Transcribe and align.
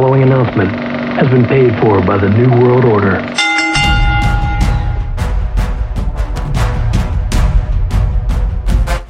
following 0.00 0.22
announcement 0.22 0.70
has 1.18 1.28
been 1.28 1.44
paid 1.44 1.76
for 1.80 2.00
by 2.00 2.16
the 2.16 2.28
New 2.28 2.48
World 2.62 2.84
Order. 2.84 3.20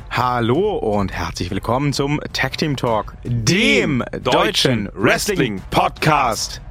Hallo 0.09 0.79
und 0.79 1.13
herzlich 1.13 1.51
willkommen 1.51 1.93
zum 1.93 2.23
Tag 2.33 2.57
Team 2.57 2.75
Talk, 2.75 3.13
dem 3.23 4.03
deutschen 4.23 4.89
Wrestling 4.95 5.61
Podcast. 5.71 6.63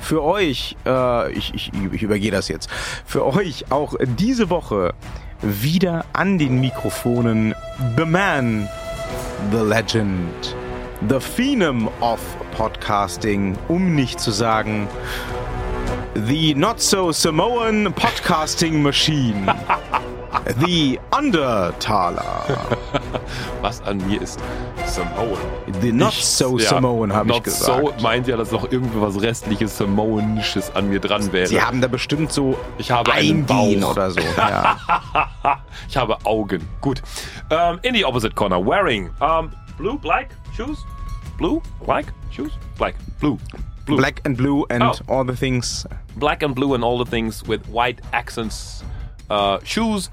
Für 0.00 0.22
euch, 0.22 0.76
äh, 0.84 1.32
ich, 1.32 1.54
ich, 1.54 1.72
ich 1.92 2.02
übergehe 2.02 2.30
das 2.30 2.48
jetzt, 2.48 2.68
für 3.06 3.24
euch 3.24 3.64
auch 3.70 3.94
diese 4.18 4.50
Woche 4.50 4.92
wieder 5.40 6.04
an 6.12 6.36
den 6.36 6.60
Mikrofonen 6.60 7.54
The 7.96 8.04
Man, 8.04 8.68
The 9.50 9.64
Legend, 9.66 10.54
The 11.08 11.20
Phenom 11.20 11.88
of 12.02 12.20
Podcasting, 12.56 13.56
um 13.68 13.94
nicht 13.94 14.18
zu 14.18 14.30
sagen 14.30 14.88
The 16.14 16.54
Not 16.54 16.80
So 16.80 17.12
Samoan 17.12 17.92
Podcasting 17.92 18.80
Machine. 18.82 19.46
The 20.60 20.98
Undertaler. 21.14 22.44
Was 23.60 23.82
an 23.82 23.98
mir 24.06 24.22
ist 24.22 24.38
Samoan. 24.86 25.36
The 25.82 25.92
Not 25.92 26.14
Nichts, 26.14 26.38
So 26.38 26.58
ja, 26.58 26.68
Samoan, 26.70 27.12
habe 27.12 27.28
ich 27.28 27.34
Not 27.34 27.44
gesagt. 27.44 27.98
so 27.98 28.02
meint 28.02 28.26
ja, 28.26 28.36
dass 28.38 28.52
noch 28.52 28.70
irgendwie 28.70 29.00
was 29.00 29.20
restliches 29.20 29.76
Samoanisches 29.76 30.74
an 30.74 30.88
mir 30.88 31.00
dran 31.00 31.30
wäre. 31.32 31.48
Sie 31.48 31.60
haben 31.60 31.80
da 31.82 31.88
bestimmt 31.88 32.32
so 32.32 32.56
Ich 32.78 32.90
habe 32.90 33.12
einen 33.12 33.44
Bauch. 33.44 33.90
oder 33.90 34.10
so. 34.10 34.20
Ja. 34.38 34.78
ich 35.88 35.96
habe 35.96 36.16
Augen. 36.24 36.66
Gut. 36.80 37.02
Ähm, 37.50 37.78
in 37.82 37.94
the 37.94 38.04
opposite 38.04 38.34
corner, 38.34 38.64
wearing 38.64 39.10
um, 39.20 39.50
blue, 39.76 39.98
black 39.98 40.28
shoes. 40.56 40.78
Blue, 41.36 41.60
black 41.84 42.06
shoes, 42.36 42.52
black, 42.76 42.94
blue, 43.20 43.38
blue, 43.86 43.96
Black 43.96 44.20
and 44.26 44.36
blue 44.36 44.66
and 44.68 44.82
Oh. 44.82 44.92
all 45.08 45.24
the 45.24 45.34
things. 45.36 45.86
black 46.16 46.42
and 46.42 46.54
blue 46.54 46.74
and 46.74 46.84
all 46.84 46.98
the 46.98 47.10
things 47.10 47.42
with 47.46 47.66
white 47.68 48.00
accents, 48.12 48.84
uh, 49.30 49.58
shoes, 49.64 50.10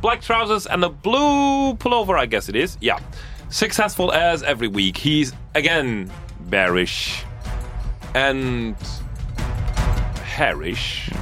black 0.00 0.20
trousers, 0.22 0.66
and 0.66 0.84
a 0.84 0.88
blue 0.88 1.74
pullover, 1.76 2.18
I 2.18 2.26
guess 2.26 2.48
it 2.48 2.56
is. 2.56 2.76
Yeah. 2.80 2.98
Successful 3.50 4.12
as 4.12 4.42
every 4.42 4.68
week. 4.68 4.96
He's 4.96 5.32
again 5.54 6.10
bearish 6.48 7.22
and 8.14 8.74
hairish 10.36 11.12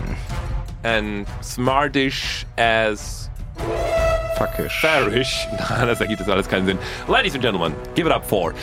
and 0.85 1.27
smartish 1.41 2.45
as 2.57 3.29
Fuckish. 4.39 4.71
fairish. 4.81 5.47
Das 5.69 6.01
ergibt 6.01 6.21
jetzt 6.21 6.31
alles 6.31 6.47
keinen 6.49 6.67
Sinn. 6.67 6.79
Ladies 7.09 7.35
and 7.35 7.43
gentlemen, 7.43 7.75
give 7.95 8.07
it 8.07 8.13
up 8.13 8.25
for 8.25 8.55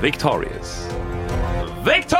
Victorious. 0.00 0.86
Victor! 1.84 2.18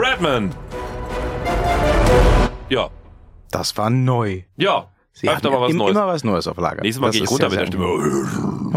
Redman. 0.00 0.54
Ja, 2.68 2.88
Das 3.50 3.76
war 3.76 3.90
neu. 3.90 4.42
ja. 4.56 4.88
Sie 5.12 5.28
Öfter 5.28 5.50
mal 5.50 5.60
was 5.62 5.72
Neues. 5.74 5.90
immer 5.96 6.06
was 6.06 6.22
Neues 6.22 6.46
auf 6.46 6.58
Lager. 6.58 6.80
Nächstes 6.82 7.00
Mal 7.00 7.08
Das 7.08 7.16
gehe 7.16 7.24
ich 7.24 7.30
runter 7.32 7.48
mit 7.50 7.58
der 7.58 7.66
Stimme. 7.66 7.84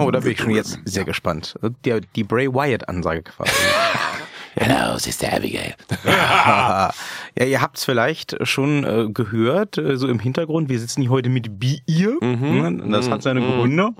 Oh, 0.01 0.11
da 0.11 0.19
bin 0.19 0.31
ich 0.31 0.39
schon 0.39 0.51
jetzt 0.51 0.79
sehr 0.85 1.03
gespannt. 1.05 1.55
Die, 1.85 1.99
die 2.15 2.23
Bray 2.23 2.47
Wyatt-Ansage 2.53 3.23
quasi. 3.23 3.51
Hello, 4.55 4.97
Sister 4.97 5.31
Abigail. 5.33 5.75
ja, 6.05 6.91
ihr 7.37 7.61
habt 7.61 7.77
es 7.77 7.85
vielleicht 7.85 8.35
schon 8.45 8.83
äh, 8.83 9.07
gehört, 9.09 9.77
äh, 9.77 9.95
so 9.95 10.07
im 10.09 10.19
Hintergrund. 10.19 10.67
Wir 10.67 10.77
sitzen 10.79 11.01
hier 11.01 11.09
heute 11.09 11.29
mit 11.29 11.57
Bier. 11.57 12.17
Mhm. 12.21 12.79
Ne? 12.81 12.89
Das 12.91 13.09
hat 13.09 13.21
seine 13.23 13.39
Gründe. 13.39 13.91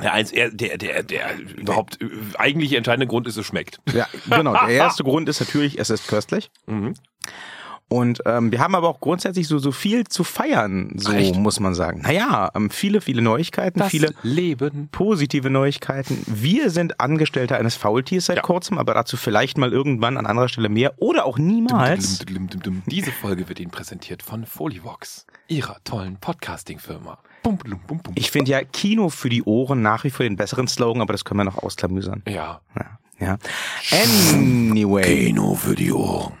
Der, 0.00 0.12
eins, 0.12 0.32
er- 0.32 0.50
der, 0.50 0.78
der, 0.78 1.02
der 1.02 1.38
überhaupt 1.38 2.00
äh, 2.02 2.06
eigentliche 2.38 2.76
entscheidende 2.78 3.06
Grund 3.06 3.28
ist, 3.28 3.36
es 3.36 3.46
schmeckt. 3.46 3.80
Ja, 3.92 4.06
genau. 4.28 4.52
Der 4.52 4.68
erste 4.74 5.04
Grund 5.04 5.28
ist 5.28 5.40
natürlich, 5.40 5.78
es 5.78 5.90
ist 5.90 6.08
köstlich. 6.08 6.50
Mhm. 6.66 6.94
Und 7.88 8.22
ähm, 8.26 8.50
wir 8.50 8.60
haben 8.60 8.74
aber 8.74 8.88
auch 8.88 8.98
grundsätzlich 9.00 9.46
so, 9.46 9.58
so 9.58 9.70
viel 9.70 10.04
zu 10.04 10.24
feiern, 10.24 10.92
so 10.96 11.12
Echt? 11.12 11.36
muss 11.36 11.60
man 11.60 11.74
sagen. 11.74 12.00
Naja, 12.02 12.50
ähm, 12.54 12.70
viele, 12.70 13.00
viele 13.00 13.20
Neuigkeiten, 13.22 13.82
viele 13.84 14.14
Leben. 14.22 14.88
positive 14.90 15.50
Neuigkeiten. 15.50 16.22
Wir 16.26 16.70
sind 16.70 16.98
Angestellte 16.98 17.56
eines 17.56 17.76
Faultiers 17.76 18.26
seit 18.26 18.36
Ja. 18.38 18.42
kurzem, 18.42 18.78
aber 18.78 18.94
dazu 18.94 19.16
vielleicht 19.16 19.58
mal 19.58 19.70
irgendwann 19.72 20.16
an 20.16 20.26
anderer 20.26 20.48
Stelle 20.48 20.68
mehr 20.70 20.94
oder 20.96 21.26
auch 21.26 21.38
niemals. 21.38 22.24
Diese 22.86 23.12
Folge 23.12 23.48
wird 23.48 23.60
Ihnen 23.60 23.70
präsentiert 23.70 24.22
von 24.22 24.46
Folivox, 24.46 25.26
Ihrer 25.46 25.76
tollen 25.84 26.16
Podcasting-Firma. 26.16 27.18
Ich 28.14 28.30
finde 28.30 28.50
ja 28.50 28.64
Kino 28.64 29.10
für 29.10 29.28
die 29.28 29.42
Ohren 29.42 29.82
nach 29.82 30.04
wie 30.04 30.10
vor 30.10 30.24
den 30.24 30.36
besseren 30.36 30.66
Slogan, 30.66 31.02
aber 31.02 31.12
das 31.12 31.24
können 31.26 31.40
wir 31.40 31.44
noch 31.44 31.58
ausklamüsern. 31.62 32.22
Ja. 32.26 32.62
Ja. 32.74 32.98
ja. 33.20 33.38
Anyway. 33.92 35.26
Kino 35.26 35.54
für 35.54 35.74
die 35.74 35.92
Ohren. 35.92 36.32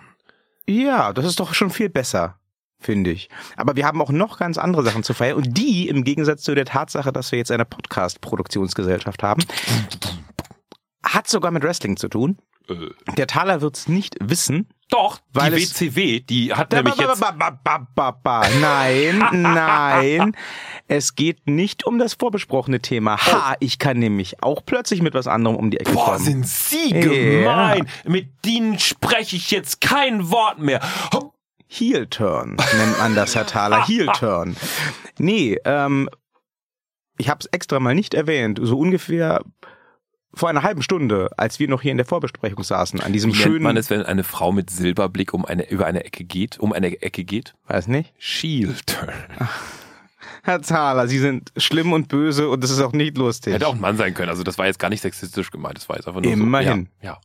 Ja, 0.68 1.12
das 1.12 1.24
ist 1.26 1.40
doch 1.40 1.54
schon 1.54 1.70
viel 1.70 1.88
besser, 1.90 2.38
finde 2.80 3.10
ich. 3.10 3.28
Aber 3.56 3.76
wir 3.76 3.86
haben 3.86 4.00
auch 4.00 4.10
noch 4.10 4.38
ganz 4.38 4.58
andere 4.58 4.82
Sachen 4.82 5.02
zu 5.02 5.14
feiern 5.14 5.36
und 5.36 5.56
die 5.58 5.88
im 5.88 6.04
Gegensatz 6.04 6.42
zu 6.42 6.54
der 6.54 6.64
Tatsache, 6.64 7.12
dass 7.12 7.30
wir 7.32 7.38
jetzt 7.38 7.50
eine 7.50 7.64
Podcast-Produktionsgesellschaft 7.64 9.22
haben, 9.22 9.42
hat 11.04 11.28
sogar 11.28 11.50
mit 11.50 11.62
Wrestling 11.62 11.96
zu 11.96 12.08
tun. 12.08 12.38
Äh, 12.68 12.74
Der 13.16 13.26
Taler 13.26 13.60
wird's 13.60 13.88
nicht 13.88 14.16
wissen. 14.20 14.68
Doch, 14.90 15.18
Weil 15.32 15.52
die 15.52 15.62
WCW, 15.62 16.20
die 16.20 16.54
hat 16.54 16.72
nämlich 16.72 16.96
jetzt... 16.96 17.20
Nein, 18.60 19.24
nein. 19.32 20.36
Es 20.86 21.14
geht 21.14 21.46
nicht 21.48 21.86
um 21.86 21.98
das 21.98 22.14
vorbesprochene 22.14 22.80
Thema. 22.80 23.16
Ha, 23.18 23.54
ich 23.60 23.78
kann 23.78 23.98
nämlich 23.98 24.42
auch 24.42 24.62
plötzlich 24.64 25.02
mit 25.02 25.14
was 25.14 25.26
anderem 25.26 25.56
um 25.56 25.70
die 25.70 25.80
Ecke 25.80 25.92
Boah, 25.92 26.04
kommen. 26.12 26.24
sind 26.24 26.46
Sie 26.46 26.90
Ja. 26.94 27.00
gemein. 27.00 27.88
Mit 28.04 28.44
denen 28.44 28.78
spreche 28.78 29.36
ich 29.36 29.50
jetzt 29.50 29.80
kein 29.80 30.30
Wort 30.30 30.58
mehr. 30.58 30.80
Heel 31.66 32.06
Turn 32.06 32.56
nennt 32.76 32.98
man 32.98 33.14
das, 33.14 33.34
Herr 33.34 33.46
Thaler. 33.46 33.84
Heel 33.86 34.06
Turn. 34.08 34.56
Nee, 35.18 35.58
ähm, 35.64 36.08
ich 37.16 37.28
habe 37.30 37.40
es 37.40 37.46
extra 37.46 37.80
mal 37.80 37.94
nicht 37.94 38.14
erwähnt. 38.14 38.60
So 38.62 38.78
ungefähr 38.78 39.40
vor 40.34 40.48
einer 40.48 40.62
halben 40.62 40.82
Stunde, 40.82 41.30
als 41.36 41.58
wir 41.58 41.68
noch 41.68 41.82
hier 41.82 41.90
in 41.90 41.96
der 41.96 42.06
Vorbesprechung 42.06 42.62
saßen, 42.62 43.00
an 43.00 43.12
diesem 43.12 43.32
Wie 43.32 43.36
schönen, 43.36 43.54
nennt 43.54 43.62
man 43.64 43.76
es, 43.76 43.90
wenn 43.90 44.02
eine 44.02 44.24
Frau 44.24 44.52
mit 44.52 44.70
Silberblick 44.70 45.32
um 45.32 45.44
eine, 45.44 45.68
über 45.70 45.86
eine 45.86 46.04
Ecke 46.04 46.24
geht, 46.24 46.58
um 46.58 46.72
eine 46.72 47.00
Ecke 47.02 47.24
geht? 47.24 47.54
weiß 47.66 47.88
nicht. 47.88 48.12
Shield. 48.18 48.98
Herr 50.42 50.60
Thaler, 50.60 51.08
Sie 51.08 51.18
sind 51.18 51.52
schlimm 51.56 51.92
und 51.92 52.08
böse 52.08 52.48
und 52.48 52.62
das 52.62 52.70
ist 52.70 52.80
auch 52.80 52.92
nicht 52.92 53.16
lustig. 53.16 53.54
Hätte 53.54 53.66
auch 53.66 53.74
ein 53.74 53.80
Mann 53.80 53.96
sein 53.96 54.12
können. 54.12 54.28
Also 54.28 54.42
das 54.42 54.58
war 54.58 54.66
jetzt 54.66 54.78
gar 54.78 54.90
nicht 54.90 55.00
sexistisch 55.00 55.50
gemeint. 55.50 55.78
Das 55.78 55.88
war 55.88 55.96
jetzt 55.96 56.06
einfach 56.06 56.20
nur 56.20 56.30
Immerhin. 56.30 56.88
So. 57.00 57.06
Ja, 57.06 57.12
ja. 57.12 57.20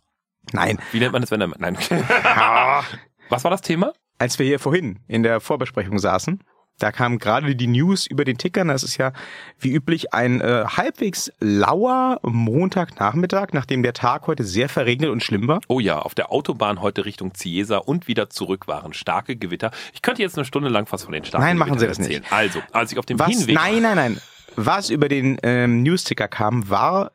Nein. 0.53 0.79
Wie 0.91 0.99
nennt 0.99 1.11
man 1.11 1.21
das, 1.21 1.31
wenn 1.31 1.41
er... 1.41 1.49
Nein. 1.57 1.77
Was 3.29 3.43
war 3.43 3.51
das 3.51 3.61
Thema? 3.61 3.93
Als 4.17 4.39
wir 4.39 4.45
hier 4.45 4.59
vorhin 4.59 4.99
in 5.07 5.23
der 5.23 5.39
Vorbesprechung 5.39 5.99
saßen, 5.99 6.43
da 6.79 6.91
kam 6.91 7.19
gerade 7.19 7.55
die 7.55 7.67
News 7.67 8.07
über 8.07 8.25
den 8.25 8.37
Tickern. 8.37 8.69
Das 8.69 8.83
ist 8.83 8.97
ja 8.97 9.11
wie 9.59 9.71
üblich 9.73 10.13
ein 10.13 10.41
äh, 10.41 10.65
halbwegs 10.65 11.31
lauer 11.39 12.19
Montagnachmittag, 12.23 13.49
nachdem 13.51 13.83
der 13.83 13.93
Tag 13.93 14.27
heute 14.27 14.43
sehr 14.43 14.69
verregnet 14.69 15.09
und 15.09 15.23
schlimm 15.23 15.47
war. 15.47 15.59
Oh 15.67 15.79
ja, 15.79 15.99
auf 15.99 16.15
der 16.15 16.31
Autobahn 16.31 16.81
heute 16.81 17.05
Richtung 17.05 17.33
Ciesa 17.33 17.77
und 17.77 18.07
wieder 18.07 18.29
zurück 18.29 18.67
waren 18.67 18.93
starke 18.93 19.35
Gewitter. 19.35 19.71
Ich 19.93 20.01
könnte 20.01 20.21
jetzt 20.21 20.37
eine 20.37 20.45
Stunde 20.45 20.69
lang 20.69 20.87
was 20.89 21.03
von 21.03 21.13
den 21.13 21.25
starken 21.25 21.45
Nein, 21.45 21.57
machen 21.57 21.77
Sie 21.77 21.85
Gewittern 21.85 22.05
das 22.05 22.15
erzählen. 22.15 22.23
Also, 22.31 22.61
als 22.71 22.91
ich 22.91 22.97
auf 22.97 23.05
dem 23.05 23.19
Was? 23.19 23.29
Hinweg... 23.29 23.55
Nein, 23.55 23.81
nein, 23.81 23.95
nein. 23.95 24.21
Was 24.55 24.89
über 24.89 25.09
den 25.09 25.37
ähm, 25.43 25.83
News-Ticker 25.83 26.27
kam, 26.27 26.69
war, 26.69 27.11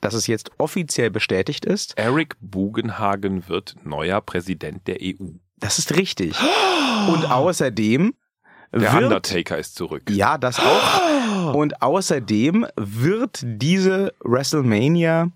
dass 0.00 0.14
es 0.14 0.26
jetzt 0.26 0.50
offiziell 0.58 1.10
bestätigt 1.10 1.64
ist. 1.64 1.96
Eric 1.96 2.36
Bugenhagen 2.40 3.48
wird 3.48 3.76
neuer 3.84 4.20
Präsident 4.20 4.86
der 4.88 4.98
EU. 5.00 5.28
Das 5.58 5.78
ist 5.78 5.96
richtig. 5.96 6.36
Und 7.08 7.30
außerdem 7.30 8.14
Der 8.72 8.92
wird, 8.94 9.04
Undertaker 9.04 9.58
ist 9.58 9.74
zurück. 9.74 10.02
Ja, 10.08 10.38
das 10.38 10.58
auch. 10.58 11.54
Und 11.54 11.82
außerdem 11.82 12.66
wird 12.76 13.40
diese 13.44 14.14
WrestleMania, 14.20 15.28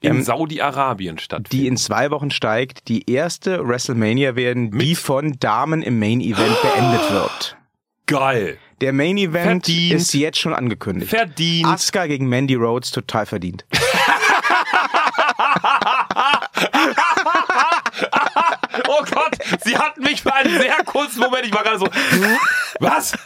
In 0.00 0.16
ähm, 0.16 0.22
Saudi-Arabien 0.22 1.16
die 1.16 1.22
stattfinden. 1.22 1.66
in 1.66 1.76
zwei 1.76 2.10
Wochen 2.10 2.30
steigt, 2.30 2.88
die 2.88 3.10
erste 3.10 3.66
WrestleMania 3.66 4.34
werden, 4.36 4.70
die 4.78 4.94
von 4.94 5.36
Damen 5.38 5.82
im 5.82 5.98
Main 5.98 6.20
Event 6.20 6.56
beendet 6.62 7.12
wird. 7.12 7.56
Geil. 8.06 8.58
Der 8.80 8.92
Main 8.92 9.16
Event 9.16 9.64
Verdient. 9.66 9.94
ist 10.00 10.12
jetzt 10.14 10.38
schon 10.38 10.52
angekündigt. 10.52 11.08
Verdient. 11.10 11.66
Asuka 11.66 12.06
gegen 12.06 12.28
Mandy 12.28 12.54
Rhodes 12.54 12.90
total 12.90 13.24
verdient. 13.24 13.64
Oh 18.88 19.04
Gott, 19.10 19.36
sie 19.64 19.76
hatten 19.76 20.02
mich 20.02 20.22
für 20.22 20.32
einen 20.34 20.58
sehr 20.58 20.76
kurzen 20.84 21.20
Moment, 21.20 21.46
ich 21.46 21.54
war 21.54 21.62
gerade 21.62 21.78
so, 21.78 21.88
was? 22.80 23.16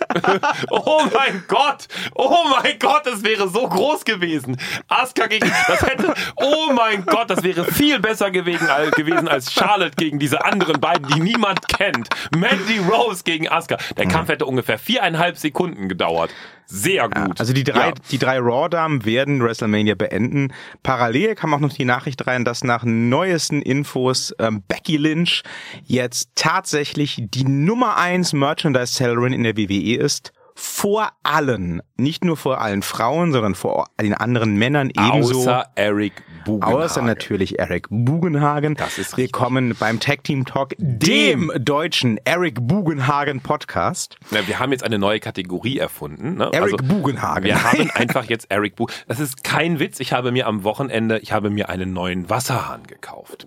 oh 0.70 1.02
mein 1.12 1.44
Gott! 1.48 1.88
Oh 2.14 2.44
mein 2.50 2.78
Gott, 2.78 3.06
das 3.06 3.22
wäre 3.22 3.48
so 3.48 3.68
groß 3.68 4.04
gewesen. 4.04 4.58
Asuka 4.88 5.26
gegen, 5.26 5.50
das 5.66 5.82
hätte, 5.82 6.14
oh 6.36 6.72
mein 6.72 7.04
Gott, 7.06 7.30
das 7.30 7.42
wäre 7.42 7.64
viel 7.64 7.98
besser 8.00 8.30
gewesen, 8.30 8.68
als, 8.68 8.92
gewesen 8.92 9.28
als 9.28 9.52
Charlotte 9.52 9.96
gegen 9.96 10.18
diese 10.18 10.44
anderen 10.44 10.80
beiden, 10.80 11.06
die 11.08 11.20
niemand 11.20 11.66
kennt. 11.68 12.08
Mandy 12.36 12.78
Rose 12.78 13.22
gegen 13.24 13.48
Asuka. 13.48 13.78
Der 13.96 14.06
Kampf 14.06 14.28
hätte 14.28 14.46
ungefähr 14.46 14.78
viereinhalb 14.78 15.36
Sekunden 15.38 15.88
gedauert. 15.88 16.30
Sehr 16.70 17.08
gut. 17.08 17.40
Also 17.40 17.54
die 17.54 17.64
drei, 17.64 17.88
Ja. 17.88 17.94
die 18.10 18.18
drei 18.18 18.38
Raw-Damen 18.38 19.06
werden 19.06 19.42
WrestleMania 19.42 19.94
beenden. 19.94 20.52
Parallel 20.82 21.34
kam 21.34 21.54
auch 21.54 21.60
noch 21.60 21.72
die 21.72 21.86
Nachricht 21.86 22.26
rein, 22.26 22.44
dass 22.44 22.62
nach 22.62 22.84
neuesten 22.84 23.62
Infos 23.62 24.34
ähm, 24.38 24.62
Becky 24.68 24.98
Lynch 24.98 25.42
jetzt 25.84 26.28
tatsächlich 26.34 27.22
die 27.22 27.44
Nummer 27.44 27.96
eins 27.96 28.34
Merchandise-Sellerin 28.34 29.32
in 29.32 29.44
der 29.44 29.56
WWE 29.56 29.96
ist. 29.96 30.32
Vor 30.60 31.12
allen, 31.22 31.82
nicht 31.96 32.24
nur 32.24 32.36
vor 32.36 32.60
allen 32.60 32.82
Frauen, 32.82 33.30
sondern 33.30 33.54
vor 33.54 33.86
den 34.00 34.12
anderen 34.12 34.56
Männern 34.56 34.90
ebenso. 34.90 35.38
Außer 35.42 35.66
Eric 35.76 36.24
Bugenhagen. 36.44 36.82
Außer 36.82 37.02
natürlich 37.02 37.60
Eric 37.60 37.86
Bugenhagen. 37.90 38.74
Das 38.74 38.98
ist 38.98 39.16
richtig. 39.16 39.18
Willkommen 39.18 39.76
beim 39.78 40.00
Tag 40.00 40.24
Team 40.24 40.46
Talk, 40.46 40.74
dem 40.78 41.52
deutschen 41.60 42.18
Eric 42.24 42.56
Bugenhagen 42.60 43.40
Podcast. 43.40 44.16
Na, 44.32 44.48
wir 44.48 44.58
haben 44.58 44.72
jetzt 44.72 44.82
eine 44.82 44.98
neue 44.98 45.20
Kategorie 45.20 45.78
erfunden. 45.78 46.34
Ne? 46.34 46.50
Eric 46.52 46.88
Bugenhagen. 46.88 47.44
Wir 47.44 47.62
haben 47.62 47.88
einfach 47.94 48.24
jetzt 48.24 48.50
Eric 48.50 48.74
Bu. 48.74 48.88
Das 49.06 49.20
ist 49.20 49.44
kein 49.44 49.78
Witz. 49.78 50.00
Ich 50.00 50.12
habe 50.12 50.32
mir 50.32 50.48
am 50.48 50.64
Wochenende, 50.64 51.20
ich 51.20 51.30
habe 51.30 51.50
mir 51.50 51.68
einen 51.68 51.92
neuen 51.92 52.28
Wasserhahn 52.30 52.82
gekauft. 52.88 53.46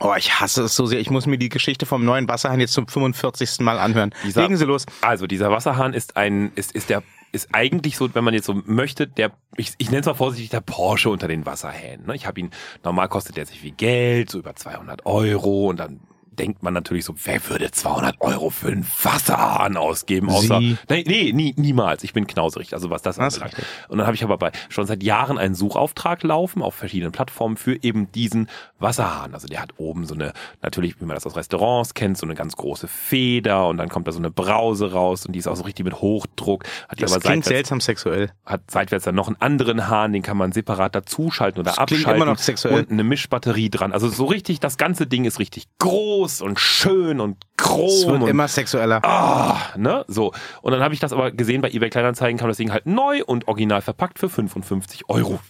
Oh, 0.00 0.14
ich 0.16 0.40
hasse 0.40 0.64
es 0.64 0.74
so 0.74 0.86
sehr. 0.86 0.98
Ich 1.00 1.10
muss 1.10 1.26
mir 1.26 1.38
die 1.38 1.48
Geschichte 1.48 1.86
vom 1.86 2.04
neuen 2.04 2.28
Wasserhahn 2.28 2.58
jetzt 2.60 2.72
zum 2.72 2.88
45. 2.88 3.60
Mal 3.60 3.78
anhören. 3.78 4.12
Dieser- 4.24 4.42
Legen 4.42 4.56
Sie 4.56 4.64
los. 4.64 4.86
Also 5.00 5.26
dieser 5.26 5.50
Wasserhahn 5.50 5.94
ist 5.94 6.16
ein, 6.16 6.50
ist, 6.56 6.72
ist 6.72 6.88
der, 6.90 7.02
ist 7.30 7.48
eigentlich 7.52 7.96
so, 7.96 8.12
wenn 8.14 8.24
man 8.24 8.34
jetzt 8.34 8.46
so 8.46 8.54
möchte, 8.64 9.06
der, 9.06 9.32
ich, 9.56 9.72
ich 9.78 9.88
nenne 9.90 10.00
es 10.00 10.06
mal 10.06 10.14
vorsichtig, 10.14 10.50
der 10.50 10.60
Porsche 10.60 11.08
unter 11.10 11.28
den 11.28 11.46
Wasserhähnen. 11.46 12.06
Ne? 12.06 12.16
Ich 12.16 12.26
habe 12.26 12.40
ihn, 12.40 12.50
normal 12.82 13.08
kostet 13.08 13.36
der 13.36 13.46
sich 13.46 13.60
viel 13.60 13.72
Geld, 13.72 14.30
so 14.30 14.38
über 14.38 14.56
200 14.56 15.06
Euro 15.06 15.68
und 15.70 15.78
dann 15.78 16.00
denkt 16.38 16.62
man 16.62 16.72
natürlich 16.74 17.04
so, 17.04 17.14
wer 17.24 17.46
würde 17.48 17.70
200 17.70 18.20
Euro 18.20 18.50
für 18.50 18.68
einen 18.68 18.86
Wasserhahn 19.02 19.76
ausgeben? 19.76 20.28
Außer, 20.30 20.58
Sie. 20.58 20.76
nee, 20.88 21.04
nee, 21.06 21.32
nie, 21.32 21.54
niemals. 21.56 22.04
Ich 22.04 22.12
bin 22.12 22.26
knauserig, 22.26 22.74
also 22.74 22.90
was 22.90 23.02
das 23.02 23.16
ist 23.16 23.22
anbelangt. 23.22 23.54
Und 23.88 23.98
dann 23.98 24.06
habe 24.06 24.14
ich 24.16 24.24
aber 24.24 24.38
bei 24.38 24.52
schon 24.68 24.86
seit 24.86 25.02
Jahren 25.02 25.38
einen 25.38 25.54
Suchauftrag 25.54 26.22
laufen 26.22 26.62
auf 26.62 26.74
verschiedenen 26.74 27.12
Plattformen 27.12 27.56
für 27.56 27.82
eben 27.82 28.10
diesen 28.12 28.48
Wasserhahn. 28.78 29.34
Also 29.34 29.46
der 29.46 29.60
hat 29.60 29.74
oben 29.76 30.06
so 30.06 30.14
eine, 30.14 30.32
natürlich, 30.62 31.00
wie 31.00 31.04
man 31.04 31.14
das 31.14 31.26
aus 31.26 31.36
Restaurants 31.36 31.94
kennt, 31.94 32.16
so 32.18 32.26
eine 32.26 32.34
ganz 32.34 32.56
große 32.56 32.88
Feder 32.88 33.68
und 33.68 33.76
dann 33.76 33.88
kommt 33.88 34.08
da 34.08 34.12
so 34.12 34.18
eine 34.18 34.30
Brause 34.30 34.92
raus 34.92 35.26
und 35.26 35.32
die 35.32 35.38
ist 35.38 35.48
auch 35.48 35.56
so 35.56 35.64
richtig 35.64 35.84
mit 35.84 36.00
Hochdruck. 36.00 36.64
Hat 36.88 37.00
Das 37.02 37.12
aber 37.12 37.20
klingt 37.20 37.44
seitwärts, 37.44 37.48
seltsam 37.68 37.80
sexuell. 37.80 38.30
hat 38.46 38.70
seitwärts 38.70 39.04
dann 39.04 39.14
noch 39.14 39.26
einen 39.28 39.36
anderen 39.40 39.88
Hahn, 39.88 40.12
den 40.12 40.22
kann 40.22 40.36
man 40.36 40.52
separat 40.52 40.94
dazuschalten 40.94 41.60
oder 41.60 41.70
Das 41.72 41.78
abschalten 41.78 42.14
immer 42.16 42.24
noch 42.24 42.38
sexuell. 42.38 42.74
und 42.80 42.90
eine 42.90 43.04
Mischbatterie 43.04 43.68
dran. 43.70 43.92
Also 43.92 44.08
so 44.08 44.24
richtig, 44.24 44.60
das 44.60 44.76
ganze 44.78 45.06
Ding 45.06 45.24
ist 45.24 45.38
richtig 45.38 45.66
groß 45.78 46.21
und 46.42 46.60
schön 46.60 47.20
und 47.20 47.36
chrom 47.56 47.86
Es 47.88 48.06
wird 48.06 48.22
und 48.22 48.28
immer 48.28 48.48
sexueller. 48.48 49.04
Ah, 49.04 49.58
ne? 49.76 50.04
So. 50.08 50.32
Und 50.62 50.72
dann 50.72 50.82
habe 50.82 50.94
ich 50.94 51.00
das 51.00 51.12
aber 51.12 51.30
gesehen, 51.32 51.60
bei 51.62 51.70
eBay 51.70 51.90
Kleinanzeigen 51.90 52.38
kam 52.38 52.48
das 52.48 52.56
Ding 52.56 52.72
halt 52.72 52.86
neu 52.86 53.22
und 53.24 53.48
original 53.48 53.82
verpackt 53.82 54.18
für 54.18 54.28
55 54.28 55.08
Euro. 55.08 55.40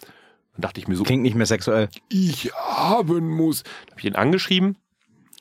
Dann 0.54 0.62
dachte 0.62 0.80
ich 0.80 0.88
mir 0.88 0.96
so, 0.96 1.04
Klingt 1.04 1.22
nicht 1.22 1.34
mehr 1.34 1.46
sexuell. 1.46 1.88
ich 2.08 2.52
haben 2.54 3.28
muss. 3.30 3.62
Dann 3.62 3.90
habe 3.90 4.00
ich 4.00 4.04
ihn 4.06 4.16
angeschrieben. 4.16 4.76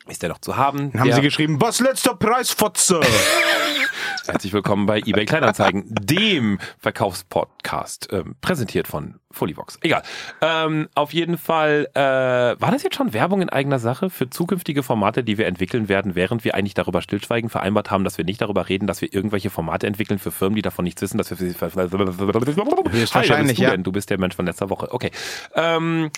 Ist 0.07 0.23
der 0.23 0.29
noch 0.29 0.39
zu 0.39 0.57
haben? 0.57 0.91
Dann 0.91 1.01
haben 1.01 1.07
der, 1.07 1.17
sie 1.17 1.21
geschrieben, 1.21 1.61
was 1.61 1.79
letzter 1.79 2.15
Preis, 2.15 2.51
Fotze? 2.51 3.01
Herzlich 4.25 4.51
willkommen 4.51 4.85
bei 4.87 4.99
eBay 4.99 5.25
Kleinanzeigen, 5.25 5.83
dem 5.87 6.59
Verkaufspodcast, 6.79 8.09
ähm, 8.11 8.35
präsentiert 8.41 8.87
von 8.87 9.19
Fullyvox. 9.29 9.77
Egal. 9.81 10.01
Ähm, 10.41 10.89
auf 10.95 11.13
jeden 11.13 11.37
Fall, 11.37 11.87
äh, 11.93 11.99
war 11.99 12.71
das 12.71 12.83
jetzt 12.83 12.95
schon 12.95 13.13
Werbung 13.13 13.41
in 13.41 13.49
eigener 13.49 13.77
Sache 13.77 14.09
für 14.09 14.29
zukünftige 14.29 14.83
Formate, 14.83 15.23
die 15.23 15.37
wir 15.37 15.45
entwickeln 15.45 15.87
werden, 15.87 16.15
während 16.15 16.43
wir 16.43 16.55
eigentlich 16.55 16.73
darüber 16.73 17.01
stillschweigen 17.01 17.49
vereinbart 17.49 17.91
haben, 17.91 18.03
dass 18.03 18.17
wir 18.17 18.25
nicht 18.25 18.41
darüber 18.41 18.69
reden, 18.69 18.87
dass 18.87 19.01
wir 19.01 19.13
irgendwelche 19.13 19.49
Formate 19.49 19.85
entwickeln 19.85 20.19
für 20.19 20.31
Firmen, 20.31 20.55
die 20.55 20.61
davon 20.63 20.83
nichts 20.83 21.01
wissen, 21.01 21.17
dass 21.17 21.29
wir 21.29 21.37
für 21.37 21.45
sie... 21.45 21.55
Hi, 21.59 21.69
bist 22.83 22.93
Höchstwahrscheinlich, 22.93 23.57
du 23.57 23.63
ja. 23.63 23.71
denn? 23.71 23.83
Du 23.83 23.91
bist 23.91 24.09
der 24.09 24.19
Mensch 24.19 24.35
von 24.35 24.45
letzter 24.45 24.69
Woche. 24.69 24.91
Okay. 24.91 25.11
Ähm, 25.55 26.11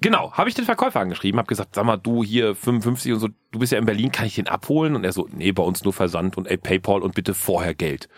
Genau, 0.00 0.32
habe 0.32 0.48
ich 0.48 0.54
den 0.54 0.64
Verkäufer 0.64 1.00
angeschrieben, 1.00 1.38
habe 1.38 1.48
gesagt, 1.48 1.74
sag 1.74 1.84
mal, 1.84 1.96
du 1.96 2.22
hier 2.22 2.54
55 2.54 3.12
und 3.14 3.18
so, 3.18 3.28
du 3.50 3.58
bist 3.58 3.72
ja 3.72 3.78
in 3.78 3.84
Berlin, 3.84 4.12
kann 4.12 4.26
ich 4.26 4.36
den 4.36 4.46
abholen? 4.46 4.94
Und 4.94 5.02
er 5.04 5.12
so, 5.12 5.26
nee, 5.32 5.50
bei 5.50 5.62
uns 5.64 5.82
nur 5.82 5.92
Versand 5.92 6.36
und 6.36 6.46
ey, 6.46 6.56
PayPal 6.56 7.02
und 7.02 7.16
bitte 7.16 7.34
vorher 7.34 7.74
Geld. 7.74 8.08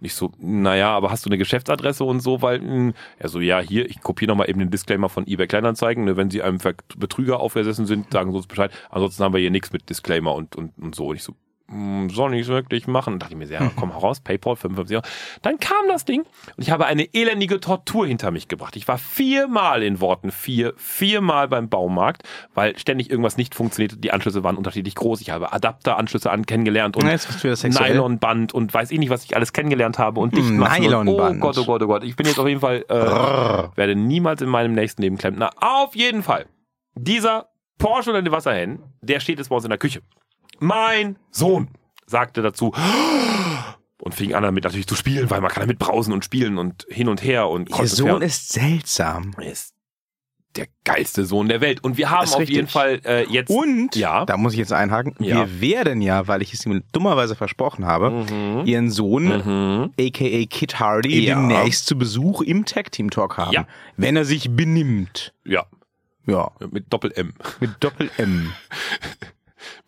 Und 0.00 0.04
ich 0.06 0.14
so, 0.14 0.32
naja, 0.38 0.90
aber 0.90 1.12
hast 1.12 1.24
du 1.24 1.30
eine 1.30 1.38
Geschäftsadresse 1.38 2.02
und 2.02 2.20
so, 2.20 2.42
weil, 2.42 2.58
mh, 2.60 2.92
er 3.18 3.28
so, 3.28 3.38
ja, 3.38 3.60
hier, 3.60 3.88
ich 3.88 4.00
kopiere 4.00 4.30
nochmal 4.30 4.50
eben 4.50 4.58
den 4.58 4.70
Disclaimer 4.70 5.08
von 5.08 5.28
eBay 5.28 5.46
Kleinanzeigen, 5.46 6.04
ne, 6.04 6.16
wenn 6.16 6.28
sie 6.30 6.42
einem 6.42 6.58
Ver 6.58 6.74
Betrüger 6.96 7.38
aufgesessen 7.38 7.86
sind, 7.86 8.12
sagen 8.12 8.32
sie 8.32 8.36
uns 8.36 8.48
Bescheid, 8.48 8.72
ansonsten 8.90 9.22
haben 9.22 9.32
wir 9.32 9.40
hier 9.40 9.52
nichts 9.52 9.72
mit 9.72 9.88
Disclaimer 9.88 10.34
und, 10.34 10.56
und, 10.56 10.72
und 10.78 10.96
so. 10.96 11.06
Und 11.08 11.16
ich 11.16 11.22
so, 11.22 11.34
"Hm, 11.34 11.38
soll 12.10 12.34
ich 12.34 12.46
wirklich 12.48 12.86
machen? 12.86 13.18
Dachte 13.18 13.34
ich 13.34 13.38
mir, 13.38 13.46
ja, 13.46 13.70
komm 13.76 13.90
raus, 13.90 14.20
PayPal 14.20 14.56
55 14.56 14.96
Euro. 14.96 15.06
Dann 15.42 15.58
kam 15.58 15.86
das 15.88 16.04
Ding 16.04 16.22
und 16.22 16.62
ich 16.62 16.70
habe 16.70 16.86
eine 16.86 17.12
elendige 17.14 17.60
Tortur 17.60 18.06
hinter 18.06 18.30
mich 18.30 18.48
gebracht. 18.48 18.74
Ich 18.76 18.88
war 18.88 18.96
viermal 18.98 19.82
in 19.82 20.00
Worten 20.00 20.30
vier, 20.30 20.72
viermal 20.76 21.48
beim 21.48 21.68
Baumarkt, 21.68 22.22
weil 22.54 22.78
ständig 22.78 23.10
irgendwas 23.10 23.36
nicht 23.36 23.54
funktionierte. 23.54 23.98
Die 23.98 24.12
Anschlüsse 24.12 24.42
waren 24.44 24.56
unterschiedlich 24.56 24.94
groß. 24.94 25.20
Ich 25.20 25.30
habe 25.30 25.52
Adapteranschlüsse 25.52 26.30
an 26.30 26.46
kennengelernt 26.46 26.96
und. 26.96 27.04
Nylonband 27.94 28.54
und 28.54 28.72
weiß 28.72 28.90
ich 28.90 28.98
nicht, 28.98 29.10
was 29.10 29.24
ich 29.24 29.36
alles 29.36 29.52
kennengelernt 29.52 29.98
habe 29.98 30.20
und 30.20 30.36
Dichtmassen. 30.36 30.76
und- 30.84 31.04
Nylonband. 31.06 31.36
Oh 31.36 31.40
Gott, 31.46 31.58
oh 31.58 31.64
Gott, 31.64 31.82
oh 31.82 31.86
Gott. 31.86 32.04
Ich 32.04 32.16
bin 32.16 32.26
jetzt 32.26 32.38
auf 32.38 32.48
jeden 32.48 32.60
Fall, 32.60 32.84
äh, 32.88 32.94
werde 33.76 33.94
niemals 33.94 34.40
in 34.40 34.48
meinem 34.48 34.72
nächsten 34.72 35.02
Leben 35.02 35.18
Klempner. 35.18 35.50
Auf 35.60 35.94
jeden 35.94 36.22
Fall. 36.22 36.46
Dieser 36.94 37.48
Porsche 37.78 38.10
unter 38.10 38.22
den 38.22 38.32
Wasserhähnen, 38.32 38.82
der 39.02 39.20
steht 39.20 39.38
jetzt 39.38 39.48
bei 39.48 39.54
uns 39.56 39.64
in 39.64 39.70
der 39.70 39.78
Küche. 39.78 40.00
Mein 40.60 41.16
Sohn 41.30 41.68
sagte 42.06 42.42
dazu 42.42 42.72
und 44.00 44.14
fing 44.14 44.34
an 44.34 44.42
damit 44.42 44.64
natürlich 44.64 44.86
zu 44.86 44.94
spielen, 44.94 45.28
weil 45.30 45.40
man 45.40 45.50
kann 45.50 45.62
damit 45.62 45.78
brausen 45.78 46.12
und 46.12 46.24
spielen 46.24 46.58
und 46.58 46.86
hin 46.88 47.08
und 47.08 47.22
her 47.22 47.48
und 47.48 47.68
Ihr 47.78 47.86
Sohn 47.86 48.22
ist 48.22 48.52
seltsam. 48.52 49.34
Ist 49.40 49.74
der 50.56 50.66
geilste 50.84 51.24
Sohn 51.24 51.48
der 51.48 51.60
Welt. 51.60 51.84
Und 51.84 51.98
wir 51.98 52.10
haben 52.10 52.26
auf 52.26 52.38
richtig. 52.38 52.56
jeden 52.56 52.68
Fall 52.68 53.00
äh, 53.04 53.24
jetzt 53.30 53.50
Und, 53.50 53.94
Ja. 53.94 54.24
da 54.24 54.36
muss 54.36 54.54
ich 54.54 54.58
jetzt 54.58 54.72
einhaken, 54.72 55.14
Ja. 55.20 55.36
wir 55.46 55.60
werden 55.60 56.00
ja, 56.00 56.26
weil 56.26 56.42
ich 56.42 56.52
es 56.54 56.64
ihm 56.66 56.82
dummerweise 56.92 57.36
versprochen 57.36 57.84
habe, 57.86 58.24
ihren 58.64 58.90
Sohn, 58.90 59.24
Mhm. 59.26 59.92
aka 60.00 60.46
Kit 60.46 60.80
Hardy, 60.80 61.26
Ja. 61.26 61.34
demnächst 61.36 61.86
zu 61.86 61.96
Besuch 61.98 62.40
im 62.42 62.64
Tag 62.64 62.90
Team 62.90 63.10
Talk 63.10 63.36
haben. 63.36 63.52
Ja. 63.52 63.66
Wenn 63.96 64.16
er 64.16 64.24
sich 64.24 64.50
benimmt. 64.50 65.34
ja 65.44 65.64
Ja, 66.26 66.50
mit 66.72 66.92
Doppel 66.92 67.12
M 67.14 67.34
mit 67.60 67.70
Doppel 67.80 68.10
M. 68.16 68.52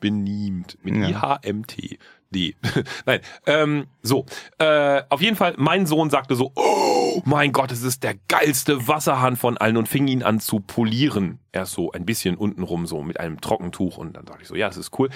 benimmt 0.00 0.78
mit 0.82 0.94
Ja. 0.96 1.38
IHMT. 1.44 1.98
D. 2.32 2.54
Nein, 3.06 3.20
ähm, 3.46 3.86
so. 4.02 4.24
Äh, 4.58 5.02
auf 5.08 5.20
jeden 5.20 5.34
Fall, 5.36 5.54
mein 5.58 5.86
Sohn 5.86 6.10
sagte 6.10 6.36
so, 6.36 6.52
oh 6.54 7.22
mein 7.24 7.50
Gott, 7.50 7.72
es 7.72 7.82
ist 7.82 8.04
der 8.04 8.14
geilste 8.28 8.86
Wasserhahn 8.86 9.34
von 9.34 9.58
allen 9.58 9.76
und 9.76 9.88
fing 9.88 10.06
ihn 10.06 10.22
an 10.22 10.38
zu 10.38 10.60
polieren. 10.60 11.40
Erst 11.50 11.72
so 11.72 11.90
ein 11.90 12.06
bisschen 12.06 12.36
untenrum, 12.36 12.86
so 12.86 13.02
mit 13.02 13.18
einem 13.18 13.40
Trockentuch. 13.40 13.96
Und 13.98 14.16
dann 14.16 14.26
dachte 14.26 14.42
ich 14.42 14.48
so, 14.48 14.54
ja, 14.54 14.68
das 14.68 14.76
ist 14.76 14.96
cool. 15.00 15.10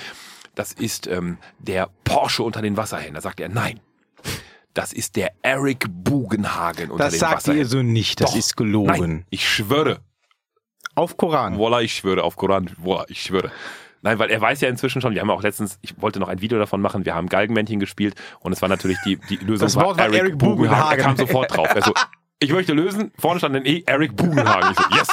Das 0.57 0.73
ist 0.73 1.07
ähm, 1.07 1.39
der 1.61 1.89
Porsche 2.03 2.43
unter 2.43 2.63
den 2.63 2.77
Wasserhähnen. 2.77 3.15
Da 3.15 3.21
sagte 3.21 3.45
er, 3.45 3.49
nein. 3.49 3.79
Das 4.73 4.93
ist 4.93 5.15
der 5.15 5.31
Eric 5.43 5.87
Bugenhagen 5.89 6.91
unter 6.91 7.05
Das 7.05 7.13
den 7.15 7.21
sagt 7.21 7.35
Wasserhähnen. 7.37 7.63
ihr 7.65 7.69
so 7.69 7.83
nicht, 7.83 8.21
das 8.21 8.33
Doch. 8.33 8.37
ist 8.39 8.57
gelogen. 8.57 8.89
Nein, 8.99 9.27
ich 9.31 9.49
schwöre. 9.49 10.01
Auf 10.97 11.17
Koran. 11.17 11.57
Voila, 11.59 11.81
ich 11.81 11.95
schwöre 11.95 12.25
auf 12.25 12.35
Koran. 12.35 12.71
Voila, 12.77 13.05
ich 13.09 13.23
schwöre. 13.23 13.53
Nein, 14.05 14.19
weil 14.19 14.31
er 14.31 14.39
weiß 14.39 14.61
ja 14.61 14.69
inzwischen 14.69 15.01
schon, 15.01 15.15
wir 15.15 15.23
haben 15.23 15.31
ja 15.31 15.35
auch 15.35 15.43
letztens, 15.43 15.79
ich 15.81 15.95
wollte 15.99 16.21
noch 16.21 16.29
ein 16.29 16.43
Video 16.43 16.59
davon 16.59 16.83
machen, 16.83 17.07
wir 17.07 17.15
haben 17.15 17.27
Galgenmännchen 17.27 17.81
gespielt 17.81 18.15
und 18.41 18.53
es 18.53 18.61
war 18.61 18.69
natürlich 18.69 18.99
die, 19.07 19.17
die 19.17 19.37
Lösung 19.37 19.67
Das 19.67 19.77
Wort 19.77 19.99
war 19.99 20.13
Eric 20.13 20.37
Bugenhagen. 20.37 20.99
Er 20.99 21.03
kam 21.03 21.17
sofort 21.17 21.57
drauf. 21.57 21.75
Also, 21.75 21.95
ich 22.39 22.53
möchte 22.53 22.75
lösen, 22.75 23.13
vorne 23.19 23.39
stand 23.39 23.57
ein 23.57 23.65
E, 23.65 23.83
Eric 23.87 24.15
Bugenhagen. 24.15 24.73
Ich 24.73 24.79
so, 24.79 24.85
yes. 24.95 25.09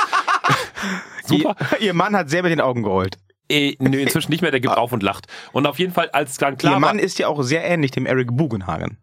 Super. 1.24 1.56
Ihr, 1.80 1.82
ihr 1.88 1.94
Mann 1.94 2.14
hat 2.18 2.30
selber 2.30 2.50
den 2.50 2.60
Augen 2.60 2.84
geholt. 2.84 3.18
Äh, 3.50 3.78
nö, 3.80 3.98
inzwischen 3.98 4.30
nicht 4.30 4.42
mehr, 4.42 4.52
der 4.52 4.60
gibt 4.60 4.76
auf 4.76 4.92
und 4.92 5.04
lacht. 5.04 5.28
Und 5.54 5.68
auf 5.68 5.80
jeden 5.80 5.94
Fall, 5.94 6.10
als 6.10 6.36
dann 6.36 6.58
klar 6.58 6.74
Ihr 6.74 6.80
Mann 6.82 6.98
war, 6.98 7.04
ist 7.04 7.18
ja 7.18 7.30
auch 7.30 7.42
sehr 7.44 7.64
ähnlich 7.64 7.92
dem 7.92 8.06
Eric 8.06 8.36
Bugenhagen. 8.36 8.98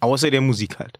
Außer 0.00 0.32
der 0.32 0.40
Musik 0.40 0.80
halt. 0.80 0.98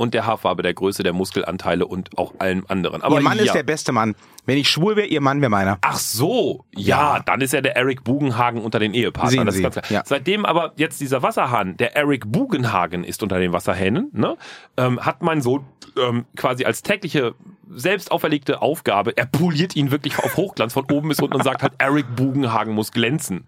Und 0.00 0.14
der 0.14 0.24
Haarfarbe, 0.24 0.62
der 0.62 0.72
Größe, 0.72 1.02
der 1.02 1.12
Muskelanteile 1.12 1.86
und 1.86 2.16
auch 2.16 2.32
allem 2.38 2.64
anderen. 2.68 3.02
Aber 3.02 3.16
ihr 3.16 3.20
Mann 3.20 3.36
ja. 3.36 3.44
ist 3.44 3.54
der 3.54 3.64
beste 3.64 3.92
Mann. 3.92 4.14
Wenn 4.46 4.56
ich 4.56 4.70
schwul 4.70 4.96
wäre, 4.96 5.06
ihr 5.06 5.20
Mann 5.20 5.42
wäre 5.42 5.50
meiner. 5.50 5.76
Ach 5.82 5.98
so, 5.98 6.64
ja, 6.74 7.16
Ja. 7.16 7.22
dann 7.22 7.42
ist 7.42 7.52
er 7.52 7.60
der 7.60 7.76
Eric 7.76 8.02
Bugenhagen 8.02 8.62
unter 8.62 8.78
den 8.78 8.94
Ehepartnern. 8.94 9.50
Sie, 9.50 9.62
ja. 9.90 10.02
Seitdem 10.06 10.46
aber 10.46 10.72
jetzt 10.76 11.02
dieser 11.02 11.22
Wasserhahn, 11.22 11.76
der 11.76 11.96
Eric 11.96 12.32
Bugenhagen 12.32 13.04
ist 13.04 13.22
unter 13.22 13.38
den 13.38 13.52
Wasserhähnen, 13.52 14.08
ne, 14.14 14.38
ähm, 14.78 15.04
hat 15.04 15.20
mein 15.20 15.42
Sohn 15.42 15.66
ähm, 15.98 16.24
quasi 16.34 16.64
als 16.64 16.82
tägliche 16.82 17.34
selbst 17.70 18.10
auferlegte 18.10 18.62
Aufgabe, 18.62 19.14
er 19.18 19.26
poliert 19.26 19.76
ihn 19.76 19.90
wirklich 19.90 20.18
auf 20.18 20.34
Hochglanz 20.38 20.72
von 20.72 20.86
oben 20.90 21.10
bis 21.10 21.20
unten 21.20 21.36
und 21.36 21.44
sagt 21.44 21.62
halt, 21.62 21.74
Eric 21.76 22.16
Bugenhagen 22.16 22.72
muss 22.72 22.90
glänzen. 22.90 23.44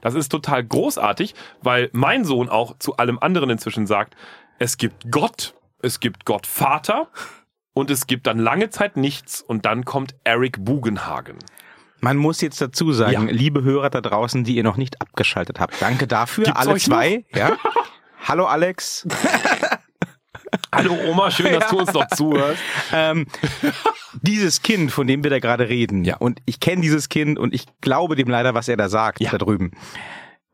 Das 0.00 0.14
ist 0.14 0.30
total 0.30 0.64
großartig, 0.64 1.36
weil 1.62 1.90
mein 1.92 2.24
Sohn 2.24 2.48
auch 2.48 2.76
zu 2.78 2.96
allem 2.96 3.20
anderen 3.20 3.50
inzwischen 3.50 3.86
sagt, 3.86 4.16
es 4.58 4.76
gibt 4.76 5.12
Gott, 5.12 5.54
es 5.82 6.00
gibt 6.00 6.24
Gott 6.24 6.46
Vater 6.46 7.08
und 7.74 7.90
es 7.90 8.06
gibt 8.06 8.26
dann 8.26 8.38
lange 8.38 8.70
Zeit 8.70 8.96
nichts 8.96 9.42
und 9.42 9.66
dann 9.66 9.84
kommt 9.84 10.14
Eric 10.24 10.64
Bugenhagen. 10.64 11.36
Man 12.00 12.16
muss 12.16 12.40
jetzt 12.40 12.60
dazu 12.60 12.92
sagen, 12.92 13.12
Ja. 13.28 13.32
liebe 13.32 13.62
Hörer 13.62 13.90
da 13.90 14.00
draußen, 14.00 14.42
die 14.44 14.56
ihr 14.56 14.64
noch 14.64 14.76
nicht 14.76 15.00
abgeschaltet 15.00 15.60
habt, 15.60 15.80
danke 15.80 16.06
dafür, 16.06 16.44
Gibt's 16.44 16.60
alle 16.66 16.78
zwei. 16.78 17.24
Ja. 17.34 17.56
Hallo 18.26 18.46
Alex. 18.46 19.06
Hallo 20.74 20.96
Oma, 21.08 21.30
schön, 21.30 21.52
dass 21.52 21.68
du 21.70 21.78
uns 21.80 21.92
noch 21.92 22.06
zuhörst. 22.08 22.60
ähm, 22.92 23.26
dieses 24.22 24.62
Kind, 24.62 24.90
von 24.92 25.06
dem 25.06 25.22
wir 25.22 25.30
da 25.30 25.38
gerade 25.38 25.68
reden, 25.68 26.04
Ja. 26.04 26.16
und 26.16 26.40
ich 26.46 26.60
kenne 26.60 26.82
dieses 26.82 27.08
Kind 27.08 27.38
und 27.38 27.54
ich 27.54 27.66
glaube 27.80 28.16
dem 28.16 28.28
leider, 28.28 28.52
was 28.54 28.68
er 28.68 28.76
da 28.76 28.88
sagt, 28.88 29.20
Ja. 29.20 29.30
da 29.30 29.38
drüben. 29.38 29.70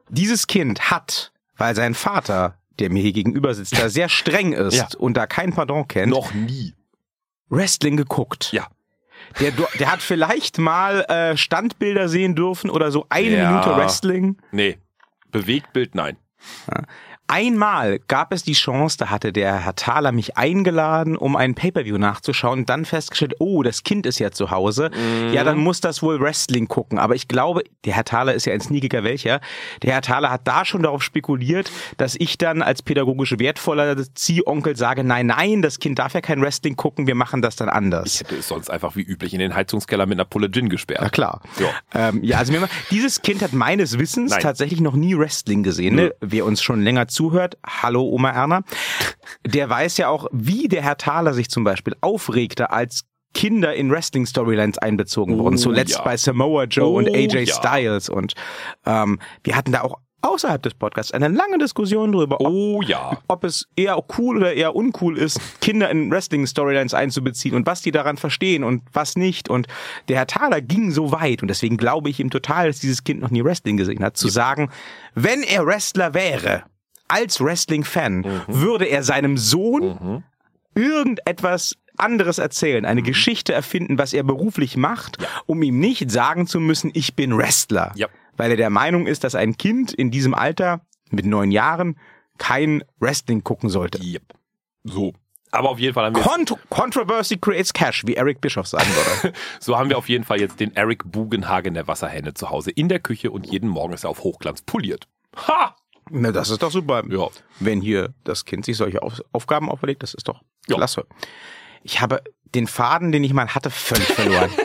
Dieses 0.09 0.47
Kind 0.47 0.91
hat, 0.91 1.33
weil 1.57 1.75
sein 1.75 1.95
Vater, 1.95 2.58
der 2.81 2.91
mir 2.91 3.03
hier 3.03 3.13
gegenüber 3.13 3.55
sitzt, 3.55 3.79
da 3.79 3.89
sehr 3.89 4.09
streng 4.09 4.53
ist 4.53 4.75
Ja. 4.77 4.89
und 4.99 5.17
da 5.17 5.27
kein 5.27 5.53
Pardon 5.53 5.87
kennt, 5.89 6.11
Noch 6.11 6.33
nie. 6.35 6.75
Wrestling 7.49 7.97
geguckt. 7.97 8.53
Ja. 8.53 8.67
Der, 9.41 9.53
der 9.79 9.93
hat 9.93 10.01
vielleicht 10.01 10.59
mal 10.59 11.01
äh, 11.09 11.37
Standbilder 11.37 12.09
sehen 12.09 12.35
dürfen 12.35 12.71
oder 12.71 12.91
so 12.91 13.07
eine 13.09 13.29
Ja. 13.37 13.51
Minute 13.51 13.77
Wrestling. 13.77 14.37
Nee. 14.53 14.79
Bewegtbild, 15.31 15.95
nein. 15.95 16.17
Einmal 17.29 17.99
gab 18.09 18.33
es 18.33 18.43
die 18.43 18.55
Chance, 18.55 18.97
da 18.99 19.11
hatte 19.11 19.35
der 19.35 19.59
Herr 19.59 19.77
Thaler 19.77 20.13
mich 20.13 20.39
eingeladen, 20.39 21.17
um 21.17 21.37
ein 21.37 21.55
Pay-Per-View 21.55 21.99
nachzuschauen 21.99 22.61
und 22.61 22.71
dann 22.71 22.87
festgestellt, 22.87 23.35
oh, 23.39 23.63
das 23.63 23.83
Kind 23.83 24.07
ist 24.07 24.19
ja 24.19 24.31
zu 24.31 24.51
Hause. 24.51 24.91
Ja, 25.33 25.45
dann 25.45 25.59
muss 25.59 25.83
das 25.83 26.03
wohl 26.03 26.21
Wrestling 26.21 26.69
gucken. 26.69 26.99
Aber 26.99 27.15
ich 27.15 27.29
glaube, 27.29 27.65
der 27.85 27.95
Herr 27.95 28.05
Thaler 28.05 28.33
ist 28.33 28.47
ja 28.47 28.55
ein 28.55 28.63
sneakiger 28.63 29.05
welcher. 29.05 29.41
Der 29.83 29.93
Herr 29.93 30.01
Thaler 30.01 30.31
hat 30.31 30.49
da 30.49 30.65
schon 30.65 30.83
darauf 30.83 31.03
spekuliert, 31.03 31.71
dass 31.99 32.17
ich 32.19 32.39
dann 32.39 32.63
als 32.63 32.81
pädagogisch 32.81 33.39
wertvoller 33.39 33.97
Ziehonkel 34.15 34.77
sage, 34.77 35.05
nein, 35.05 35.27
nein, 35.27 35.61
das 35.61 35.79
Kind 35.81 35.99
darf 35.99 36.15
ja 36.15 36.23
kein 36.23 36.41
Wrestling 36.41 36.77
gucken, 36.77 37.07
wir 37.07 37.15
machen 37.15 37.43
das 37.43 37.57
dann 37.57 37.69
anders. 37.69 38.15
Ich 38.15 38.21
hätte 38.21 38.37
es 38.37 38.49
sonst 38.49 38.71
einfach 38.71 38.97
wie 38.97 39.03
üblich 39.03 39.35
in 39.35 39.41
den 39.41 39.55
Heizungskeller 39.55 40.07
mit 40.07 40.17
einer 40.17 40.25
Pulle 40.25 40.51
Gin 40.51 40.71
gesperrt. 40.71 41.01
Na 41.03 41.11
klar. 41.11 41.43
Ja. 41.61 42.09
Ähm, 42.09 42.25
ja, 42.25 42.39
also 42.39 42.53
mir, 42.53 42.69
dieses 42.91 43.21
Kind 43.21 43.43
hat 43.43 43.53
meines 43.53 43.99
Wissens 43.99 44.31
Nein. 44.31 44.41
tatsächlich 44.41 44.81
noch 44.81 44.95
nie 44.95 45.17
Wrestling 45.17 45.63
gesehen. 45.63 45.97
Ne? 45.97 46.15
Wer 46.21 46.47
uns 46.47 46.63
schon 46.63 46.81
länger 46.81 47.07
zuhört, 47.19 47.59
hallo 47.67 48.03
Oma 48.03 48.31
Erna, 48.31 48.63
der 49.45 49.69
weiß 49.69 49.97
ja 49.97 50.09
auch, 50.09 50.29
wie 50.31 50.69
der 50.69 50.83
Herr 50.83 50.97
Thaler 50.99 51.35
sich 51.35 51.51
zum 51.51 51.65
Beispiel 51.65 51.97
aufregte, 52.01 52.71
als 52.71 53.07
Kinder 53.35 53.75
in 53.75 53.91
Wrestling-Storylines 53.91 54.79
einbezogen 54.79 55.37
wurden. 55.37 55.57
Oh, 55.57 55.59
Zuletzt 55.59 55.97
ja. 55.97 56.03
bei 56.03 56.17
Samoa 56.17 56.65
Joe 56.65 56.97
und 56.97 57.11
Oh, 57.11 57.15
AJ 57.15 57.45
ja. 57.45 57.55
Styles. 57.55 58.09
Und 58.09 58.35
ähm, 58.87 59.19
wir 59.43 59.57
hatten 59.57 59.73
da 59.73 59.83
auch 59.83 59.99
außerhalb 60.23 60.63
des 60.63 60.75
Podcasts 60.75 61.13
eine 61.13 61.29
lange 61.29 61.59
Diskussion 61.59 62.13
darüber, 62.13 62.41
ob 62.41 62.49
Oh 62.49 62.83
ja. 62.83 63.19
ob 63.29 63.43
es 63.45 63.67
eher 63.77 64.01
cool 64.17 64.37
oder 64.39 64.55
eher 64.55 64.75
uncool 64.77 65.19
ist, 65.19 65.41
Kinder 65.61 65.91
in 65.91 66.11
Wrestling-Storylines 66.11 66.95
einzubeziehen 66.95 67.55
und 67.55 67.67
was 67.67 67.83
die 67.83 67.91
daran 67.91 68.17
verstehen 68.17 68.63
und 68.63 68.83
was 68.93 69.17
nicht. 69.17 69.49
Und 69.49 69.67
der 70.09 70.19
Herr 70.19 70.27
Thaler 70.29 70.61
ging 70.61 70.93
so 70.93 71.11
weit 71.13 71.43
und 71.43 71.49
deswegen 71.49 71.77
glaube 71.77 72.11
ich 72.11 72.21
ihm 72.21 72.31
total, 72.31 72.69
dass 72.69 72.79
dieses 72.79 73.03
Kind 73.03 73.21
noch 73.21 73.31
nie 73.31 73.45
Wrestling 73.45 73.77
gesehen 73.77 74.05
hat, 74.05 74.17
zu 74.17 74.29
sagen, 74.29 74.71
wenn 75.15 75.43
er 75.43 75.67
Wrestler 75.67 76.15
wäre, 76.15 76.63
als 77.09 77.41
Wrestling-Fan, 77.41 78.45
würde 78.47 78.85
er 78.85 79.03
seinem 79.03 79.37
Sohn 79.37 80.23
irgendetwas 80.75 81.77
anderes 81.99 82.39
erzählen, 82.39 82.85
eine 82.85 83.03
Geschichte 83.03 83.53
erfinden, 83.53 83.99
was 83.99 84.13
er 84.13 84.23
beruflich 84.23 84.77
macht, 84.77 85.19
um 85.47 85.63
ihm 85.63 85.81
nicht 85.81 86.11
sagen 86.11 86.47
zu 86.47 86.61
müssen, 86.61 86.91
ich 86.95 87.17
bin 87.17 87.37
Wrestler. 87.37 87.93
Ja. 87.97 88.09
Weil 88.37 88.53
er 88.53 88.57
der 88.57 88.71
Meinung 88.71 89.07
ist, 89.07 89.25
dass 89.25 89.35
ein 89.35 89.57
Kind 89.57 89.93
in 89.93 90.11
diesem 90.11 90.35
Alter 90.35 90.81
mit 91.11 91.27
neun 91.27 91.51
Jahren 91.51 91.99
kein 92.39 92.85
Wrestling 93.01 93.43
gucken 93.43 93.69
sollte. 93.69 94.03
Yep. 94.03 94.23
So. 94.85 95.13
Aber 95.51 95.71
auf 95.71 95.79
jeden 95.79 95.95
Fall 95.95 96.05
haben 96.05 96.15
wir 96.15 96.23
Cont 96.23 96.55
Controversy 96.69 97.39
creates 97.39 97.73
cash, 97.73 98.07
wie 98.07 98.15
Eric 98.15 98.41
Bischoff 98.41 98.67
sagen 98.67 98.87
würde. 98.87 99.35
So 99.61 99.79
haben 99.79 99.89
wir 99.89 99.97
auf 99.99 100.09
jeden 100.09 100.25
Fall 100.25 100.41
jetzt 100.41 100.61
den 100.61 100.77
Eric 100.77 101.11
Bugenhagen 101.11 101.75
der 101.75 101.89
Wasserhähne 101.89 102.35
zu 102.35 102.51
Hause 102.51 102.71
in 102.71 102.89
der 102.89 103.01
Küche 103.01 103.31
und 103.31 103.47
jeden 103.47 103.69
Morgen 103.69 103.95
ist 103.95 104.05
er 104.05 104.11
auf 104.11 104.23
Hochglanz 104.23 104.63
poliert. 104.63 105.09
Ha! 105.49 105.75
Na, 106.11 106.33
das 106.33 106.51
ist 106.51 106.63
doch 106.63 106.71
super. 106.71 107.03
Ja. 107.09 107.29
Wenn 107.61 107.81
hier 107.81 108.15
das 108.25 108.45
Kind 108.45 108.65
sich 108.65 108.77
solche 108.77 109.03
Auf 109.03 109.21
Aufgaben 109.33 109.71
auferlegt, 109.71 110.03
das 110.03 110.15
ist 110.15 110.29
doch 110.29 110.43
Ja. 110.67 110.77
klasse. 110.77 111.07
Ich 111.83 112.01
habe 112.01 112.23
den 112.55 112.67
Faden, 112.67 113.13
den 113.13 113.23
ich 113.25 113.33
mal 113.33 113.49
hatte, 113.55 113.71
völlig 113.71 114.07
verloren. 114.07 114.51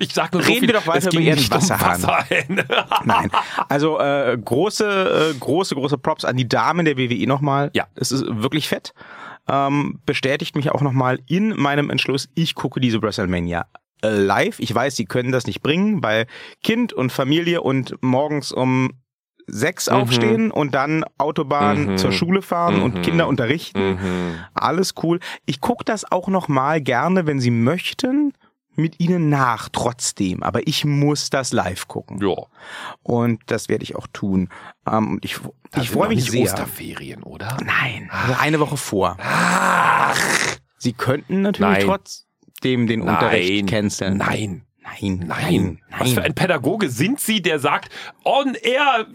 Ich 0.00 0.12
sag 0.12 0.32
nur 0.32 0.42
so 0.42 0.48
Reden 0.48 0.60
viel, 0.62 0.68
wir 0.70 0.80
doch 0.80 0.88
weiter 0.88 1.12
über 1.12 1.20
Ihren 1.20 1.36
nicht 1.38 1.52
um 1.52 1.58
Wasserhahn. 1.58 2.02
Wasserhähne. 2.02 2.66
Nein. 3.04 3.30
Also 3.68 4.00
äh, 4.00 4.36
große, 4.36 5.32
äh, 5.32 5.38
große, 5.38 5.76
große 5.76 5.96
Props 5.98 6.24
an 6.24 6.36
die 6.36 6.48
Damen 6.48 6.84
der 6.86 6.98
WWE 6.98 7.24
nochmal. 7.28 7.70
Ja. 7.72 7.86
Es 7.94 8.10
ist 8.10 8.24
wirklich 8.26 8.66
fett. 8.66 8.94
Ähm, 9.48 10.00
bestätigt 10.04 10.56
mich 10.56 10.72
auch 10.72 10.80
nochmal 10.80 11.20
in 11.28 11.50
meinem 11.56 11.90
Entschluss, 11.90 12.28
ich 12.34 12.56
gucke 12.56 12.80
diese 12.80 13.00
WrestleMania 13.00 13.66
live. 14.02 14.58
Ich 14.58 14.74
weiß, 14.74 14.96
sie 14.96 15.04
können 15.04 15.30
das 15.30 15.46
nicht 15.46 15.62
bringen, 15.62 16.02
weil 16.02 16.26
Kind 16.64 16.92
und 16.92 17.12
Familie 17.12 17.62
und 17.62 17.94
morgens 18.02 18.50
um 18.50 18.90
sechs 19.46 19.88
aufstehen 19.88 20.50
und 20.50 20.74
dann 20.74 21.04
Autobahn 21.18 21.92
Mhm. 21.92 21.98
zur 21.98 22.12
Schule 22.12 22.42
fahren 22.42 22.82
und 22.82 22.96
Mhm. 22.96 23.02
Kinder 23.02 23.28
unterrichten. 23.28 23.90
Mhm. 23.94 24.34
Alles 24.54 24.94
cool. 25.02 25.20
Ich 25.44 25.60
gucke 25.60 25.84
das 25.84 26.10
auch 26.10 26.28
noch 26.28 26.48
mal 26.48 26.80
gerne, 26.80 27.26
wenn 27.26 27.38
Sie 27.40 27.50
möchten, 27.52 28.32
mit 28.74 29.00
Ihnen 29.00 29.28
nach 29.30 29.68
trotzdem. 29.70 30.42
Aber 30.42 30.66
ich 30.66 30.84
muss 30.84 31.30
das 31.30 31.52
live 31.52 31.88
gucken. 31.88 32.18
Ja. 32.20 32.34
Und 33.02 33.40
das 33.46 33.68
werde 33.70 33.84
ich 33.84 33.96
auch 33.96 34.06
tun. 34.12 34.48
Ähm, 34.86 35.12
und 35.12 35.24
ich 35.24 35.38
Da 35.70 35.80
ich 35.80 35.90
freue 35.90 36.08
mich 36.08 36.18
nicht 36.18 36.30
sehr. 36.32 36.42
Osterferien, 36.42 37.22
oder? 37.22 37.56
Nein, 37.64 38.10
also 38.12 38.34
eine 38.38 38.60
Woche 38.60 38.76
vor. 38.76 39.16
Ach, 39.20 40.16
Sie 40.78 40.92
könnten 40.92 41.40
natürlich 41.42 41.78
Nein. 41.78 41.86
trotzdem 41.86 42.86
den 42.86 43.00
Unterricht 43.00 43.64
nein. 43.64 43.66
canceln. 43.66 44.16
Nein. 44.18 44.62
Nein, 44.86 45.24
Nein. 45.26 45.26
nein, 45.26 45.82
Was 45.98 46.12
für 46.12 46.22
ein 46.22 46.34
Pädagoge 46.34 46.88
sind 46.88 47.20
Sie, 47.20 47.42
der 47.42 47.58
sagt, 47.58 47.92
on 48.24 48.54
air 48.54 49.06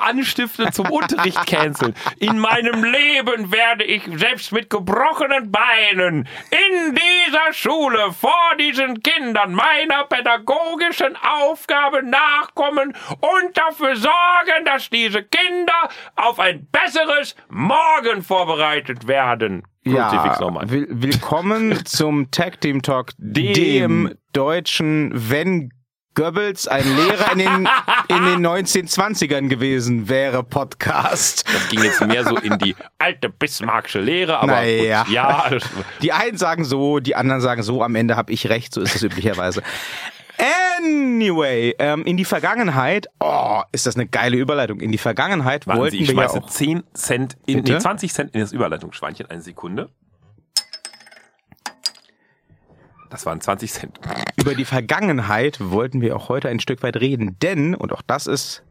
anstiften 0.00 0.72
zum 0.72 0.90
Unterricht 0.90 1.46
canceln. 1.46 1.94
In 2.18 2.38
meinem 2.38 2.82
Leben 2.82 3.52
werde 3.52 3.84
ich 3.84 4.02
selbst 4.16 4.52
mit 4.52 4.70
gebrochenen 4.70 5.52
Beinen 5.52 6.28
in 6.50 6.94
dieser 6.94 7.52
Schule 7.52 8.12
vor 8.12 8.56
diesen 8.58 9.02
Kindern 9.02 9.52
meiner 9.52 10.04
pädagogischen 10.04 11.16
Aufgabe 11.16 12.02
nachkommen 12.02 12.94
und 13.20 13.56
dafür 13.56 13.96
sorgen, 13.96 14.64
dass 14.64 14.90
diese 14.90 15.22
Kinder 15.22 15.88
auf 16.16 16.40
ein 16.40 16.66
besseres 16.72 17.36
Morgen 17.48 18.22
vorbereitet 18.22 19.06
werden. 19.06 19.62
Kruzifix 19.94 20.40
nochmal. 20.40 20.70
will, 20.70 20.86
willkommen 20.90 21.78
zum 21.84 22.30
Tag 22.30 22.60
Team 22.60 22.82
Talk, 22.82 23.12
dem, 23.18 23.52
Dem. 23.54 24.14
deutschen, 24.32 25.10
wenn 25.14 25.70
Goebbels 26.14 26.66
ein 26.66 26.84
Lehrer 26.96 27.32
in 27.32 27.38
den, 27.38 27.68
in 28.08 28.24
den 28.24 28.44
1920ern 28.46 29.48
gewesen 29.48 30.08
wäre, 30.08 30.42
Podcast. 30.42 31.44
Das 31.52 31.68
ging 31.68 31.82
jetzt 31.84 32.04
mehr 32.04 32.24
so 32.24 32.36
in 32.36 32.58
die 32.58 32.74
alte 32.98 33.28
Bismarckische 33.28 34.00
Lehre, 34.00 34.38
aber 34.38 34.46
Naja. 34.52 35.04
gut, 35.04 35.12
ja, 35.12 35.48
Die 36.02 36.12
einen 36.12 36.36
sagen 36.36 36.64
so, 36.64 36.98
die 36.98 37.14
anderen 37.14 37.40
sagen 37.40 37.62
so, 37.62 37.84
am 37.84 37.94
Ende 37.94 38.16
habe 38.16 38.32
ich 38.32 38.48
recht, 38.48 38.74
so 38.74 38.80
ist 38.80 38.96
es 38.96 39.02
üblicherweise. 39.04 39.62
Anyway, 40.38 41.74
ähm, 41.78 42.04
in 42.04 42.16
die 42.16 42.24
Vergangenheit, 42.24 43.08
oh, 43.18 43.62
ist 43.72 43.86
das 43.86 43.96
eine 43.96 44.06
geile 44.06 44.36
Überleitung. 44.36 44.80
In 44.80 44.92
die 44.92 44.98
Vergangenheit 44.98 45.66
warten 45.66 45.80
wollten 45.80 45.96
Sie, 45.96 46.02
ich 46.02 46.16
wir 46.16 46.22
ja 46.22 46.30
auch 46.30 46.48
10 46.48 46.84
Cent 46.94 47.36
in, 47.46 47.56
Bitte? 47.56 47.72
nee, 47.72 47.78
20 47.78 48.12
Cent 48.12 48.34
in 48.34 48.40
das 48.40 48.52
Überleitungsschweinchen. 48.52 49.26
Eine 49.26 49.42
Sekunde. 49.42 49.90
Das 53.10 53.26
waren 53.26 53.40
20 53.40 53.72
Cent. 53.72 54.00
über 54.36 54.54
die 54.54 54.64
Vergangenheit 54.64 55.58
wollten 55.60 56.00
wir 56.00 56.14
auch 56.14 56.28
heute 56.28 56.48
ein 56.48 56.60
Stück 56.60 56.82
weit 56.82 56.98
reden, 56.98 57.38
denn 57.40 57.74
und 57.74 57.92
auch 57.92 58.02
das 58.02 58.26
ist 58.26 58.62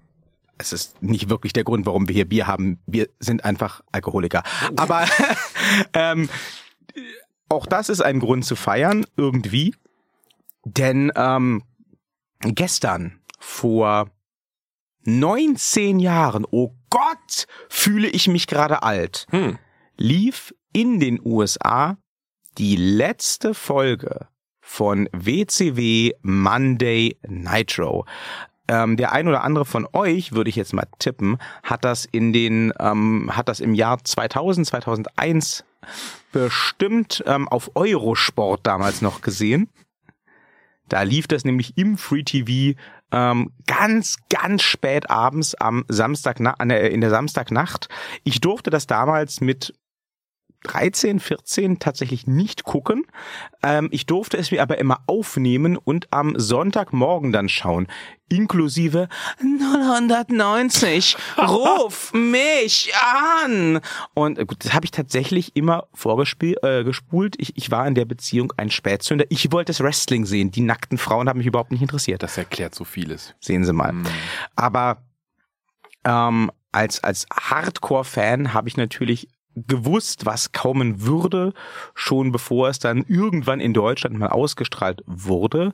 es 0.59 0.73
ist 0.73 1.01
nicht 1.03 1.29
wirklich 1.29 1.53
der 1.53 1.63
Grund, 1.63 1.85
warum 1.85 2.07
wir 2.07 2.15
hier 2.15 2.27
Bier 2.27 2.47
haben. 2.47 2.79
Wir 2.87 3.09
sind 3.19 3.45
einfach 3.45 3.81
Alkoholiker. 3.91 4.43
Aber 4.75 5.05
ähm, 5.93 6.29
auch 7.49 7.65
das 7.65 7.89
ist 7.89 8.01
ein 8.01 8.19
Grund 8.19 8.45
zu 8.45 8.55
feiern 8.55 9.05
irgendwie, 9.15 9.75
denn 10.75 11.11
ähm, 11.15 11.63
gestern 12.41 13.19
vor 13.39 14.09
19 15.05 15.99
Jahren, 15.99 16.45
oh 16.49 16.73
Gott, 16.89 17.45
fühle 17.69 18.07
ich 18.07 18.27
mich 18.27 18.47
gerade 18.47 18.83
alt, 18.83 19.25
Hm. 19.29 19.57
lief 19.97 20.53
in 20.73 20.99
den 20.99 21.19
USA 21.23 21.97
die 22.57 22.75
letzte 22.75 23.53
Folge 23.53 24.27
von 24.61 25.07
WCW 25.13 26.11
Monday 26.21 27.17
Nitro. 27.27 28.05
Ähm, 28.69 28.97
der 28.97 29.13
ein 29.13 29.29
oder 29.29 29.45
andere 29.45 29.63
von 29.63 29.87
euch, 29.93 30.33
würde 30.33 30.49
ich 30.49 30.57
jetzt 30.57 30.73
mal 30.73 30.87
tippen, 30.99 31.37
hat 31.63 31.85
das 31.85 32.03
in 32.03 32.33
den, 32.33 32.73
ähm, 32.79 33.31
hat 33.33 33.47
das 33.47 33.61
im 33.61 33.73
Jahr 33.73 34.03
2000, 34.03 34.67
2001 34.67 35.63
bestimmt 36.33 37.23
ähm, 37.25 37.47
auf 37.47 37.71
Eurosport 37.75 38.67
damals 38.67 39.01
noch 39.01 39.21
gesehen. 39.21 39.69
Da 40.89 41.01
lief 41.03 41.27
das 41.27 41.45
nämlich 41.45 41.77
im 41.77 41.97
Free 41.97 42.23
TV 42.23 42.77
ähm, 43.11 43.51
ganz, 43.65 44.17
ganz 44.29 44.63
spät 44.63 45.09
abends 45.09 45.55
am 45.55 45.85
Samstag 45.87 46.39
in 46.39 47.01
der 47.01 47.09
Samstagnacht. 47.09 47.89
Ich 48.23 48.41
durfte 48.41 48.69
das 48.69 48.87
damals 48.87 49.41
mit 49.41 49.73
13, 50.63 51.19
14 51.19 51.79
tatsächlich 51.79 52.27
nicht 52.27 52.63
gucken. 52.63 53.05
Ähm, 53.63 53.89
ich 53.91 54.05
durfte 54.05 54.37
es 54.37 54.51
mir 54.51 54.61
aber 54.61 54.77
immer 54.77 55.01
aufnehmen 55.07 55.77
und 55.77 56.11
am 56.11 56.37
Sonntagmorgen 56.37 57.31
dann 57.31 57.49
schauen. 57.49 57.87
Inklusive 58.29 59.07
090, 59.41 61.15
ruf 61.37 62.11
mich 62.13 62.91
an! 63.43 63.79
Und 64.13 64.45
gut, 64.47 64.65
das 64.65 64.73
habe 64.73 64.85
ich 64.85 64.91
tatsächlich 64.91 65.55
immer 65.55 65.87
vorgespult. 65.93 66.61
Äh, 66.63 66.83
gespult. 66.83 67.35
ich, 67.39 67.55
ich 67.55 67.71
war 67.71 67.87
in 67.87 67.95
der 67.95 68.05
Beziehung 68.05 68.51
ein 68.57 68.69
Spätzünder. 68.69 69.25
Ich 69.29 69.51
wollte 69.51 69.69
das 69.69 69.79
Wrestling 69.79 70.25
sehen. 70.25 70.51
Die 70.51 70.61
nackten 70.61 70.97
Frauen 70.97 71.29
haben 71.29 71.37
mich 71.37 71.47
überhaupt 71.47 71.71
nicht 71.71 71.81
interessiert. 71.81 72.21
Das 72.21 72.37
erklärt 72.37 72.75
so 72.75 72.83
vieles. 72.83 73.33
Sehen 73.39 73.63
Sie 73.63 73.73
mal. 73.73 73.93
Mm. 73.93 74.05
Aber 74.55 75.03
ähm, 76.03 76.51
als, 76.71 77.03
als 77.03 77.25
Hardcore-Fan 77.33 78.53
habe 78.53 78.67
ich 78.67 78.77
natürlich 78.77 79.29
gewusst, 79.65 80.25
was 80.25 80.51
kommen 80.51 81.01
würde, 81.01 81.53
schon 81.95 82.31
bevor 82.31 82.69
es 82.69 82.79
dann 82.79 83.03
irgendwann 83.07 83.59
in 83.59 83.73
Deutschland 83.73 84.17
mal 84.17 84.29
ausgestrahlt 84.29 85.01
wurde. 85.05 85.73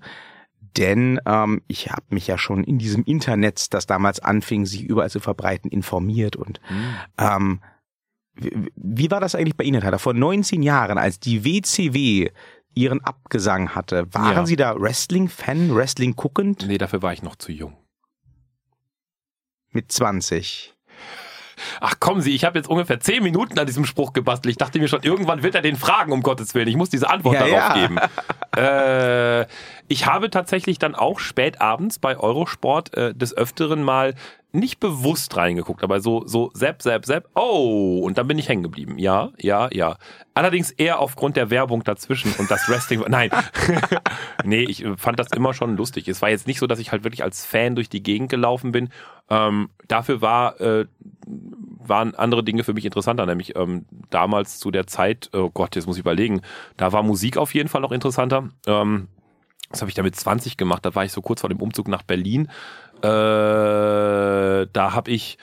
Denn 0.77 1.19
ähm, 1.25 1.61
ich 1.67 1.91
habe 1.91 2.03
mich 2.09 2.27
ja 2.27 2.37
schon 2.37 2.63
in 2.63 2.79
diesem 2.79 3.03
Internet, 3.03 3.73
das 3.73 3.85
damals 3.85 4.19
anfing, 4.19 4.65
sich 4.65 4.83
überall 4.83 5.09
zu 5.09 5.19
verbreiten, 5.19 5.69
informiert. 5.69 6.35
Und 6.35 6.59
mhm. 6.69 6.95
ähm, 7.17 7.61
wie, 8.35 8.71
wie 8.75 9.11
war 9.11 9.19
das 9.19 9.35
eigentlich 9.35 9.57
bei 9.57 9.65
Ihnen, 9.65 9.81
Herr? 9.81 9.99
Vor 9.99 10.13
19 10.13 10.63
Jahren, 10.63 10.97
als 10.97 11.19
die 11.19 11.43
WCW 11.45 12.29
ihren 12.75 13.01
Abgesang 13.01 13.75
hatte, 13.75 14.11
waren 14.13 14.35
ja. 14.35 14.45
Sie 14.45 14.55
da 14.55 14.79
Wrestling-Fan, 14.79 15.75
Wrestling 15.75 16.15
guckend? 16.15 16.65
Nee, 16.67 16.79
dafür 16.79 17.03
war 17.03 17.13
ich 17.13 17.21
noch 17.21 17.35
zu 17.35 17.51
jung. 17.51 17.77
Mit 19.69 19.91
20. 19.91 20.72
Ach 21.81 21.99
kommen 21.99 22.21
Sie, 22.21 22.35
ich 22.35 22.45
habe 22.45 22.57
jetzt 22.57 22.67
ungefähr 22.67 22.99
zehn 22.99 23.23
Minuten 23.23 23.57
an 23.59 23.65
diesem 23.65 23.85
Spruch 23.85 24.13
gebastelt. 24.13 24.51
Ich 24.51 24.57
dachte 24.57 24.79
mir 24.79 24.87
schon, 24.87 25.03
irgendwann 25.03 25.43
wird 25.43 25.55
er 25.55 25.61
den 25.61 25.75
fragen, 25.75 26.11
um 26.11 26.21
Gottes 26.21 26.55
Willen. 26.55 26.67
Ich 26.67 26.75
muss 26.75 26.89
diese 26.89 27.09
Antwort 27.09 27.35
ja, 27.35 27.47
darauf 27.47 27.75
ja. 27.75 27.81
geben. 27.81 27.99
Äh, 28.55 29.47
ich 29.87 30.05
habe 30.05 30.29
tatsächlich 30.29 30.79
dann 30.79 30.95
auch 30.95 31.19
spät 31.19 31.59
abends 31.59 31.99
bei 31.99 32.17
Eurosport 32.17 32.95
äh, 32.95 33.13
des 33.13 33.35
Öfteren 33.35 33.83
mal 33.83 34.13
nicht 34.55 34.79
bewusst 34.79 35.35
reingeguckt, 35.35 35.83
aber 35.83 35.99
so, 35.99 36.27
so 36.27 36.51
sepp, 36.53 36.83
sepp, 36.83 37.05
sepp, 37.05 37.27
oh, 37.33 38.01
und 38.03 38.19
dann 38.19 38.27
bin 38.27 38.37
ich 38.37 38.47
hängen 38.47 38.61
geblieben. 38.61 38.99
Ja, 38.99 39.31
ja, 39.39 39.67
ja. 39.71 39.97
Allerdings 40.35 40.69
eher 40.69 40.99
aufgrund 40.99 41.35
der 41.37 41.49
Werbung 41.49 41.83
dazwischen 41.83 42.31
und 42.37 42.51
das 42.51 42.69
Wrestling, 42.69 43.03
nein. 43.07 43.31
nee, 44.43 44.61
ich 44.61 44.85
fand 44.97 45.17
das 45.17 45.31
immer 45.35 45.55
schon 45.55 45.75
lustig. 45.75 46.07
Es 46.07 46.21
war 46.21 46.29
jetzt 46.29 46.45
nicht 46.45 46.59
so, 46.59 46.67
dass 46.67 46.77
ich 46.77 46.91
halt 46.91 47.03
wirklich 47.03 47.23
als 47.23 47.45
Fan 47.45 47.73
durch 47.73 47.89
die 47.89 48.03
Gegend 48.03 48.29
gelaufen 48.29 48.71
bin. 48.71 48.89
Ähm, 49.29 49.69
dafür 49.87 50.21
war, 50.21 50.61
äh, 50.61 50.85
waren 51.87 52.15
andere 52.15 52.43
Dinge 52.43 52.63
für 52.63 52.73
mich 52.73 52.85
interessanter, 52.85 53.25
nämlich 53.25 53.55
ähm, 53.55 53.85
damals 54.09 54.59
zu 54.59 54.71
der 54.71 54.87
Zeit, 54.87 55.29
oh 55.33 55.49
Gott, 55.49 55.75
jetzt 55.75 55.85
muss 55.85 55.97
ich 55.97 56.01
überlegen, 56.01 56.41
da 56.77 56.91
war 56.91 57.03
Musik 57.03 57.37
auf 57.37 57.53
jeden 57.53 57.69
Fall 57.69 57.81
noch 57.81 57.91
interessanter. 57.91 58.49
Ähm, 58.65 59.07
das 59.69 59.81
habe 59.81 59.89
ich 59.89 59.95
da 59.95 60.03
mit 60.03 60.15
20 60.15 60.57
gemacht, 60.57 60.85
da 60.85 60.93
war 60.95 61.03
ich 61.03 61.11
so 61.11 61.21
kurz 61.21 61.41
vor 61.41 61.49
dem 61.49 61.61
Umzug 61.61 61.87
nach 61.87 62.03
Berlin. 62.03 62.47
Äh, 63.01 63.01
da 63.01 64.93
habe 64.93 65.11
ich 65.11 65.37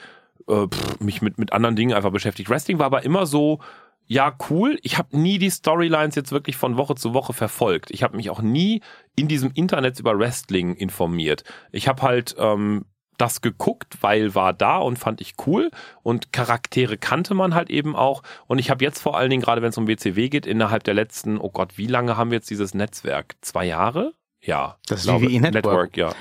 äh, 0.47 0.67
pff, 0.67 0.99
mich 0.99 1.21
mit, 1.21 1.37
mit 1.37 1.53
anderen 1.53 1.75
Dingen 1.75 1.93
einfach 1.93 2.11
beschäftigt. 2.11 2.49
Wrestling 2.49 2.79
war 2.79 2.87
aber 2.87 3.03
immer 3.03 3.25
so, 3.25 3.59
ja, 4.07 4.35
cool. 4.49 4.77
Ich 4.83 4.97
habe 4.97 5.17
nie 5.17 5.37
die 5.37 5.49
Storylines 5.49 6.15
jetzt 6.15 6.31
wirklich 6.31 6.57
von 6.57 6.75
Woche 6.75 6.95
zu 6.95 7.13
Woche 7.13 7.33
verfolgt. 7.33 7.91
Ich 7.91 8.03
habe 8.03 8.17
mich 8.17 8.29
auch 8.29 8.41
nie 8.41 8.81
in 9.15 9.27
diesem 9.27 9.51
Internet 9.53 9.99
über 9.99 10.17
Wrestling 10.17 10.75
informiert. 10.75 11.43
Ich 11.71 11.87
habe 11.87 12.01
halt 12.01 12.35
ähm, 12.37 12.85
das 13.21 13.41
geguckt, 13.41 13.97
weil 14.01 14.35
war 14.35 14.53
da 14.53 14.77
und 14.77 14.97
fand 14.97 15.21
ich 15.21 15.35
cool 15.45 15.69
und 16.01 16.33
Charaktere 16.33 16.97
kannte 16.97 17.33
man 17.33 17.53
halt 17.53 17.69
eben 17.69 17.95
auch 17.95 18.23
und 18.47 18.57
ich 18.57 18.69
habe 18.69 18.83
jetzt 18.83 18.99
vor 18.99 19.17
allen 19.17 19.29
Dingen, 19.29 19.43
gerade 19.43 19.61
wenn 19.61 19.69
es 19.69 19.77
um 19.77 19.87
WCW 19.87 20.29
geht, 20.29 20.45
innerhalb 20.47 20.83
der 20.83 20.95
letzten, 20.95 21.37
oh 21.37 21.49
Gott, 21.49 21.77
wie 21.77 21.87
lange 21.87 22.17
haben 22.17 22.31
wir 22.31 22.37
jetzt 22.37 22.49
dieses 22.49 22.73
Netzwerk? 22.73 23.35
Zwei 23.41 23.65
Jahre? 23.65 24.13
Ja. 24.41 24.77
Das 24.87 25.07
WWE 25.07 25.39
Network. 25.39 25.53
Network, 25.53 25.97
ja. 25.97 26.15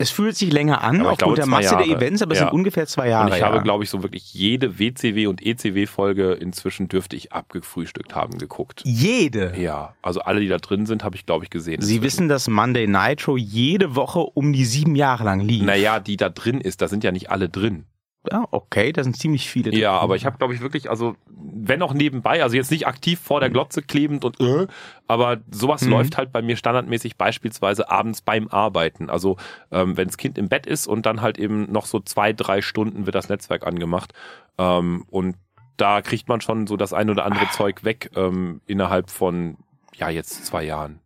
Es 0.00 0.10
fühlt 0.10 0.34
sich 0.34 0.50
länger 0.50 0.82
an, 0.82 1.00
aber 1.00 1.12
aufgrund 1.12 1.36
der 1.36 1.46
Masse 1.46 1.74
Jahre. 1.74 1.86
der 1.86 1.96
Events, 1.96 2.22
aber 2.22 2.32
es 2.32 2.38
ja. 2.38 2.46
sind 2.46 2.54
ungefähr 2.54 2.86
zwei 2.86 3.10
Jahre. 3.10 3.26
Und 3.26 3.34
ich 3.34 3.40
ja. 3.40 3.46
habe, 3.46 3.62
glaube 3.62 3.84
ich, 3.84 3.90
so 3.90 4.02
wirklich 4.02 4.32
jede 4.32 4.78
WCW 4.78 5.26
und 5.26 5.44
ECW-Folge 5.44 6.32
inzwischen 6.32 6.88
dürfte 6.88 7.16
ich 7.16 7.32
abgefrühstückt 7.32 8.14
haben 8.14 8.38
geguckt. 8.38 8.80
Jede? 8.86 9.52
Ja, 9.58 9.94
also 10.00 10.20
alle, 10.20 10.40
die 10.40 10.48
da 10.48 10.56
drin 10.56 10.86
sind, 10.86 11.04
habe 11.04 11.16
ich, 11.16 11.26
glaube 11.26 11.44
ich, 11.44 11.50
gesehen. 11.50 11.82
Sie 11.82 12.00
wissen, 12.02 12.28
dass 12.30 12.48
Monday 12.48 12.86
Nitro 12.86 13.36
jede 13.36 13.94
Woche 13.94 14.20
um 14.20 14.54
die 14.54 14.64
sieben 14.64 14.96
Jahre 14.96 15.24
lang 15.24 15.40
lief. 15.40 15.62
Naja, 15.62 16.00
die 16.00 16.16
da 16.16 16.30
drin 16.30 16.62
ist, 16.62 16.80
da 16.80 16.88
sind 16.88 17.04
ja 17.04 17.12
nicht 17.12 17.30
alle 17.30 17.50
drin. 17.50 17.84
Ja, 18.30 18.46
okay, 18.50 18.92
da 18.92 19.02
sind 19.02 19.16
ziemlich 19.16 19.48
viele. 19.48 19.74
Ja, 19.74 19.98
aber 19.98 20.14
ich 20.14 20.26
habe, 20.26 20.36
glaube 20.36 20.52
ich, 20.52 20.60
wirklich, 20.60 20.90
also 20.90 21.16
wenn 21.26 21.80
auch 21.80 21.94
nebenbei, 21.94 22.42
also 22.42 22.54
jetzt 22.54 22.70
nicht 22.70 22.86
aktiv 22.86 23.18
vor 23.18 23.40
der 23.40 23.48
Glotze 23.48 23.80
klebend 23.80 24.26
und 24.26 24.38
äh, 24.40 24.66
aber 25.06 25.38
sowas 25.50 25.82
mhm. 25.82 25.90
läuft 25.90 26.18
halt 26.18 26.30
bei 26.30 26.42
mir 26.42 26.56
standardmäßig 26.56 27.16
beispielsweise 27.16 27.90
abends 27.90 28.20
beim 28.20 28.48
Arbeiten. 28.48 29.08
Also 29.08 29.38
ähm, 29.70 29.96
wenn 29.96 30.08
das 30.08 30.18
Kind 30.18 30.36
im 30.36 30.50
Bett 30.50 30.66
ist 30.66 30.86
und 30.86 31.06
dann 31.06 31.22
halt 31.22 31.38
eben 31.38 31.72
noch 31.72 31.86
so 31.86 31.98
zwei, 32.00 32.34
drei 32.34 32.60
Stunden 32.60 33.06
wird 33.06 33.14
das 33.14 33.30
Netzwerk 33.30 33.66
angemacht 33.66 34.12
ähm, 34.58 35.06
und 35.08 35.36
da 35.78 36.02
kriegt 36.02 36.28
man 36.28 36.42
schon 36.42 36.66
so 36.66 36.76
das 36.76 36.92
ein 36.92 37.08
oder 37.08 37.24
andere 37.24 37.46
ah. 37.46 37.52
Zeug 37.52 37.84
weg 37.84 38.10
ähm, 38.14 38.60
innerhalb 38.66 39.08
von 39.08 39.56
ja 39.94 40.10
jetzt 40.10 40.44
zwei 40.44 40.62
Jahren. 40.62 41.00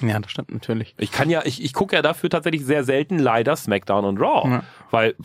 Ja, 0.00 0.18
das 0.18 0.30
stimmt 0.30 0.52
natürlich. 0.52 0.94
Ich 0.98 1.10
kann 1.12 1.28
ja, 1.28 1.42
ich, 1.44 1.62
ich 1.62 1.72
gucke 1.72 1.96
ja 1.96 2.02
dafür 2.02 2.30
tatsächlich 2.30 2.64
sehr 2.64 2.84
selten 2.84 3.18
leider 3.18 3.56
SmackDown 3.56 4.04
und 4.04 4.18
Raw. 4.18 4.48
Ja. 4.48 4.64
Weil 4.90 5.16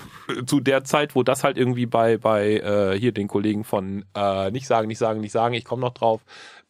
zu 0.46 0.60
der 0.60 0.84
Zeit, 0.84 1.16
wo 1.16 1.24
das 1.24 1.44
halt 1.44 1.58
irgendwie 1.58 1.86
bei, 1.86 2.18
bei 2.18 2.58
äh, 2.58 3.00
hier 3.00 3.12
den 3.12 3.28
Kollegen 3.28 3.64
von 3.64 4.06
äh, 4.16 4.52
nicht 4.52 4.68
sagen, 4.68 4.88
nicht 4.88 4.98
sagen, 4.98 5.22
nicht 5.22 5.32
sagen, 5.32 5.54
ich 5.54 5.64
komme 5.64 5.82
noch 5.82 5.94
drauf, 5.94 6.22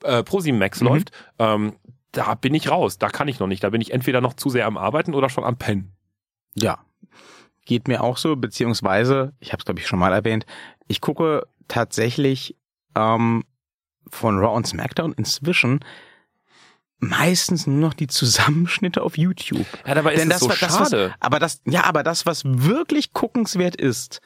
äh, 0.04 0.24
ProSieben-Max 0.24 0.82
mhm. 0.82 0.88
läuft, 0.88 1.12
ähm, 1.40 1.74
da 2.12 2.36
bin 2.36 2.54
ich 2.54 2.70
raus. 2.70 2.98
Da 2.98 3.10
kann 3.10 3.28
ich 3.28 3.40
noch 3.40 3.48
nicht. 3.48 3.64
Da 3.64 3.70
bin 3.70 3.82
ich 3.82 3.94
entweder 3.94 4.22
noch 4.22 4.34
zu 4.34 4.50
sehr 4.50 4.66
am 4.66 4.78
Arbeiten 4.78 5.14
oder 5.14 5.30
schon 5.30 5.44
am 5.44 5.58
Pennen. 5.58 5.94
Ja. 6.56 6.80
Geht 7.66 7.88
mir 7.88 8.04
auch 8.04 8.18
so, 8.18 8.36
beziehungsweise, 8.36 9.34
ich 9.40 9.52
habe 9.52 9.60
es 9.60 9.66
glaube 9.66 9.80
ich 9.80 9.88
schon 9.88 10.00
mal 10.00 10.14
erwähnt, 10.14 10.46
ich 10.88 11.02
gucke 11.02 11.48
tatsächlich 11.68 12.56
ähm, 12.96 13.44
von 14.10 14.40
Raw 14.40 14.56
und 14.56 14.66
SmackDown 14.66 15.14
inzwischen 15.14 15.82
meistens 17.00 17.68
nur 17.68 17.78
noch 17.78 17.94
die 17.94 18.08
Zusammenschnitte 18.08 19.02
auf 19.04 19.18
YouTube. 19.18 19.66
Ja, 19.86 19.96
dabei 19.96 20.14
ist 20.14 20.22
Denn 20.22 20.30
das, 20.30 20.40
so 20.40 20.48
das, 20.48 20.60
schade. 20.60 21.10
Was, 21.10 21.22
aber 21.22 21.40
das, 21.40 21.62
ja, 21.66 21.84
aber 21.84 22.04
das, 22.04 22.26
was 22.26 22.44
wirklich 22.46 23.14
guckenswert 23.14 23.76
ist, 23.76 24.22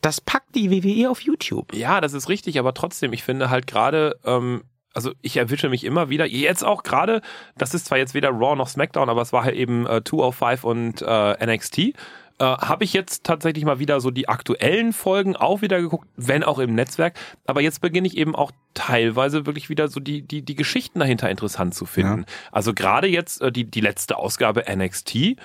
das 0.00 0.20
packt 0.20 0.54
die 0.54 0.70
WWE 0.70 1.10
auf 1.10 1.20
YouTube. 1.20 1.74
Ja, 1.74 2.00
das 2.00 2.12
ist 2.12 2.28
richtig, 2.28 2.58
aber 2.58 2.74
trotzdem, 2.74 3.12
ich 3.12 3.24
finde 3.24 3.50
halt 3.50 3.66
gerade, 3.66 4.18
ähm, 4.24 4.64
also 4.94 5.12
ich 5.22 5.36
erwische 5.36 5.68
mich 5.68 5.84
immer 5.84 6.08
wieder, 6.08 6.26
jetzt 6.26 6.64
auch 6.64 6.82
gerade, 6.82 7.20
das 7.56 7.74
ist 7.74 7.86
zwar 7.86 7.98
jetzt 7.98 8.14
weder 8.14 8.30
Raw 8.30 8.54
noch 8.54 8.68
SmackDown, 8.68 9.08
aber 9.08 9.22
es 9.22 9.32
war 9.32 9.44
halt 9.44 9.56
eben 9.56 9.86
äh, 9.86 10.02
205 10.04 10.64
und 10.64 11.02
äh, 11.02 11.54
NXT 11.54 11.94
äh, 12.38 12.44
habe 12.44 12.84
ich 12.84 12.92
jetzt 12.92 13.24
tatsächlich 13.24 13.64
mal 13.64 13.78
wieder 13.78 14.00
so 14.00 14.10
die 14.10 14.28
aktuellen 14.28 14.92
Folgen 14.92 15.36
auch 15.36 15.62
wieder 15.62 15.80
geguckt, 15.80 16.08
wenn 16.16 16.44
auch 16.44 16.58
im 16.58 16.74
Netzwerk. 16.74 17.18
Aber 17.46 17.60
jetzt 17.60 17.80
beginne 17.80 18.06
ich 18.06 18.16
eben 18.16 18.34
auch 18.34 18.52
teilweise 18.74 19.46
wirklich 19.46 19.68
wieder 19.68 19.88
so 19.88 20.00
die, 20.00 20.22
die, 20.22 20.42
die 20.42 20.54
Geschichten 20.54 21.00
dahinter 21.00 21.28
interessant 21.30 21.74
zu 21.74 21.84
finden. 21.84 22.20
Ja. 22.20 22.34
Also 22.52 22.74
gerade 22.74 23.08
jetzt 23.08 23.40
äh, 23.42 23.50
die, 23.50 23.64
die 23.64 23.80
letzte 23.80 24.16
Ausgabe 24.16 24.64
NXT 24.68 25.36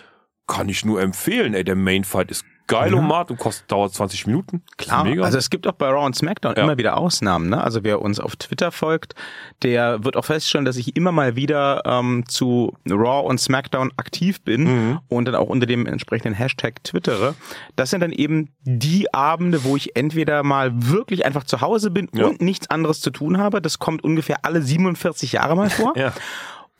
kann 0.48 0.70
ich 0.70 0.86
nur 0.86 1.02
empfehlen. 1.02 1.54
Ey, 1.54 1.64
der 1.64 1.76
Main 1.76 2.04
Fight 2.04 2.30
ist 2.30 2.46
Geilomat 2.68 3.30
und 3.30 3.38
kostet, 3.38 3.72
dauert 3.72 3.94
20 3.94 4.28
Minuten. 4.28 4.64
Klar, 4.78 5.06
also 5.22 5.38
es 5.38 5.50
gibt 5.50 5.68
auch 5.68 5.74
bei 5.74 5.90
Raw 5.90 6.06
und 6.06 6.16
SmackDown 6.16 6.56
ja. 6.56 6.64
immer 6.64 6.78
wieder 6.78 6.98
Ausnahmen. 6.98 7.50
Ne? 7.50 7.62
Also 7.62 7.84
wer 7.84 8.02
uns 8.02 8.20
auf 8.20 8.36
Twitter 8.36 8.72
folgt, 8.72 9.16
der 9.64 10.04
wird 10.04 10.16
auch 10.16 10.26
feststellen, 10.26 10.66
dass 10.66 10.78
ich 10.78 10.96
immer 10.96 11.12
mal 11.12 11.36
wieder 11.36 11.84
ähm, 11.86 12.24
zu 12.28 12.74
Raw 12.90 13.28
und 13.28 13.40
SmackDown 13.40 13.92
aktiv 13.98 14.42
bin 14.42 14.64
mhm. 14.64 15.00
und 15.10 15.26
dann 15.26 15.36
auch 15.36 15.48
unter 15.48 15.66
dem 15.66 15.86
entsprechenden 15.86 16.34
Hashtag 16.34 16.84
twittere. 16.84 17.36
Das 17.76 17.90
sind 17.90 18.02
dann 18.02 18.12
eben 18.12 18.50
die 18.62 19.14
Abende, 19.14 19.64
wo 19.64 19.76
ich 19.76 19.96
entweder 19.96 20.44
mal 20.44 20.72
wirklich 20.74 21.26
einfach 21.26 21.44
zu 21.44 21.62
Hause 21.62 21.92
bin 21.92 22.10
ja. 22.14 22.26
und 22.26 22.42
nichts 22.42 22.70
anderes 22.70 23.02
zu 23.02 23.12
tun 23.12 23.38
habe. 23.38 23.62
Das 23.62 23.80
kommt 23.80 24.04
ungefähr 24.04 24.38
alle 24.44 24.62
47 24.62 25.34
Jahre 25.34 25.56
mal 25.56 25.70
vor. 25.70 25.94
ja. 25.98 26.14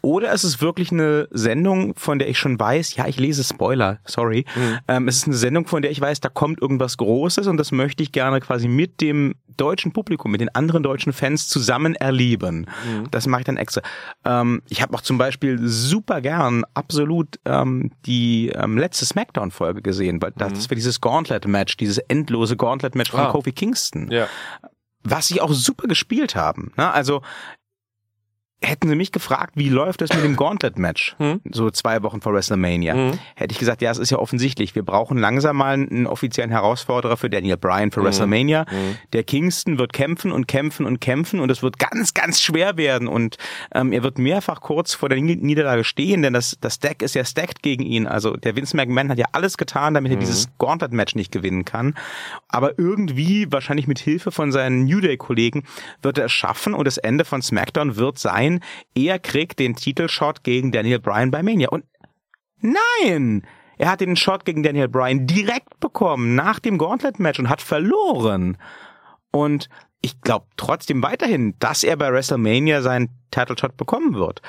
Oder 0.06 0.34
es 0.34 0.44
ist 0.44 0.62
wirklich 0.62 0.92
eine 0.92 1.30
Sendung, 1.32 1.96
von 1.96 2.20
der 2.20 2.28
ich 2.28 2.38
schon 2.38 2.60
weiß, 2.60 2.98
ja, 2.98 3.08
ich 3.08 3.18
lese 3.18 3.42
Spoiler, 3.42 4.00
sorry. 4.04 4.44
Mhm. 4.54 4.80
Ähm, 4.90 5.08
es 5.08 5.16
ist 5.16 5.28
eine 5.28 5.38
Sendung, 5.38 5.66
von 5.66 5.82
der 5.82 5.92
ich 5.92 6.02
weiß, 6.02 6.20
da 6.20 6.28
kommt 6.28 6.62
irgendwas 6.62 6.98
Großes 6.98 7.48
und 7.48 7.56
das 7.56 7.72
möchte 7.72 8.04
ich 8.04 8.12
gerne 8.12 8.42
quasi 8.42 8.68
mit 8.68 9.00
dem 9.00 9.36
deutschen 9.56 9.94
Publikum, 9.94 10.32
mit 10.32 10.42
den 10.42 10.54
anderen 10.54 10.84
deutschen 10.84 11.14
Fans 11.14 11.48
zusammen 11.48 11.96
erleben. 11.96 12.68
Mhm. 12.86 13.12
Das 13.12 13.28
mache 13.28 13.42
ich 13.42 13.46
dann 13.46 13.56
extra. 13.56 13.82
Ähm, 14.26 14.62
ich 14.68 14.82
habe 14.82 14.94
auch 14.94 15.02
zum 15.02 15.18
Beispiel 15.18 15.58
super 15.62 16.20
gern 16.20 16.66
absolut 16.74 17.40
ähm, 17.46 17.92
die 18.06 18.50
ähm, 18.50 18.78
letzte 18.78 19.06
Smackdown-Folge 19.06 19.82
gesehen, 19.82 20.22
weil 20.22 20.34
das, 20.36 20.50
mhm. 20.50 20.56
das 20.56 20.70
war 20.70 20.76
dieses 20.76 21.00
Gauntlet-Match, 21.00 21.78
dieses 21.78 22.00
endlose 22.00 22.58
Gauntlet-Match 22.58 23.12
von 23.12 23.22
ah. 23.22 23.32
Kofi 23.32 23.54
Kingston. 23.54 24.12
Ja 24.12 24.28
was 25.06 25.28
sie 25.28 25.42
auch 25.42 25.52
super 25.52 25.88
gespielt 25.88 26.34
haben. 26.36 26.72
Ne? 26.78 26.90
Also 26.90 27.22
hätten 28.64 28.88
sie 28.88 28.96
mich 28.96 29.12
gefragt, 29.12 29.54
wie 29.56 29.70
läuft 29.70 30.02
es 30.02 30.14
mit 30.14 30.24
dem 30.24 30.36
Gauntlet-Match? 30.36 31.16
Hm? 31.18 31.42
So 31.52 31.70
zwei 31.70 32.02
Wochen 32.04 32.22
vor 32.22 32.34
WrestleMania. 32.34 33.14
Hätte 33.36 33.52
ich 33.52 33.60
gesagt, 33.60 33.82
ja, 33.82 33.92
es 33.92 33.98
ist 33.98 34.10
ja 34.10 34.18
offensichtlich. 34.18 34.76
Wir 34.76 34.84
brauchen 34.84 35.18
langsam 35.18 35.58
mal 35.58 35.74
einen 35.74 36.08
offiziellen 36.08 36.52
Herausforderer 36.52 37.18
für 37.18 37.30
Daniel 37.30 37.58
Bryan 37.58 37.92
für 37.92 38.04
WrestleMania. 38.04 38.66
Der 39.12 39.24
Kingston 39.24 39.78
wird 39.78 39.94
kämpfen 39.94 40.32
und 40.32 40.48
kämpfen 40.48 40.86
und 40.86 41.02
kämpfen 41.02 41.40
und 41.40 41.52
es 41.52 41.62
wird 41.62 41.80
ganz, 41.80 42.14
ganz 42.14 42.42
schwer 42.42 42.78
werden 42.78 43.08
und 43.08 43.38
ähm, 43.74 43.92
er 43.92 44.04
wird 44.04 44.18
mehrfach 44.18 44.62
kurz 44.62 44.94
vor 44.94 45.10
der 45.10 45.20
Niederlage 45.20 45.84
stehen, 45.84 46.22
denn 46.22 46.34
das, 46.34 46.58
das 46.62 46.80
Deck 46.80 47.02
ist 47.02 47.16
ja 47.16 47.26
stacked 47.26 47.62
gegen 47.62 47.84
ihn. 47.84 48.08
Also 48.08 48.36
der 48.36 48.56
Vince 48.56 48.76
McMahon 48.76 49.10
hat 49.10 49.18
ja 49.18 49.26
alles 49.32 49.58
getan, 49.58 49.94
damit 49.94 50.12
er 50.12 50.18
dieses 50.18 50.50
Gauntlet-Match 50.58 51.16
nicht 51.16 51.32
gewinnen 51.32 51.66
kann. 51.66 51.96
Aber 52.48 52.78
irgendwie, 52.78 53.52
wahrscheinlich 53.52 53.88
mit 53.88 54.00
Hilfe 54.00 54.32
von 54.32 54.52
seinen 54.52 54.86
New 54.86 55.02
Day-Kollegen, 55.02 55.64
wird 56.02 56.18
er 56.18 56.26
es 56.26 56.32
schaffen 56.32 56.74
und 56.74 56.86
das 56.86 56.98
Ende 56.98 57.26
von 57.26 57.42
SmackDown 57.42 57.96
wird 57.96 58.20
sein, 58.20 58.53
er 58.96 59.20
kriegt 59.20 59.60
den 59.60 59.76
Titelshot 59.76 60.44
gegen 60.44 60.72
Daniel 60.72 61.00
Bryan 61.00 61.32
bei 61.32 61.44
Mania. 61.44 61.70
Und 61.70 61.86
nein! 62.60 63.44
Er 63.78 63.90
hat 63.90 64.02
den 64.02 64.16
Shot 64.16 64.46
gegen 64.46 64.64
Daniel 64.64 64.88
Bryan 64.88 65.26
direkt 65.26 65.80
bekommen 65.80 66.36
nach 66.36 66.60
dem 66.60 66.78
Gauntlet-Match 66.78 67.40
und 67.40 67.50
hat 67.50 67.62
verloren. 67.62 68.58
Und 69.32 69.68
ich 70.02 70.22
glaube 70.22 70.46
trotzdem 70.58 71.02
weiterhin, 71.02 71.56
dass 71.60 71.84
er 71.84 71.98
bei 71.98 72.12
WrestleMania 72.12 72.82
seinen 72.82 73.10
Title 73.32 73.58
Shot 73.58 73.76
bekommen 73.78 74.14
wird. 74.16 74.42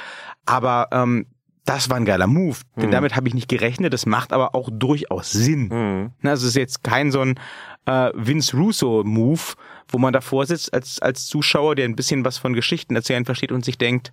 Aber 0.45 0.89
ähm, 0.93 1.27
das 1.65 1.89
war 1.89 1.97
ein 1.97 2.05
geiler 2.05 2.27
Move, 2.27 2.59
denn 2.77 2.91
damit 2.91 3.17
habe 3.17 3.29
ich 3.29 3.35
nicht 3.35 3.49
gerechnet. 3.49 3.95
Das 3.95 4.05
macht 4.05 4.35
aber 4.35 4.55
auch 4.55 4.69
durchaus 4.71 5.31
Sinn. 5.31 5.69
Mhm. 5.69 6.11
Also 6.23 6.45
es 6.45 6.51
ist 6.51 6.57
jetzt 6.57 6.85
kein 6.85 7.11
so 7.11 7.21
ein 7.21 7.41
äh, 7.87 8.11
Vince 8.15 8.57
Russo-Move, 8.57 9.41
wo 9.89 9.99
man 9.99 10.13
davor 10.13 10.47
sitzt 10.47 10.73
als, 10.73 11.01
als 11.01 11.27
Zuschauer, 11.27 11.75
der 11.75 11.85
ein 11.87 11.97
bisschen 11.97 12.25
was 12.25 12.39
von 12.39 12.55
Geschichten 12.55 12.97
erzählen 12.97 13.25
versteht 13.25 13.53
und 13.53 13.65
sich 13.65 13.79
denkt, 13.79 14.13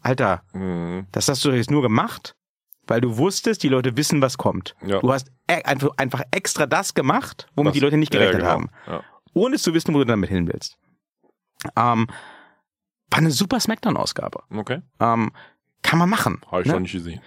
Alter, 0.00 0.42
Mhm. 0.52 1.06
das 1.12 1.28
hast 1.28 1.44
du 1.44 1.50
jetzt 1.50 1.70
nur 1.70 1.82
gemacht, 1.82 2.34
weil 2.86 3.00
du 3.00 3.16
wusstest, 3.16 3.62
die 3.62 3.68
Leute 3.68 3.96
wissen, 3.96 4.20
was 4.20 4.36
kommt. 4.38 4.74
Ja. 4.84 5.00
Du 5.00 5.12
hast 5.12 5.28
e 5.48 5.62
einfach, 5.64 5.90
einfach 5.96 6.22
extra 6.30 6.66
das 6.66 6.94
gemacht, 6.94 7.46
womit 7.56 7.68
Was- 7.70 7.74
die 7.74 7.80
Leute 7.80 7.96
nicht 7.96 8.12
Ja, 8.14 8.20
gerechnet 8.20 8.42
genau. 8.42 8.52
haben. 8.52 8.70
Ja. 8.86 9.02
Ohne 9.32 9.56
zu 9.58 9.72
wissen, 9.74 9.94
wo 9.94 9.98
du 9.98 10.04
damit 10.04 10.28
hin 10.30 10.46
willst. 10.46 10.76
Ähm, 11.76 12.06
war 13.10 13.18
eine 13.18 13.30
super 13.30 13.58
Smackdown-Ausgabe. 13.60 14.40
Okay. 14.50 14.82
Ähm, 15.00 15.32
kann 15.82 15.98
man 15.98 16.08
machen. 16.10 16.40
Habe 16.50 16.62
ich 16.62 16.66
ne? 16.68 16.74
noch 16.74 16.80
nicht 16.80 16.92
gesehen. 16.92 17.20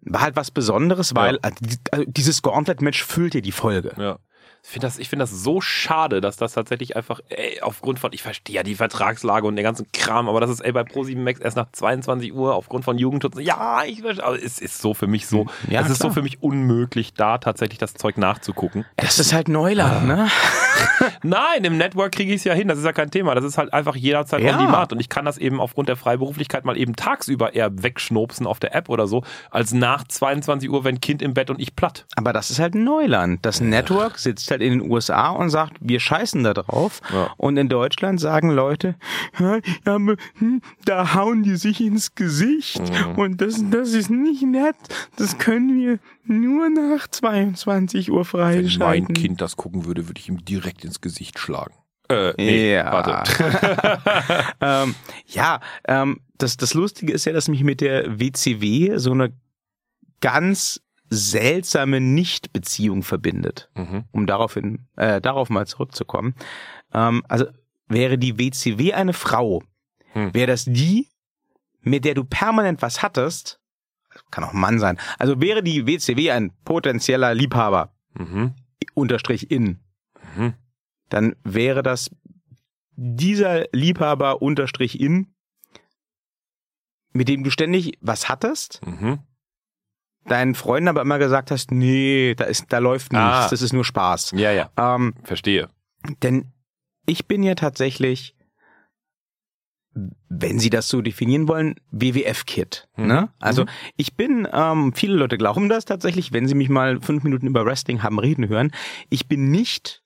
War 0.00 0.20
halt 0.22 0.36
was 0.36 0.50
Besonderes, 0.50 1.14
weil 1.14 1.34
Ja. 1.34 1.40
also, 1.42 1.58
also 1.92 2.04
dieses 2.08 2.42
Gauntlet-Match 2.42 3.04
füllt 3.04 3.34
dir 3.34 3.42
die 3.42 3.52
Folge. 3.52 3.94
Ja. 3.96 4.18
Ich 4.66 4.70
finde 4.70 4.86
das, 4.86 4.98
ich 4.98 5.10
finde 5.10 5.24
das 5.24 5.30
so 5.30 5.60
schade, 5.60 6.22
dass 6.22 6.38
das 6.38 6.54
tatsächlich 6.54 6.96
einfach, 6.96 7.20
ey, 7.28 7.60
aufgrund 7.60 7.98
von, 7.98 8.14
ich 8.14 8.22
verstehe 8.22 8.56
ja 8.56 8.62
die 8.62 8.74
Vertragslage 8.74 9.46
und 9.46 9.56
den 9.56 9.62
ganzen 9.62 9.86
Kram, 9.92 10.26
aber 10.26 10.40
das 10.40 10.48
ist, 10.48 10.60
ey, 10.60 10.72
bei 10.72 10.80
Pro7 10.80 11.18
Max 11.18 11.38
erst 11.38 11.58
nach 11.58 11.66
22 11.70 12.32
Uhr 12.32 12.54
aufgrund 12.54 12.82
von 12.86 12.96
Jugendschutz. 12.96 13.36
Ja, 13.38 13.84
ich 13.84 14.00
verstehe, 14.00 14.24
aber 14.24 14.42
es 14.42 14.58
ist 14.58 14.80
so 14.80 14.94
für 14.94 15.06
mich 15.06 15.26
so, 15.26 15.46
Ja, 15.68 15.82
es 15.82 15.90
ist 15.90 16.00
so 16.00 16.10
für 16.10 16.22
mich 16.22 16.42
unmöglich, 16.42 17.12
da 17.12 17.36
tatsächlich 17.36 17.78
das 17.78 17.92
Zeug 17.92 18.16
nachzugucken. 18.16 18.86
Das 18.96 19.18
ist 19.18 19.34
halt 19.34 19.48
Neuland, 19.48 20.06
ne? 20.06 20.28
Nein, 21.22 21.64
im 21.64 21.76
Network 21.76 22.12
kriege 22.12 22.32
ich 22.32 22.38
es 22.40 22.44
ja 22.44 22.54
hin, 22.54 22.68
das 22.68 22.78
ist 22.78 22.84
ja 22.84 22.92
kein 22.92 23.10
Thema. 23.10 23.34
Das 23.34 23.44
ist 23.44 23.58
halt 23.58 23.72
einfach 23.72 23.96
jederzeit 23.96 24.40
Ja. 24.42 24.58
on 24.58 24.64
demand 24.66 24.92
und 24.92 25.00
ich 25.00 25.08
kann 25.08 25.24
das 25.24 25.38
eben 25.38 25.60
aufgrund 25.60 25.88
der 25.88 25.96
Freiberuflichkeit 25.96 26.64
mal 26.64 26.76
eben 26.76 26.96
tagsüber 26.96 27.54
eher 27.54 27.82
wegschnopsen 27.82 28.46
auf 28.46 28.60
der 28.60 28.74
App 28.74 28.88
oder 28.88 29.06
so, 29.06 29.22
als 29.50 29.72
nach 29.72 30.04
22 30.04 30.70
Uhr, 30.70 30.84
wenn 30.84 31.00
Kind 31.00 31.22
im 31.22 31.34
Bett 31.34 31.50
und 31.50 31.60
ich 31.60 31.76
platt. 31.76 32.06
Aber 32.16 32.32
das 32.32 32.50
ist 32.50 32.58
halt 32.58 32.74
Neuland. 32.74 33.44
Das 33.44 33.60
Network 33.60 34.18
sitzt 34.18 34.50
halt 34.50 34.62
in 34.62 34.78
den 34.80 34.90
USA 34.90 35.30
und 35.30 35.50
sagt, 35.50 35.76
wir 35.80 36.00
scheißen 36.00 36.42
da 36.44 36.54
drauf. 36.54 37.00
Ja. 37.12 37.30
Und 37.36 37.56
in 37.56 37.68
Deutschland 37.68 38.20
sagen 38.20 38.50
Leute, 38.50 38.96
hm, 39.36 40.60
da 40.84 41.14
hauen 41.14 41.42
die 41.42 41.56
sich 41.56 41.80
ins 41.80 42.14
Gesicht. 42.14 42.80
Mhm. 42.80 43.18
Und 43.18 43.40
das, 43.40 43.62
das 43.70 43.92
ist 43.92 44.10
nicht 44.10 44.42
nett. 44.42 44.76
Das 45.16 45.38
können 45.38 45.74
wir 45.74 45.98
nur 46.26 46.70
nach 46.70 47.06
22 47.08 48.10
Uhr 48.10 48.24
Wenn 48.32 48.40
mein 48.40 48.62
freischalten. 48.62 49.14
Kind 49.14 49.40
das 49.40 49.56
gucken 49.56 49.84
würde, 49.84 50.08
würde 50.08 50.20
ich 50.20 50.28
ihm 50.28 50.44
direkt 50.44 50.84
ins 50.84 51.00
Gesicht 51.00 51.38
schlagen. 51.38 51.74
Äh, 52.08 52.34
nee, 52.36 52.74
Ja. 52.74 52.92
warte. 52.92 54.44
ähm, 54.60 54.94
ja, 55.26 55.60
ähm, 55.88 56.20
das, 56.38 56.56
das 56.56 56.74
Lustige 56.74 57.12
ist 57.12 57.24
ja, 57.24 57.32
dass 57.32 57.48
mich 57.48 57.62
mit 57.64 57.80
der 57.80 58.18
WCW 58.20 58.98
so 58.98 59.12
eine 59.12 59.32
ganz 60.20 60.80
seltsame 61.10 62.00
Nichtbeziehung 62.00 63.02
verbindet, 63.02 63.70
Mhm. 63.74 64.04
um 64.12 64.26
daraufhin, 64.26 64.86
äh, 64.96 65.20
darauf 65.20 65.48
mal 65.50 65.66
zurückzukommen. 65.66 66.34
Ähm, 66.92 67.22
also 67.28 67.46
wäre 67.88 68.18
die 68.18 68.38
WCW 68.38 68.92
eine 68.94 69.12
Frau, 69.12 69.62
Hm. 70.12 70.32
wäre 70.34 70.46
das 70.48 70.64
die, 70.64 71.08
mit 71.82 72.04
der 72.04 72.14
du 72.14 72.24
permanent 72.24 72.82
was 72.82 73.02
hattest, 73.02 73.60
kann 74.30 74.44
auch 74.44 74.52
ein 74.52 74.60
Mann 74.60 74.78
sein, 74.78 74.98
also 75.18 75.40
wäre 75.40 75.62
die 75.62 75.86
WCW 75.86 76.30
ein 76.32 76.52
potenzieller 76.64 77.34
Liebhaber, 77.34 77.94
Mhm. 78.18 78.54
unterstrich 78.94 79.50
in, 79.50 79.80
Mhm. 80.36 80.54
dann 81.08 81.36
wäre 81.44 81.82
das 81.82 82.10
dieser 82.96 83.64
Liebhaber 83.72 84.40
unterstrich 84.42 85.00
in, 85.00 85.34
mit 87.12 87.28
dem 87.28 87.44
du 87.44 87.50
ständig 87.50 87.98
was 88.00 88.28
hattest, 88.28 88.80
Mhm. 88.86 89.20
deinen 90.26 90.54
Freunden 90.54 90.88
aber 90.88 91.02
immer 91.02 91.18
gesagt 91.18 91.50
hast, 91.50 91.70
nee, 91.70 92.34
da 92.34 92.44
ist, 92.44 92.66
da 92.72 92.78
läuft 92.78 93.12
nichts, 93.12 93.26
Ah. 93.26 93.48
das 93.50 93.62
ist 93.62 93.72
nur 93.72 93.84
Spaß. 93.84 94.32
Ja, 94.36 94.50
ja, 94.52 94.70
Ähm, 94.76 95.14
verstehe. 95.22 95.68
denn 96.22 96.52
ich 97.06 97.26
bin 97.26 97.42
ja 97.42 97.54
tatsächlich, 97.54 98.33
wenn 100.28 100.58
Sie 100.58 100.70
das 100.70 100.88
so 100.88 101.00
definieren 101.02 101.48
wollen, 101.48 101.76
WWF-Kid. 101.90 102.88
Mhm. 102.96 103.06
Ne? 103.06 103.28
Also 103.40 103.62
Mhm. 103.64 103.68
ich 103.96 104.14
bin, 104.16 104.48
ähm, 104.52 104.92
viele 104.94 105.14
Leute 105.16 105.38
glauben 105.38 105.68
das 105.68 105.84
tatsächlich, 105.84 106.32
wenn 106.32 106.46
sie 106.48 106.54
mich 106.54 106.68
mal 106.68 107.00
fünf 107.00 107.24
Minuten 107.24 107.46
über 107.46 107.64
Wrestling 107.64 108.02
haben 108.02 108.18
reden 108.18 108.48
hören. 108.48 108.70
Ich 109.10 109.26
bin 109.28 109.50
nicht, 109.50 110.02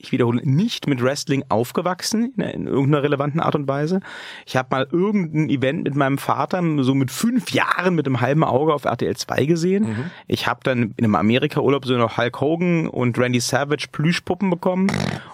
ich 0.00 0.12
wiederhole, 0.12 0.40
nicht 0.42 0.86
mit 0.86 1.02
Wrestling 1.02 1.44
aufgewachsen 1.48 2.32
in, 2.36 2.42
in 2.42 2.66
irgendeiner 2.66 3.02
relevanten 3.02 3.40
Art 3.40 3.54
und 3.54 3.68
Weise. 3.68 4.00
Ich 4.46 4.56
habe 4.56 4.68
mal 4.70 4.88
irgendein 4.90 5.50
Event 5.50 5.84
mit 5.84 5.94
meinem 5.94 6.18
Vater 6.18 6.62
so 6.82 6.94
mit 6.94 7.10
fünf 7.10 7.50
Jahren 7.50 7.94
mit 7.94 8.06
einem 8.06 8.20
halben 8.20 8.42
Auge 8.42 8.72
auf 8.72 8.84
RTL 8.84 9.16
2 9.16 9.46
gesehen. 9.46 9.84
Mhm. 9.84 10.10
Ich 10.26 10.46
habe 10.46 10.60
dann 10.62 10.94
in 10.96 11.04
einem 11.04 11.14
Amerika-Urlaub 11.14 11.84
so 11.84 11.96
noch 11.96 12.16
Hulk 12.16 12.40
Hogan 12.40 12.86
und 12.88 13.18
Randy 13.18 13.40
Savage 13.40 13.88
Plüschpuppen 13.92 14.48
bekommen 14.50 14.90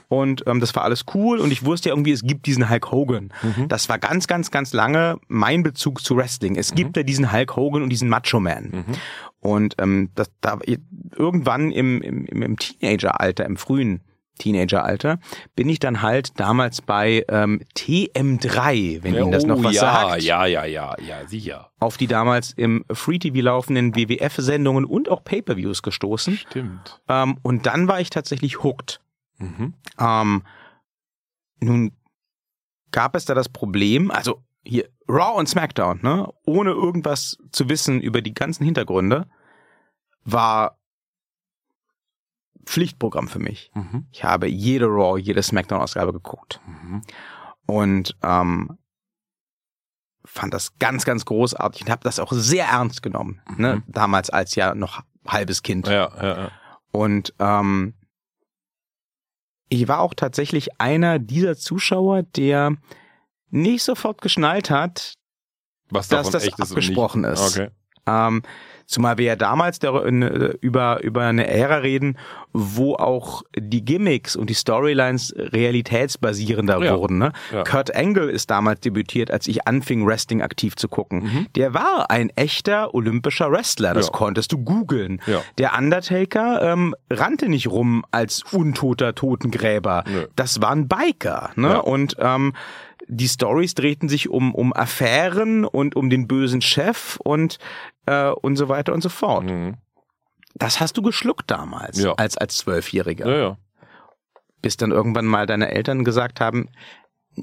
und 0.08 0.44
ähm, 0.46 0.60
das 0.60 0.74
war 0.74 0.84
alles 0.84 1.04
cool 1.14 1.38
und 1.38 1.52
ich 1.52 1.64
wusste 1.64 1.88
ja 1.88 1.94
irgendwie, 1.94 2.12
es 2.12 2.22
gibt 2.22 2.46
diesen 2.46 2.68
Hulk 2.68 2.90
Hogan. 2.90 3.32
Das 3.68 3.88
war 3.88 3.98
ganz, 3.98 4.26
ganz, 4.26 4.50
ganz 4.50 4.72
lange 4.72 5.18
mein 5.28 5.62
Bezug 5.62 6.02
zu 6.02 6.16
Wrestling. 6.16 6.56
Es 6.56 6.74
gibt 6.74 6.96
ja 6.96 7.02
diesen 7.02 7.32
Hulk 7.32 7.56
Hogan 7.56 7.82
und 7.82 7.90
diesen 7.90 8.08
Macho 8.08 8.40
Man. 8.40 8.84
Und 9.40 9.76
ähm, 9.78 10.10
das, 10.14 10.30
da, 10.40 10.58
irgendwann 11.16 11.70
im, 11.70 12.02
im 12.02 12.26
im 12.26 12.58
Teenageralter, 12.58 13.44
im 13.44 13.56
frühen 13.56 14.00
Teenageralter, 14.38 15.18
bin 15.54 15.68
ich 15.68 15.78
dann 15.78 16.02
halt 16.02 16.38
damals 16.40 16.82
bei 16.82 17.24
ähm, 17.28 17.60
TM3, 17.76 19.02
wenn 19.02 19.14
Ihnen 19.14 19.32
das 19.32 19.44
noch 19.44 19.58
was 19.62 19.66
Oh, 19.66 19.70
ja, 19.70 19.80
sagt 19.80 20.22
Ja, 20.22 20.46
ja, 20.46 20.64
ja, 20.64 20.94
ja, 21.00 21.26
sicher. 21.26 21.70
auf 21.78 21.96
die 21.96 22.06
damals 22.06 22.52
im 22.52 22.84
Free 22.92 23.18
TV 23.18 23.40
laufenden 23.42 23.94
WWF-Sendungen 23.96 24.84
und 24.84 25.08
auch 25.08 25.24
Pay-per-Views 25.24 25.82
gestoßen. 25.82 26.36
Stimmt. 26.36 27.00
Ähm, 27.08 27.38
und 27.42 27.66
dann 27.66 27.88
war 27.88 28.00
ich 28.00 28.10
tatsächlich 28.10 28.62
hooked. 28.62 29.00
Mhm. 29.38 29.74
Ähm, 29.98 30.42
nun 31.60 31.92
gab 32.92 33.14
es 33.14 33.24
da 33.24 33.34
das 33.34 33.48
Problem, 33.48 34.10
also 34.10 34.42
hier 34.64 34.88
Raw 35.08 35.38
und 35.38 35.48
SmackDown, 35.48 36.00
ne, 36.02 36.28
ohne 36.44 36.70
irgendwas 36.70 37.38
zu 37.52 37.68
wissen 37.68 38.00
über 38.00 38.20
die 38.22 38.34
ganzen 38.34 38.64
Hintergründe, 38.64 39.26
war 40.24 40.78
Pflichtprogramm 42.66 43.28
für 43.28 43.38
mich. 43.38 43.70
Mhm. 43.74 44.06
Ich 44.10 44.24
habe 44.24 44.48
jede 44.48 44.86
Raw, 44.86 45.18
jede 45.18 45.42
SmackDown-Ausgabe 45.42 46.12
geguckt 46.12 46.60
Mhm. 46.66 47.02
und 47.66 48.16
ähm, 48.22 48.76
fand 50.24 50.52
das 50.52 50.76
ganz, 50.78 51.04
ganz 51.04 51.24
großartig 51.24 51.82
und 51.82 51.90
habe 51.90 52.02
das 52.02 52.18
auch 52.18 52.32
sehr 52.32 52.66
ernst 52.66 53.02
genommen. 53.02 53.40
Ne? 53.56 53.82
Damals 53.86 54.28
als 54.30 54.56
ja 54.56 54.74
noch 54.74 55.02
halbes 55.26 55.62
Kind. 55.62 55.86
Ja, 55.86 56.10
ja, 56.20 56.36
ja. 56.44 56.50
Und 56.90 57.32
ähm, 57.38 57.94
ich 59.68 59.86
war 59.88 60.00
auch 60.00 60.14
tatsächlich 60.14 60.80
einer 60.80 61.18
dieser 61.18 61.56
Zuschauer, 61.56 62.22
der 62.22 62.76
nicht 63.50 63.82
sofort 63.84 64.20
geschnallt 64.20 64.70
hat, 64.70 65.14
Was 65.90 66.08
Dass 66.08 66.30
das 66.30 66.48
abgesprochen 66.60 67.22
ist. 67.24 67.56
Okay. 67.56 67.70
ähm, 68.06 68.42
zumal 68.86 69.18
wir 69.18 69.26
ja 69.26 69.36
damals 69.36 69.78
äh, 69.82 69.88
über, 70.60 71.02
über 71.02 71.22
eine 71.22 71.46
Ära 71.48 71.76
reden, 71.78 72.16
wo 72.52 72.94
auch 72.94 73.42
die 73.56 73.84
Gimmicks 73.84 74.36
und 74.36 74.48
die 74.48 74.54
Storylines 74.54 75.34
realitätsbasierender 75.90 76.82
Ja. 76.82 76.96
wurden. 76.98 77.18
Ne? 77.18 77.32
Ja. 77.52 77.64
Kurt 77.64 77.94
Angle 77.94 78.30
ist 78.30 78.50
damals 78.50 78.80
debütiert, 78.80 79.30
als 79.30 79.46
ich 79.46 79.66
anfing, 79.66 80.06
Wrestling 80.06 80.42
aktiv 80.42 80.76
zu 80.76 80.88
gucken. 80.88 81.22
Mhm. 81.24 81.46
Der 81.56 81.74
war 81.74 82.10
ein 82.10 82.30
echter 82.36 82.94
olympischer 82.94 83.50
Wrestler, 83.50 83.94
das 83.94 84.06
Ja. 84.06 84.12
konntest 84.12 84.52
du 84.52 84.58
googeln. 84.58 85.20
Der 85.58 85.76
Undertaker 85.76 86.62
ähm, 86.62 86.94
rannte 87.10 87.48
nicht 87.48 87.68
rum 87.68 88.04
als 88.10 88.42
untoter 88.52 89.14
Totengräber. 89.14 90.04
Nö. 90.08 90.26
Das 90.36 90.60
war 90.62 90.70
ein 90.70 90.88
Biker. 90.88 91.50
Ne? 91.56 91.80
Und 91.82 92.16
ähm, 92.18 92.52
die 93.08 93.28
Stories 93.28 93.74
drehten 93.74 94.08
sich 94.08 94.28
um, 94.28 94.54
um 94.54 94.72
Affären 94.72 95.64
und 95.64 95.94
um 95.94 96.10
den 96.10 96.26
bösen 96.26 96.60
Chef 96.60 97.18
und, 97.22 97.58
äh, 98.06 98.30
und 98.30 98.56
so 98.56 98.68
weiter 98.68 98.92
und 98.92 99.02
so 99.02 99.08
fort. 99.08 99.44
Mhm. 99.44 99.76
Das 100.54 100.80
hast 100.80 100.96
du 100.96 101.02
geschluckt 101.02 101.50
damals, 101.50 101.98
Ja. 102.00 102.12
als, 102.14 102.36
als 102.38 102.56
Zwölfjähriger. 102.56 103.28
Ja, 103.28 103.36
ja. 103.36 103.56
Bis 104.62 104.76
dann 104.76 104.90
irgendwann 104.90 105.26
mal 105.26 105.46
deine 105.46 105.70
Eltern 105.70 106.02
gesagt 106.02 106.40
haben, 106.40 106.68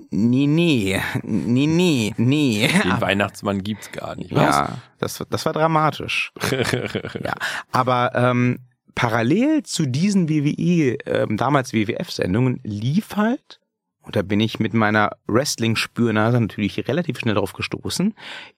nee, 0.10 0.48
nee, 0.48 1.00
nee, 1.22 1.68
nee, 1.68 2.14
nee. 2.18 2.68
Den 2.84 3.02
Weihnachtsmann 3.02 3.64
gibt's 3.64 3.92
gar 3.92 4.16
nicht. 4.16 4.34
Was? 4.34 4.42
Ja, 4.56 4.78
das, 4.98 5.24
das 5.30 5.46
war 5.46 5.54
dramatisch. 5.54 6.34
ja, 6.52 7.34
aber 7.72 8.12
ähm, 8.16 8.60
parallel 8.96 9.62
zu 9.64 9.86
diesen 9.86 10.28
WWE, 10.30 10.98
ähm, 11.06 11.38
damals 11.38 11.72
WWF-Sendungen, 11.74 12.60
lief 12.64 13.16
halt, 13.16 13.60
und 14.04 14.16
da 14.16 14.22
bin 14.22 14.40
ich 14.40 14.60
mit 14.60 14.74
meiner 14.74 15.12
Wrestling-Spürnase 15.28 16.40
natürlich 16.40 16.88
relativ 16.88 17.20
schnell 17.20 17.36
drauf 17.36 17.54
gestoßen, 17.54 18.14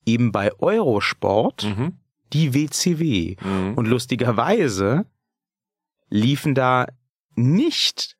eben 0.05 0.31
bei 0.31 0.51
Eurosport 0.59 1.63
Mhm. 1.63 1.93
die 2.33 2.53
WCW. 2.53 3.35
Mhm. 3.41 3.73
Und 3.75 3.87
lustigerweise 3.87 5.05
liefen 6.09 6.55
da 6.55 6.87
nicht 7.35 8.17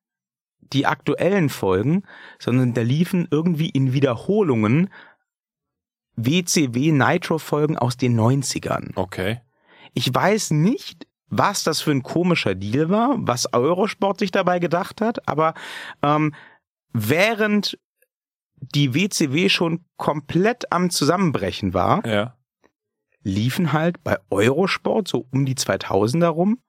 die 0.73 0.85
aktuellen 0.85 1.49
Folgen, 1.49 2.03
sondern 2.39 2.73
da 2.73 2.81
liefen 2.81 3.27
irgendwie 3.29 3.69
in 3.69 3.93
Wiederholungen 3.93 4.89
WCW 6.15 6.91
Nitro-Folgen 6.91 7.77
aus 7.77 7.97
den 7.97 8.19
90ern. 8.19 8.91
Okay. 8.95 9.41
Ich 9.93 10.13
weiß 10.13 10.51
nicht, 10.51 11.07
was 11.27 11.63
das 11.63 11.81
für 11.81 11.91
ein 11.91 12.03
komischer 12.03 12.55
Deal 12.55 12.89
war, 12.89 13.15
was 13.19 13.51
Eurosport 13.53 14.19
sich 14.19 14.31
dabei 14.31 14.59
gedacht 14.59 15.01
hat, 15.01 15.27
aber 15.27 15.53
ähm, 16.01 16.33
während 16.97 17.77
die 18.55 18.93
WCW 18.93 19.49
schon 19.49 19.85
komplett 19.97 20.71
am 20.71 20.89
Zusammenbrechen 20.89 21.73
war, 21.73 22.05
Ja. 22.07 22.37
liefen 23.21 23.73
halt 23.73 24.03
bei 24.03 24.17
Eurosport 24.29 25.07
so 25.07 25.27
um 25.31 25.45
die 25.45 25.55
2000er 25.55 26.27
rum, 26.29 26.59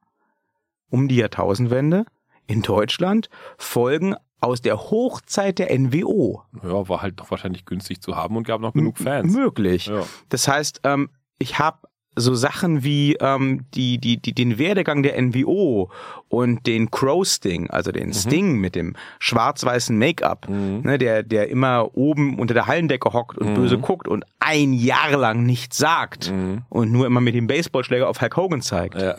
um 0.90 1.06
die 1.08 1.16
Jahrtausendwende 1.16 2.04
in 2.46 2.62
Deutschland 2.62 3.28
Folgen 3.56 4.14
aus 4.40 4.60
der 4.60 4.78
Hochzeit 4.90 5.58
der 5.58 5.70
NWO. 5.78 6.42
Ja, 6.62 6.88
war 6.88 7.02
halt 7.02 7.20
doch 7.20 7.30
wahrscheinlich 7.30 7.64
günstig 7.64 8.00
zu 8.02 8.16
haben 8.16 8.36
und 8.36 8.46
gab 8.46 8.60
noch 8.60 8.72
genug 8.74 8.98
M- 9.00 9.04
Fans. 9.06 9.32
Möglich. 9.32 9.86
Ja. 9.86 10.02
Das 10.28 10.46
heißt, 10.48 10.80
ähm, 10.84 11.10
ich 11.38 11.58
habe 11.58 11.86
so 12.18 12.34
Sachen 12.34 12.82
wie 12.82 13.14
ähm, 13.20 13.66
die, 13.74 13.98
die, 13.98 14.16
die, 14.16 14.32
den 14.32 14.58
Werdegang 14.58 15.02
der 15.02 15.20
NWO 15.20 15.90
und 16.28 16.66
den 16.66 16.90
Crow 16.90 17.26
Sting, 17.26 17.68
also 17.70 17.92
den 17.92 18.14
Sting 18.14 18.56
mit 18.58 18.74
dem 18.74 18.96
schwarz-weißen 19.18 19.96
Make-up, 19.98 20.48
ne, 20.48 20.96
der, 20.98 21.22
der 21.22 21.48
immer 21.50 21.94
oben 21.94 22.38
unter 22.38 22.54
der 22.54 22.66
Hallendecke 22.66 23.12
hockt 23.12 23.36
und 23.36 23.54
böse 23.54 23.76
guckt 23.78 24.08
und 24.08 24.24
ein 24.40 24.72
Jahr 24.72 25.16
lang 25.16 25.44
nichts 25.44 25.76
sagt 25.76 26.32
und 26.70 26.90
nur 26.90 27.06
immer 27.06 27.20
mit 27.20 27.34
dem 27.34 27.46
Baseballschläger 27.46 28.08
auf 28.08 28.20
Hulk 28.22 28.36
Hogan 28.36 28.62
zeigt, 28.62 28.94
Ja. 29.00 29.16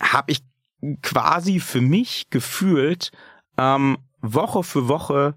habe 0.00 0.30
ich 0.32 0.42
quasi 1.02 1.58
für 1.60 1.80
mich 1.80 2.30
gefühlt 2.30 3.10
ähm, 3.56 3.98
Woche 4.20 4.62
für 4.62 4.88
Woche 4.88 5.34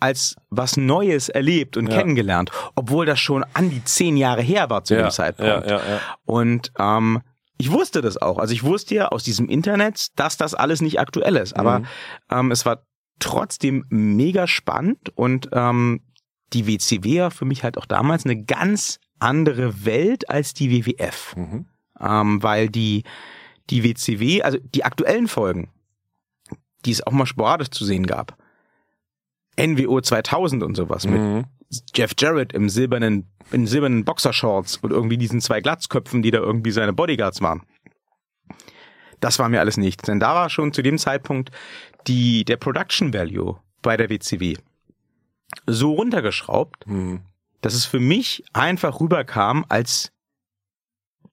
als 0.00 0.36
was 0.50 0.76
Neues 0.76 1.28
erlebt 1.28 1.76
und 1.76 1.88
Ja. 1.88 1.98
kennengelernt, 1.98 2.50
obwohl 2.74 3.06
das 3.06 3.18
schon 3.20 3.44
an 3.54 3.70
die 3.70 3.82
zehn 3.84 4.16
Jahre 4.16 4.42
her 4.42 4.68
war 4.70 4.84
zu 4.84 4.94
ja. 4.94 5.02
dem 5.02 5.10
Zeitpunkt. 5.10 5.68
Ja. 5.70 5.80
Und 6.24 6.72
ähm, 6.78 7.22
ich 7.58 7.70
wusste 7.72 8.02
das 8.02 8.20
auch. 8.20 8.38
Also 8.38 8.52
ich 8.52 8.62
wusste 8.64 8.94
ja 8.94 9.08
aus 9.08 9.24
diesem 9.24 9.48
Internet, 9.48 10.08
dass 10.18 10.36
das 10.36 10.54
alles 10.54 10.82
nicht 10.82 11.00
aktuell 11.00 11.36
ist. 11.36 11.54
Aber 11.56 11.78
Mhm. 11.80 11.86
ähm, 12.30 12.50
es 12.50 12.66
war 12.66 12.82
trotzdem 13.18 13.86
mega 13.88 14.46
spannend 14.46 15.10
und 15.14 15.48
ähm, 15.52 16.02
die 16.52 16.66
WCW 16.66 17.20
war 17.22 17.30
für 17.30 17.46
mich 17.46 17.64
halt 17.64 17.78
auch 17.78 17.86
damals 17.86 18.24
eine 18.26 18.42
ganz 18.44 19.00
andere 19.18 19.86
Welt 19.86 20.28
als 20.28 20.52
die 20.52 20.70
WWF. 20.70 21.34
Mhm. 21.36 21.66
Ähm, 21.98 22.42
weil 22.42 22.68
die, 22.68 23.04
die 23.70 23.82
WCW, 23.82 24.42
also 24.42 24.58
die 24.62 24.84
aktuellen 24.84 25.26
Folgen, 25.28 25.70
die 26.84 26.90
es 26.92 27.04
auch 27.06 27.12
mal 27.12 27.24
sporadisch 27.26 27.70
zu 27.70 27.86
sehen 27.86 28.06
gab, 28.06 28.36
NWO 29.58 30.00
2000 30.00 30.62
und 30.62 30.74
sowas 30.74 31.06
mit 31.06 31.20
Mhm. 31.20 31.44
Jeff 31.94 32.12
Jarrett 32.18 32.52
im 32.52 32.68
silbernen, 32.68 33.26
in 33.50 33.66
silbernen 33.66 34.04
Boxershorts 34.04 34.76
und 34.78 34.92
irgendwie 34.92 35.18
diesen 35.18 35.40
zwei 35.40 35.60
Glatzköpfen, 35.60 36.22
die 36.22 36.30
da 36.30 36.38
irgendwie 36.38 36.70
seine 36.70 36.92
Bodyguards 36.92 37.40
waren. 37.40 37.62
Das 39.20 39.38
war 39.38 39.48
mir 39.48 39.60
alles 39.60 39.76
nichts, 39.76 40.04
denn 40.04 40.20
da 40.20 40.34
war 40.34 40.50
schon 40.50 40.72
zu 40.72 40.82
dem 40.82 40.98
Zeitpunkt 40.98 41.50
die, 42.06 42.44
der 42.44 42.56
Production 42.56 43.12
Value 43.14 43.58
bei 43.82 43.96
der 43.96 44.10
WCW 44.10 44.56
so 45.66 45.92
runtergeschraubt, 45.94 46.86
Mhm. 46.86 47.20
dass 47.62 47.74
es 47.74 47.84
für 47.86 48.00
mich 48.00 48.44
einfach 48.52 49.00
rüberkam 49.00 49.64
als 49.68 50.12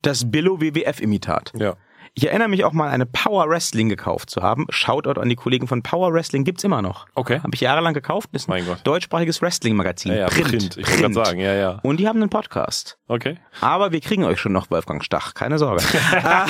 das 0.01 0.29
Billo 0.31 0.59
WWF 0.62 0.99
Imitat. 1.01 1.51
Ja. 1.55 1.75
Ich 2.15 2.28
erinnere 2.28 2.47
mich 2.47 2.63
auch 2.63 2.73
mal, 2.73 2.89
eine 2.89 3.08
Power 3.08 3.49
Wrestling 3.49 3.89
gekauft 3.89 4.30
zu 4.30 4.43
haben. 4.43 4.67
Shoutout 4.69 5.19
an 5.19 5.30
die 5.30 5.36
Kollegen 5.36 5.67
von 5.67 5.82
Power 5.82 6.13
Wrestling 6.13 6.43
gibt's 6.43 6.63
immer 6.63 6.84
noch. 6.84 7.08
Okay. 7.15 7.39
Habe 7.39 7.56
ich 7.56 7.62
jahrelang 7.62 7.95
gekauft. 7.95 8.30
Ist 8.34 8.47
ein 8.47 8.52
Mein 8.52 8.65
Gott. 8.67 8.82
deutschsprachiges 8.84 9.41
Wrestling-Magazin. 9.41 10.12
Ja, 10.12 10.17
ja, 10.17 10.28
Print. 10.28 10.78
Ich 10.78 10.88
wollte 10.88 11.02
gerade 11.02 11.13
sagen, 11.15 11.39
ja, 11.39 11.56
ja. 11.56 11.80
Und 11.82 11.99
die 11.99 12.08
haben 12.08 12.21
einen 12.21 12.30
Podcast. 12.30 12.99
Okay. 13.08 13.38
Aber 13.62 13.91
wir 13.91 13.99
kriegen 13.99 14.26
euch 14.26 14.39
schon 14.39 14.52
noch 14.52 14.69
Wolfgang 14.69 15.04
Stach, 15.04 15.34
keine 15.34 15.58
Sorge. 15.58 15.84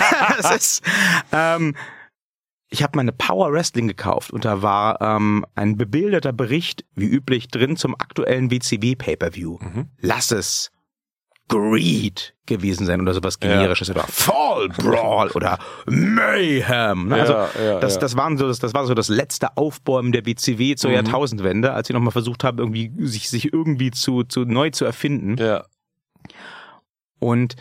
Es 0.40 0.52
ist, 0.52 0.82
ähm, 1.32 1.76
ich 2.70 2.84
habe 2.84 2.98
meine 2.98 3.14
Power 3.14 3.54
Wrestling 3.54 3.88
gekauft 3.88 4.32
und 4.32 4.44
da 4.44 4.62
war 4.62 5.00
ähm, 5.00 5.46
ein 5.56 5.78
bebilderter 5.78 6.34
Bericht, 6.34 6.84
wie 6.94 7.06
üblich, 7.06 7.48
drin 7.48 7.78
zum 7.78 7.96
aktuellen 7.96 8.52
WCW 8.52 8.96
Pay-Per-View. 8.96 9.60
Mhm. 9.62 9.90
Lass 10.02 10.32
es 10.32 10.73
Greed 11.50 12.34
gewesen 12.46 12.86
sein 12.86 13.02
oder 13.02 13.14
sowas 13.14 13.40
generisches 13.40 13.90
oder 13.90 14.04
Fall 14.08 14.70
Brawl 14.70 15.30
oder 15.32 15.60
Mayhem. 15.86 17.10
Ne? 17.10 17.16
Also 17.16 17.34
Ja, 17.34 17.50
ja, 17.64 17.80
das, 17.80 17.96
ja. 17.96 18.00
das 18.02 18.16
waren 18.18 18.38
so 18.38 18.48
das, 18.48 18.60
das 18.60 18.74
war 18.74 18.86
so 18.86 18.94
das 18.94 19.10
letzte 19.10 19.56
Aufbäumen 19.58 20.12
der 20.12 20.26
WCW 20.26 20.76
zur 20.76 20.90
Mhm. 20.90 20.96
Jahrtausendwende, 20.96 21.74
als 21.74 21.88
sie 21.88 21.94
nochmal 21.94 22.12
versucht 22.12 22.44
haben, 22.44 22.58
irgendwie 22.60 22.92
sich, 23.06 23.30
sich 23.30 23.54
irgendwie 23.54 23.92
zu, 23.92 24.24
zu 24.24 24.46
neu 24.46 24.70
zu 24.72 24.86
erfinden. 24.86 25.38
Ja. 25.38 25.66
Und 27.20 27.56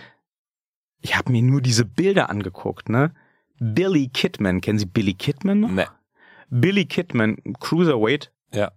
ich 1.00 1.16
habe 1.16 1.32
mir 1.32 1.42
nur 1.42 1.60
diese 1.60 1.84
Bilder 1.84 2.30
angeguckt, 2.30 2.88
ne? 2.88 3.12
Billy 3.58 4.08
Kidman, 4.08 4.60
kennen 4.60 4.78
Sie 4.78 4.86
Billy 4.86 5.14
Kidman? 5.14 5.60
noch? 5.60 5.70
Ne. 5.70 5.86
Billy 6.50 6.84
Kidman, 6.86 7.36
Cruiserweight, 7.60 8.32
Ja. 8.52 8.72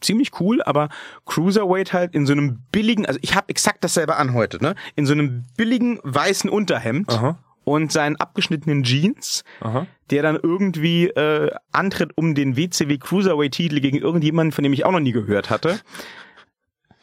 Ziemlich 0.00 0.40
cool, 0.40 0.62
aber 0.62 0.88
Cruiserweight 1.26 1.92
halt 1.92 2.14
in 2.14 2.26
so 2.26 2.32
einem 2.32 2.60
billigen, 2.72 3.06
also 3.06 3.18
ich 3.22 3.34
habe 3.34 3.48
exakt 3.48 3.84
dasselbe 3.84 4.16
an 4.16 4.34
heute, 4.34 4.62
ne? 4.62 4.74
In 4.96 5.06
so 5.06 5.12
einem 5.12 5.44
billigen 5.56 5.98
weißen 6.02 6.50
Unterhemd 6.50 7.10
Aha. 7.10 7.38
und 7.64 7.92
seinen 7.92 8.16
abgeschnittenen 8.16 8.82
Jeans, 8.82 9.44
Aha. 9.60 9.86
der 10.10 10.22
dann 10.22 10.38
irgendwie 10.42 11.06
äh, 11.08 11.50
antritt 11.72 12.16
um 12.16 12.34
den 12.34 12.56
WCW 12.56 12.98
Cruiserweight-Titel 12.98 13.80
gegen 13.80 13.98
irgendjemanden, 13.98 14.52
von 14.52 14.64
dem 14.64 14.72
ich 14.72 14.84
auch 14.84 14.92
noch 14.92 15.00
nie 15.00 15.12
gehört 15.12 15.50
hatte. 15.50 15.80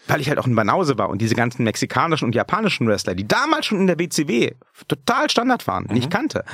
Weil 0.10 0.22
ich 0.22 0.30
halt 0.30 0.40
auch 0.40 0.48
ein 0.48 0.56
Banause 0.56 0.98
war 0.98 1.10
und 1.10 1.22
diese 1.22 1.36
ganzen 1.36 1.66
mexikanischen 1.66 2.26
und 2.26 2.34
japanischen 2.34 2.88
Wrestler, 2.88 3.14
die 3.14 3.28
damals 3.28 3.66
schon 3.66 3.82
in 3.82 3.88
der 3.88 4.00
WCW 4.00 4.52
total 4.88 5.30
Standard 5.30 5.68
waren, 5.68 5.86
nicht 5.92 6.10
kannte. 6.10 6.46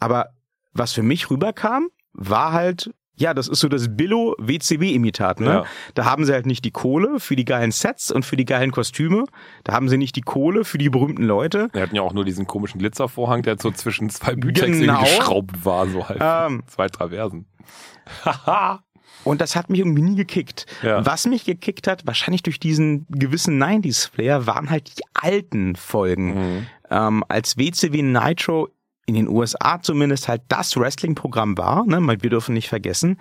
Aber 0.00 0.30
was 0.72 0.92
für 0.94 1.02
mich 1.02 1.28
rüberkam, 1.30 1.88
war 2.14 2.52
halt, 2.52 2.94
ja, 3.16 3.32
das 3.34 3.48
ist 3.48 3.60
so 3.60 3.68
das 3.68 3.96
Billo-WCW-Imitat. 3.96 5.40
Ne? 5.40 5.46
Ja. 5.46 5.64
Da 5.94 6.04
haben 6.04 6.24
sie 6.24 6.32
halt 6.32 6.46
nicht 6.46 6.64
die 6.64 6.70
Kohle 6.70 7.20
für 7.20 7.36
die 7.36 7.44
geilen 7.44 7.70
Sets 7.70 8.10
und 8.10 8.24
für 8.24 8.36
die 8.36 8.44
geilen 8.44 8.70
Kostüme. 8.72 9.24
Da 9.62 9.72
haben 9.72 9.88
sie 9.88 9.96
nicht 9.98 10.16
die 10.16 10.20
Kohle 10.22 10.64
für 10.64 10.78
die 10.78 10.90
berühmten 10.90 11.24
Leute. 11.24 11.68
Wir 11.72 11.82
hatten 11.82 11.96
ja 11.96 12.02
auch 12.02 12.12
nur 12.12 12.24
diesen 12.24 12.46
komischen 12.46 12.78
Glitzervorhang, 12.80 13.42
der 13.42 13.56
so 13.58 13.70
zwischen 13.70 14.10
zwei 14.10 14.34
Bütex 14.34 14.78
Genau. 14.78 15.00
geschraubt 15.00 15.64
war, 15.64 15.86
so 15.86 16.08
halt. 16.08 16.18
Ähm. 16.22 16.62
Zwei 16.66 16.88
Traversen. 16.88 17.46
Haha. 18.24 18.82
Und 19.24 19.40
das 19.40 19.56
hat 19.56 19.70
mich 19.70 19.78
irgendwie 19.80 20.02
nie 20.02 20.16
gekickt. 20.16 20.66
Ja. 20.82 21.06
Was 21.06 21.26
mich 21.26 21.44
gekickt 21.44 21.86
hat, 21.86 22.06
wahrscheinlich 22.06 22.42
durch 22.42 22.60
diesen 22.60 23.06
gewissen 23.08 23.62
90s-Flair, 23.62 24.46
waren 24.46 24.68
halt 24.68 24.98
die 24.98 25.02
alten 25.14 25.76
Folgen. 25.76 26.34
Mhm. 26.34 26.66
Ähm, 26.90 27.24
als 27.28 27.56
WCW 27.56 28.02
Nitro 28.02 28.68
in 29.06 29.14
den 29.14 29.28
USA 29.28 29.80
zumindest 29.82 30.28
halt 30.28 30.42
das 30.48 30.76
Wrestling-Programm 30.76 31.58
war, 31.58 31.84
ne, 31.86 32.00
wir 32.00 32.30
dürfen 32.30 32.54
nicht 32.54 32.68
vergessen, 32.68 33.20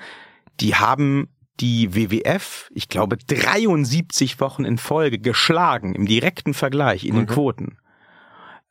die 0.60 0.76
haben 0.76 1.30
die 1.60 1.94
WWF, 1.94 2.70
ich 2.74 2.90
glaube, 2.90 3.18
73 3.18 4.40
Wochen 4.40 4.66
in 4.66 4.78
Folge 4.78 5.20
geschlagen 5.20 5.94
im 5.94 6.08
direkten 6.08 6.54
Vergleich 6.54 7.06
in 7.06 7.16
den 7.16 7.28
Quoten. 7.28 7.78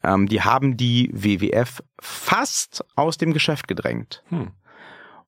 Ähm, 0.03 0.27
die 0.27 0.43
haben 0.43 0.77
die 0.77 1.11
WWF 1.13 1.83
fast 2.01 2.85
aus 2.97 3.19
dem 3.19 3.33
Geschäft 3.33 3.69
gedrängt. 3.69 4.25
Hm. 4.29 4.51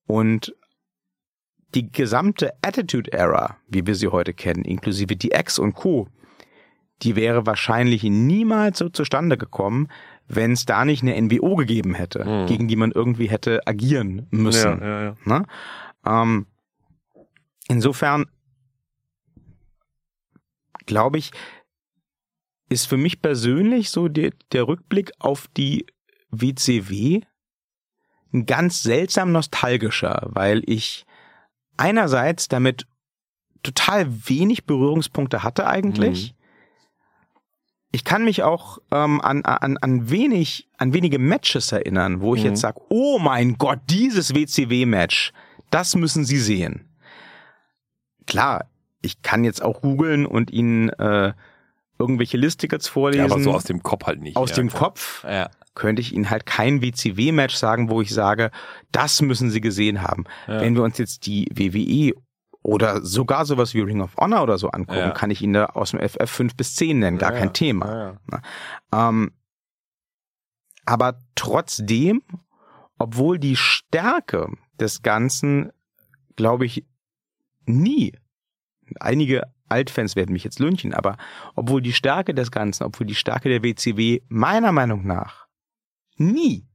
Und 0.06 0.54
die 1.74 1.90
gesamte 1.90 2.52
Attitude 2.62 3.12
Era, 3.12 3.56
wie 3.68 3.86
wir 3.86 3.94
sie 3.94 4.08
heute 4.08 4.34
kennen, 4.34 4.64
inklusive 4.64 5.16
DX 5.16 5.58
und 5.58 5.74
Co., 5.74 6.08
die 7.02 7.16
wäre 7.16 7.46
wahrscheinlich 7.46 8.04
niemals 8.04 8.78
so 8.78 8.88
zustande 8.88 9.36
gekommen, 9.36 9.88
wenn 10.26 10.52
es 10.52 10.64
da 10.64 10.84
nicht 10.84 11.02
eine 11.02 11.20
NWO 11.20 11.56
gegeben 11.56 11.94
hätte, 11.94 12.24
Mhm. 12.24 12.46
gegen 12.46 12.68
die 12.68 12.76
man 12.76 12.90
irgendwie 12.92 13.28
hätte 13.28 13.66
agieren 13.66 14.26
müssen. 14.30 14.80
Ja, 14.80 14.86
ja, 14.86 15.02
ja. 15.04 15.16
Ne? 15.24 15.46
Ähm, 16.06 16.46
insofern 17.68 18.26
glaube 20.86 21.18
ich, 21.18 21.30
ist 22.68 22.86
für 22.86 22.96
mich 22.96 23.20
persönlich 23.22 23.90
so 23.90 24.08
der, 24.08 24.32
der 24.52 24.66
Rückblick 24.68 25.12
auf 25.18 25.48
die 25.56 25.86
WCW 26.30 27.20
ein 28.32 28.46
ganz 28.46 28.82
seltsam 28.82 29.30
nostalgischer, 29.32 30.22
weil 30.30 30.62
ich 30.66 31.04
einerseits 31.76 32.48
damit 32.48 32.86
total 33.62 34.06
wenig 34.28 34.64
Berührungspunkte 34.64 35.42
hatte 35.42 35.66
eigentlich. 35.66 36.32
Mhm. 36.32 36.43
Ich 37.94 38.02
kann 38.02 38.24
mich 38.24 38.42
auch 38.42 38.78
ähm, 38.90 39.20
an, 39.20 39.44
an, 39.44 39.76
an 39.76 40.10
wenig, 40.10 40.68
an 40.78 40.92
wenige 40.92 41.20
Matches 41.20 41.70
erinnern, 41.70 42.22
wo 42.22 42.34
ich 42.34 42.42
mhm. 42.42 42.48
jetzt 42.48 42.62
sage, 42.62 42.80
oh 42.88 43.20
mein 43.20 43.56
Gott, 43.56 43.78
dieses 43.88 44.34
WCW-Match, 44.34 45.32
das 45.70 45.94
müssen 45.94 46.24
Sie 46.24 46.38
sehen. 46.38 46.88
Klar, 48.26 48.64
ich 49.00 49.22
kann 49.22 49.44
jetzt 49.44 49.62
auch 49.62 49.80
googeln 49.80 50.26
und 50.26 50.50
Ihnen 50.50 50.88
äh, 50.88 51.34
irgendwelche 51.96 52.36
Listickets 52.36 52.88
vorlesen. 52.88 53.28
Ja, 53.28 53.32
aber 53.32 53.40
so 53.40 53.52
aus 53.52 53.62
dem 53.62 53.84
Kopf 53.84 54.06
halt 54.06 54.20
nicht. 54.20 54.36
Aus 54.36 54.50
ja, 54.50 54.56
dem 54.56 54.70
klar. 54.70 54.82
Kopf 54.82 55.22
ja. 55.22 55.48
könnte 55.76 56.02
ich 56.02 56.12
Ihnen 56.12 56.30
halt 56.30 56.46
kein 56.46 56.82
WCW-Match 56.82 57.54
sagen, 57.54 57.90
wo 57.90 58.02
ich 58.02 58.12
sage, 58.12 58.50
das 58.90 59.22
müssen 59.22 59.50
Sie 59.50 59.60
gesehen 59.60 60.02
haben. 60.02 60.24
Ja. 60.48 60.60
Wenn 60.60 60.74
wir 60.74 60.82
uns 60.82 60.98
jetzt 60.98 61.26
die 61.26 61.46
WWE 61.54 62.12
oder 62.64 63.04
sogar 63.04 63.44
sowas 63.44 63.74
wie 63.74 63.82
Ring 63.82 64.00
of 64.00 64.16
Honor 64.16 64.42
oder 64.42 64.58
so 64.58 64.70
angucken, 64.70 64.98
ja. 64.98 65.10
kann 65.10 65.30
ich 65.30 65.42
Ihnen 65.42 65.52
da 65.52 65.66
aus 65.66 65.90
dem 65.90 66.00
FF 66.00 66.30
5 66.30 66.56
bis 66.56 66.74
10 66.74 66.98
nennen, 66.98 67.18
gar 67.18 67.32
ja, 67.34 67.38
kein 67.38 67.52
Thema. 67.52 68.16
Ja, 68.32 69.08
ähm, 69.08 69.32
aber 70.86 71.18
trotzdem, 71.34 72.22
obwohl 72.98 73.38
die 73.38 73.56
Stärke 73.56 74.48
des 74.80 75.02
Ganzen, 75.02 75.72
glaube 76.36 76.64
ich, 76.64 76.86
nie, 77.66 78.14
einige 78.98 79.52
Altfans 79.68 80.16
werden 80.16 80.32
mich 80.32 80.44
jetzt 80.44 80.58
lünchen, 80.58 80.94
aber 80.94 81.18
obwohl 81.54 81.82
die 81.82 81.92
Stärke 81.92 82.34
des 82.34 82.50
Ganzen, 82.50 82.84
obwohl 82.84 83.06
die 83.06 83.14
Stärke 83.14 83.50
der 83.50 83.62
WCW 83.62 84.20
meiner 84.28 84.72
Meinung 84.72 85.06
nach 85.06 85.48
nie 86.16 86.66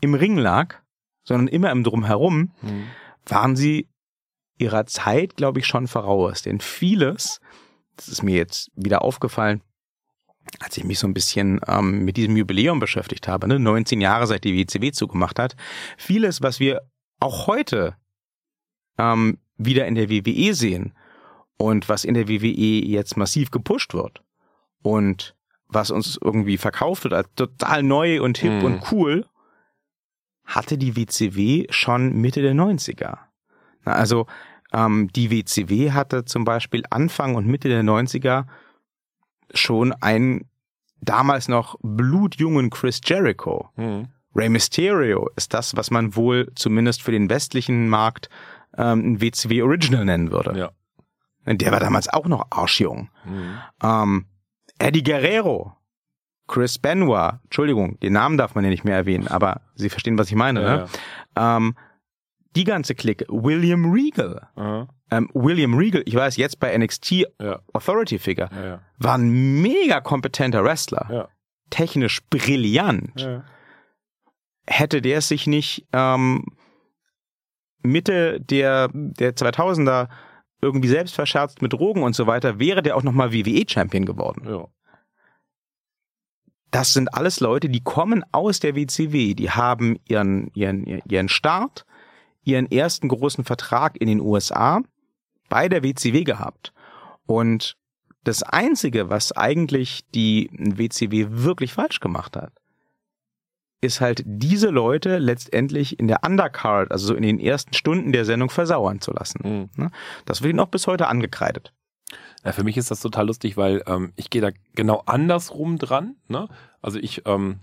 im 0.00 0.14
Ring 0.14 0.38
lag, 0.38 0.76
sondern 1.24 1.48
immer 1.48 1.70
im 1.72 1.84
Drumherum, 1.84 2.52
hm. 2.60 2.86
waren 3.26 3.54
sie 3.54 3.89
ihrer 4.60 4.86
Zeit, 4.86 5.36
glaube 5.36 5.60
ich, 5.60 5.66
schon 5.66 5.88
voraus. 5.88 6.42
Denn 6.42 6.60
vieles, 6.60 7.40
das 7.96 8.08
ist 8.08 8.22
mir 8.22 8.36
jetzt 8.36 8.70
wieder 8.74 9.02
aufgefallen, 9.02 9.62
als 10.58 10.76
ich 10.76 10.84
mich 10.84 10.98
so 10.98 11.06
ein 11.06 11.14
bisschen 11.14 11.60
ähm, 11.66 12.04
mit 12.04 12.16
diesem 12.16 12.36
Jubiläum 12.36 12.80
beschäftigt 12.80 13.28
habe, 13.28 13.46
ne, 13.46 13.58
19 13.58 14.00
Jahre 14.00 14.26
seit 14.26 14.44
die 14.44 14.56
WCW 14.56 14.92
zugemacht 14.92 15.38
hat, 15.38 15.56
vieles, 15.96 16.42
was 16.42 16.60
wir 16.60 16.82
auch 17.20 17.46
heute 17.46 17.96
ähm, 18.98 19.38
wieder 19.56 19.86
in 19.86 19.94
der 19.94 20.10
WWE 20.10 20.54
sehen 20.54 20.94
und 21.56 21.88
was 21.88 22.04
in 22.04 22.14
der 22.14 22.28
WWE 22.28 22.86
jetzt 22.86 23.16
massiv 23.16 23.50
gepusht 23.50 23.94
wird 23.94 24.22
und 24.82 25.36
was 25.68 25.90
uns 25.90 26.18
irgendwie 26.22 26.58
verkauft 26.58 27.04
wird 27.04 27.14
als 27.14 27.28
total 27.36 27.82
neu 27.82 28.22
und 28.22 28.38
hip 28.38 28.52
mhm. 28.52 28.64
und 28.64 28.92
cool, 28.92 29.26
hatte 30.44 30.78
die 30.78 30.96
WCW 30.96 31.66
schon 31.70 32.20
Mitte 32.20 32.42
der 32.42 32.54
90er. 32.54 33.18
Also 33.84 34.26
ähm, 34.72 35.08
die 35.14 35.30
WCW 35.30 35.92
hatte 35.92 36.24
zum 36.24 36.44
Beispiel 36.44 36.82
Anfang 36.90 37.34
und 37.34 37.46
Mitte 37.46 37.68
der 37.68 37.82
90er 37.82 38.44
schon 39.52 39.92
einen 40.00 40.48
damals 41.00 41.48
noch 41.48 41.76
blutjungen 41.82 42.70
Chris 42.70 43.00
Jericho. 43.04 43.70
Mhm. 43.76 44.08
Rey 44.34 44.48
Mysterio 44.48 45.28
ist 45.36 45.54
das, 45.54 45.76
was 45.76 45.90
man 45.90 46.14
wohl 46.14 46.52
zumindest 46.54 47.02
für 47.02 47.10
den 47.10 47.28
westlichen 47.28 47.88
Markt 47.88 48.28
ähm, 48.76 49.14
ein 49.14 49.20
WCW 49.20 49.62
Original 49.62 50.04
nennen 50.04 50.30
würde. 50.30 50.56
Ja. 50.56 50.70
Der 51.46 51.72
war 51.72 51.80
damals 51.80 52.08
auch 52.08 52.26
noch 52.26 52.46
arschjung. 52.50 53.08
Mhm. 53.24 53.58
Ähm, 53.82 54.26
Eddie 54.78 55.02
Guerrero, 55.02 55.74
Chris 56.46 56.78
Benoit, 56.78 57.34
Entschuldigung, 57.44 57.98
den 58.00 58.12
Namen 58.12 58.38
darf 58.38 58.54
man 58.54 58.64
ja 58.64 58.70
nicht 58.70 58.84
mehr 58.84 58.96
erwähnen, 58.96 59.26
aber 59.26 59.62
Sie 59.74 59.88
verstehen, 59.88 60.18
was 60.18 60.28
ich 60.28 60.36
meine. 60.36 60.62
Ja, 60.62 60.76
ne? 60.76 60.86
Ja. 61.36 61.56
Ähm, 61.56 61.74
die 62.56 62.64
ganze 62.64 62.94
Clique, 62.94 63.26
William 63.28 63.92
Regal. 63.92 64.48
Ähm, 65.10 65.28
William 65.34 65.74
Regal, 65.74 66.02
ich 66.06 66.14
weiß 66.14 66.36
jetzt 66.36 66.60
bei 66.60 66.76
NXT 66.76 67.12
ja. 67.40 67.60
Authority 67.72 68.18
Figure, 68.18 68.50
ja, 68.52 68.64
ja. 68.64 68.80
war 68.98 69.16
ein 69.16 69.60
mega 69.62 70.00
kompetenter 70.00 70.64
Wrestler. 70.64 71.28
Technisch 71.70 72.20
brillant. 72.30 73.44
Hätte 74.66 75.02
der 75.02 75.20
sich 75.20 75.46
nicht 75.46 75.86
ähm, 75.92 76.44
Mitte 77.82 78.40
der, 78.40 78.88
der 78.92 79.34
2000er 79.34 80.08
irgendwie 80.60 80.88
selbst 80.88 81.14
verscherzt 81.14 81.62
mit 81.62 81.72
Drogen 81.72 82.02
und 82.02 82.14
so 82.14 82.26
weiter, 82.26 82.58
wäre 82.58 82.82
der 82.82 82.96
auch 82.96 83.02
nochmal 83.02 83.32
WWE-Champion 83.32 84.04
geworden. 84.04 84.46
Ja. 84.48 84.68
Das 86.70 86.92
sind 86.92 87.14
alles 87.14 87.40
Leute, 87.40 87.68
die 87.68 87.82
kommen 87.82 88.24
aus 88.30 88.60
der 88.60 88.76
WCW, 88.76 89.34
die 89.34 89.50
haben 89.50 89.98
ihren, 90.06 90.50
ihren, 90.54 90.84
ihren 90.84 91.28
Start 91.28 91.84
ihren 92.44 92.70
ersten 92.70 93.08
großen 93.08 93.44
Vertrag 93.44 94.00
in 94.00 94.08
den 94.08 94.20
USA 94.20 94.82
bei 95.48 95.68
der 95.68 95.82
WCW 95.82 96.24
gehabt. 96.24 96.72
Und 97.26 97.76
das 98.24 98.42
Einzige, 98.42 99.08
was 99.10 99.32
eigentlich 99.32 100.04
die 100.14 100.50
WCW 100.52 101.26
wirklich 101.30 101.72
falsch 101.72 102.00
gemacht 102.00 102.36
hat, 102.36 102.52
ist 103.80 104.00
halt 104.00 104.22
diese 104.26 104.68
Leute 104.68 105.18
letztendlich 105.18 105.98
in 105.98 106.06
der 106.06 106.22
Undercard, 106.24 106.90
also 106.92 107.06
so 107.08 107.14
in 107.14 107.22
den 107.22 107.40
ersten 107.40 107.72
Stunden 107.72 108.12
der 108.12 108.26
Sendung 108.26 108.50
versauern 108.50 109.00
zu 109.00 109.12
lassen. 109.12 109.70
Mhm. 109.76 109.90
Das 110.26 110.42
wird 110.42 110.50
ihnen 110.50 110.60
auch 110.60 110.68
bis 110.68 110.86
heute 110.86 111.08
angekreidet. 111.08 111.72
Ja, 112.44 112.52
für 112.52 112.64
mich 112.64 112.76
ist 112.76 112.90
das 112.90 113.00
total 113.00 113.26
lustig, 113.26 113.56
weil 113.56 113.82
ähm, 113.86 114.12
ich 114.16 114.30
gehe 114.30 114.42
da 114.42 114.50
genau 114.74 115.02
andersrum 115.06 115.78
dran. 115.78 116.16
Ne? 116.28 116.48
Also 116.82 116.98
ich 116.98 117.22
ähm, 117.26 117.60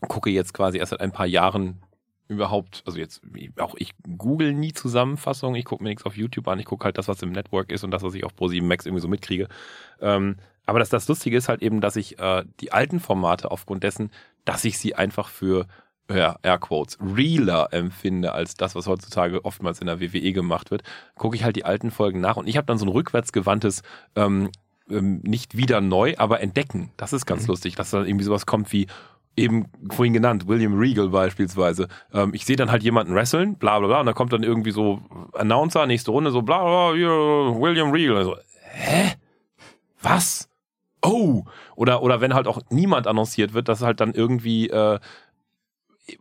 gucke 0.00 0.30
jetzt 0.30 0.52
quasi 0.52 0.78
erst 0.78 0.90
seit 0.90 1.00
ein 1.00 1.12
paar 1.12 1.26
Jahren 1.26 1.82
überhaupt, 2.28 2.82
also 2.86 2.98
jetzt 2.98 3.22
auch 3.58 3.74
ich 3.76 3.92
google 4.16 4.52
nie 4.52 4.72
Zusammenfassungen, 4.72 5.56
ich 5.56 5.64
gucke 5.64 5.82
mir 5.82 5.90
nichts 5.90 6.04
auf 6.04 6.16
YouTube 6.16 6.48
an, 6.48 6.58
ich 6.58 6.66
gucke 6.66 6.84
halt 6.84 6.98
das, 6.98 7.08
was 7.08 7.22
im 7.22 7.32
Network 7.32 7.70
ist 7.70 7.84
und 7.84 7.90
das, 7.90 8.02
was 8.02 8.14
ich 8.14 8.24
auf 8.24 8.32
Pro7 8.34 8.62
Max 8.62 8.86
irgendwie 8.86 9.02
so 9.02 9.08
mitkriege. 9.08 9.48
Ähm, 10.00 10.36
aber 10.64 10.80
das, 10.80 10.88
das 10.88 11.06
Lustige 11.08 11.36
ist 11.36 11.48
halt 11.48 11.62
eben, 11.62 11.80
dass 11.80 11.96
ich 11.96 12.18
äh, 12.18 12.44
die 12.60 12.72
alten 12.72 12.98
Formate 12.98 13.50
aufgrund 13.50 13.84
dessen, 13.84 14.10
dass 14.44 14.64
ich 14.64 14.78
sie 14.78 14.94
einfach 14.94 15.28
für 15.28 15.66
ja, 16.10 16.36
Airquotes, 16.42 16.98
realer 17.00 17.68
empfinde 17.72 18.32
als 18.32 18.54
das, 18.54 18.74
was 18.74 18.86
heutzutage 18.86 19.44
oftmals 19.44 19.80
in 19.80 19.86
der 19.86 20.00
WWE 20.00 20.32
gemacht 20.32 20.70
wird, 20.70 20.82
gucke 21.16 21.36
ich 21.36 21.44
halt 21.44 21.56
die 21.56 21.64
alten 21.64 21.90
Folgen 21.90 22.20
nach 22.20 22.36
und 22.36 22.48
ich 22.48 22.56
habe 22.56 22.66
dann 22.66 22.78
so 22.78 22.86
ein 22.86 22.90
rückwärtsgewandtes 22.90 23.82
ähm, 24.14 24.50
ähm, 24.88 25.20
nicht 25.24 25.56
wieder 25.56 25.80
neu, 25.80 26.14
aber 26.16 26.40
entdecken. 26.40 26.90
Das 26.96 27.12
ist 27.12 27.26
ganz 27.26 27.42
mhm. 27.42 27.48
lustig, 27.48 27.74
dass 27.74 27.90
dann 27.90 28.06
irgendwie 28.06 28.24
sowas 28.24 28.46
kommt 28.46 28.72
wie, 28.72 28.86
eben 29.36 29.66
vorhin 29.90 30.14
genannt, 30.14 30.48
William 30.48 30.78
Regal 30.78 31.08
beispielsweise. 31.08 31.88
Ähm, 32.12 32.32
ich 32.34 32.44
sehe 32.44 32.56
dann 32.56 32.70
halt 32.70 32.82
jemanden 32.82 33.14
wresteln, 33.14 33.56
bla 33.56 33.78
bla 33.78 33.88
bla, 33.88 34.00
und 34.00 34.06
da 34.06 34.12
kommt 34.12 34.32
dann 34.32 34.42
irgendwie 34.42 34.70
so 34.70 35.00
Announcer, 35.34 35.86
nächste 35.86 36.10
Runde, 36.10 36.30
so 36.30 36.42
bla 36.42 36.62
bla, 36.62 36.92
William 36.94 37.90
Regal. 37.90 38.16
Also, 38.16 38.36
hä? 38.72 39.12
Was? 40.02 40.48
Oh! 41.02 41.44
Oder, 41.74 42.02
oder 42.02 42.20
wenn 42.20 42.34
halt 42.34 42.46
auch 42.46 42.60
niemand 42.70 43.06
annonciert 43.06 43.54
wird, 43.54 43.68
dass 43.68 43.82
halt 43.82 44.00
dann 44.00 44.14
irgendwie, 44.14 44.70
äh, 44.70 44.98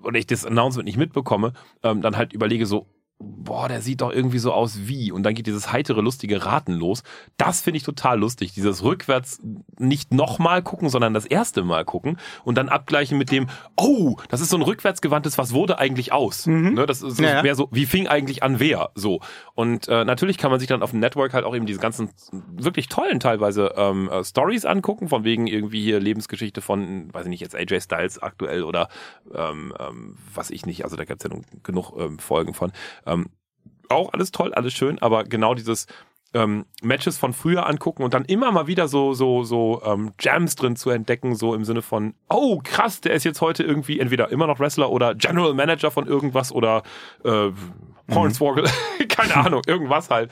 oder 0.03 0.19
ich 0.19 0.27
das 0.27 0.45
Announcement 0.45 0.85
nicht 0.85 0.97
mitbekomme, 0.97 1.53
ähm, 1.83 2.01
dann 2.01 2.17
halt 2.17 2.33
überlege 2.33 2.65
so, 2.65 2.87
boah, 3.19 3.69
der 3.69 3.81
sieht 3.81 4.01
doch 4.01 4.11
irgendwie 4.11 4.39
so 4.39 4.51
aus 4.51 4.87
wie. 4.87 5.11
Und 5.11 5.23
dann 5.23 5.33
geht 5.33 5.47
dieses 5.47 5.71
heitere, 5.71 6.01
lustige 6.01 6.45
Raten 6.45 6.73
los. 6.73 7.03
Das 7.37 7.61
finde 7.61 7.77
ich 7.77 7.83
total 7.83 8.19
lustig. 8.19 8.53
Dieses 8.53 8.83
rückwärts 8.83 9.39
nicht 9.77 10.13
nochmal 10.13 10.61
gucken, 10.61 10.89
sondern 10.89 11.13
das 11.13 11.25
erste 11.25 11.63
Mal 11.63 11.85
gucken 11.85 12.17
und 12.43 12.57
dann 12.57 12.67
abgleichen 12.67 13.17
mit 13.17 13.31
dem, 13.31 13.47
oh, 13.77 14.17
das 14.29 14.41
ist 14.41 14.49
so 14.49 14.57
ein 14.57 14.61
rückwärtsgewandtes, 14.61 15.37
was 15.37 15.53
wurde 15.53 15.79
eigentlich 15.79 16.11
aus? 16.11 16.45
Mhm. 16.45 16.73
Ne, 16.73 16.85
das 16.85 17.01
ist 17.01 17.19
ja, 17.19 17.41
mehr 17.41 17.55
so, 17.55 17.69
wie 17.71 17.85
fing 17.85 18.07
eigentlich 18.07 18.43
an 18.43 18.59
wer? 18.59 18.89
So. 18.95 19.21
Und 19.53 19.87
äh, 19.87 20.03
natürlich 20.03 20.37
kann 20.37 20.51
man 20.51 20.59
sich 20.59 20.67
dann 20.67 20.83
auf 20.83 20.91
dem 20.91 20.99
Network 20.99 21.33
halt 21.33 21.45
auch 21.45 21.55
eben 21.55 21.65
diese 21.65 21.79
ganzen 21.79 22.09
wirklich 22.31 22.89
tollen 22.89 23.21
teilweise 23.21 23.73
ähm, 23.77 24.09
äh, 24.09 24.23
Stories 24.25 24.65
angucken, 24.65 25.07
von 25.07 25.23
wegen 25.23 25.47
irgendwie 25.47 25.81
hier 25.81 26.01
Lebensgeschichte 26.01 26.61
von, 26.61 27.13
weiß 27.13 27.23
ich 27.23 27.29
nicht, 27.29 27.41
jetzt 27.41 27.55
AJ 27.55 27.81
Styles 27.81 28.21
aktuell 28.21 28.63
oder 28.63 28.89
ähm, 29.33 29.73
ähm, 29.79 30.17
was 30.33 30.49
ich 30.49 30.65
nicht, 30.65 30.83
also 30.83 30.97
da 30.97 31.05
gibt's 31.05 31.23
ja 31.23 31.29
genug 31.63 31.93
ähm, 31.97 32.19
Folgen 32.19 32.53
von. 32.53 32.73
Ähm, 33.05 33.27
auch 33.89 34.13
alles 34.13 34.31
toll, 34.31 34.53
alles 34.53 34.73
schön, 34.73 34.99
aber 34.99 35.23
genau 35.23 35.53
dieses 35.53 35.87
ähm, 36.35 36.65
Matches 36.83 37.17
von 37.17 37.33
früher 37.33 37.65
angucken 37.67 38.03
und 38.03 38.13
dann 38.13 38.25
immer 38.25 38.51
mal 38.51 38.67
wieder 38.67 38.87
so 38.87 39.13
so 39.13 39.43
so 39.43 39.81
ähm, 39.85 40.11
Jams 40.19 40.55
drin 40.55 40.75
zu 40.75 40.89
entdecken, 40.89 41.35
so 41.35 41.55
im 41.55 41.63
Sinne 41.63 41.81
von 41.81 42.13
oh 42.29 42.59
krass, 42.63 43.01
der 43.01 43.13
ist 43.13 43.23
jetzt 43.23 43.41
heute 43.41 43.63
irgendwie 43.63 43.99
entweder 43.99 44.31
immer 44.31 44.45
noch 44.45 44.59
Wrestler 44.59 44.91
oder 44.91 45.15
General 45.15 45.53
Manager 45.53 45.91
von 45.91 46.07
irgendwas 46.07 46.51
oder 46.51 46.83
äh, 47.23 47.51
Hornswoggle, 48.13 48.63
mhm. 48.99 49.07
keine 49.07 49.37
Ahnung, 49.37 49.61
irgendwas 49.65 50.09
halt. 50.09 50.29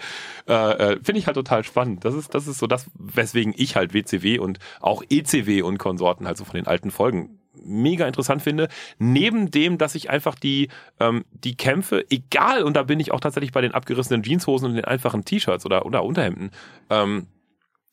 Äh, 0.48 0.54
äh, 0.54 1.00
Finde 1.02 1.20
ich 1.20 1.26
halt 1.26 1.36
total 1.36 1.64
spannend. 1.64 2.04
Das 2.04 2.14
ist 2.14 2.36
das 2.36 2.48
ist 2.48 2.60
so 2.60 2.68
das, 2.68 2.92
weswegen 2.96 3.54
ich 3.56 3.78
halt 3.78 3.94
WCW 3.94 4.40
und 4.40 4.60
auch 4.82 5.04
ECW 5.10 5.62
und 5.62 5.78
Konsorten 5.78 6.28
halt 6.28 6.38
so 6.38 6.44
von 6.44 6.56
den 6.56 6.68
alten 6.68 6.92
Folgen 6.92 7.40
mega 7.66 8.08
interessant 8.08 8.42
finde. 8.42 8.68
Neben 9.00 9.52
dem, 9.52 9.78
dass 9.78 9.96
ich 9.96 10.10
einfach 10.10 10.36
die, 10.36 10.70
ähm, 11.00 11.26
die 11.32 11.56
Kämpfe, 11.56 12.06
egal, 12.10 12.64
und 12.64 12.76
da 12.76 12.84
bin 12.84 13.00
ich 13.00 13.12
auch 13.12 13.20
tatsächlich 13.20 13.52
bei 13.52 13.62
den 13.62 13.74
abgerissenen 13.74 14.24
Jeanshosen 14.24 14.70
und 14.70 14.76
den 14.76 14.86
einfachen 14.86 15.26
T-Shirts 15.26 15.66
oder, 15.66 15.86
oder 15.86 16.04
Unterhemden, 16.04 16.52
ähm, 16.90 17.28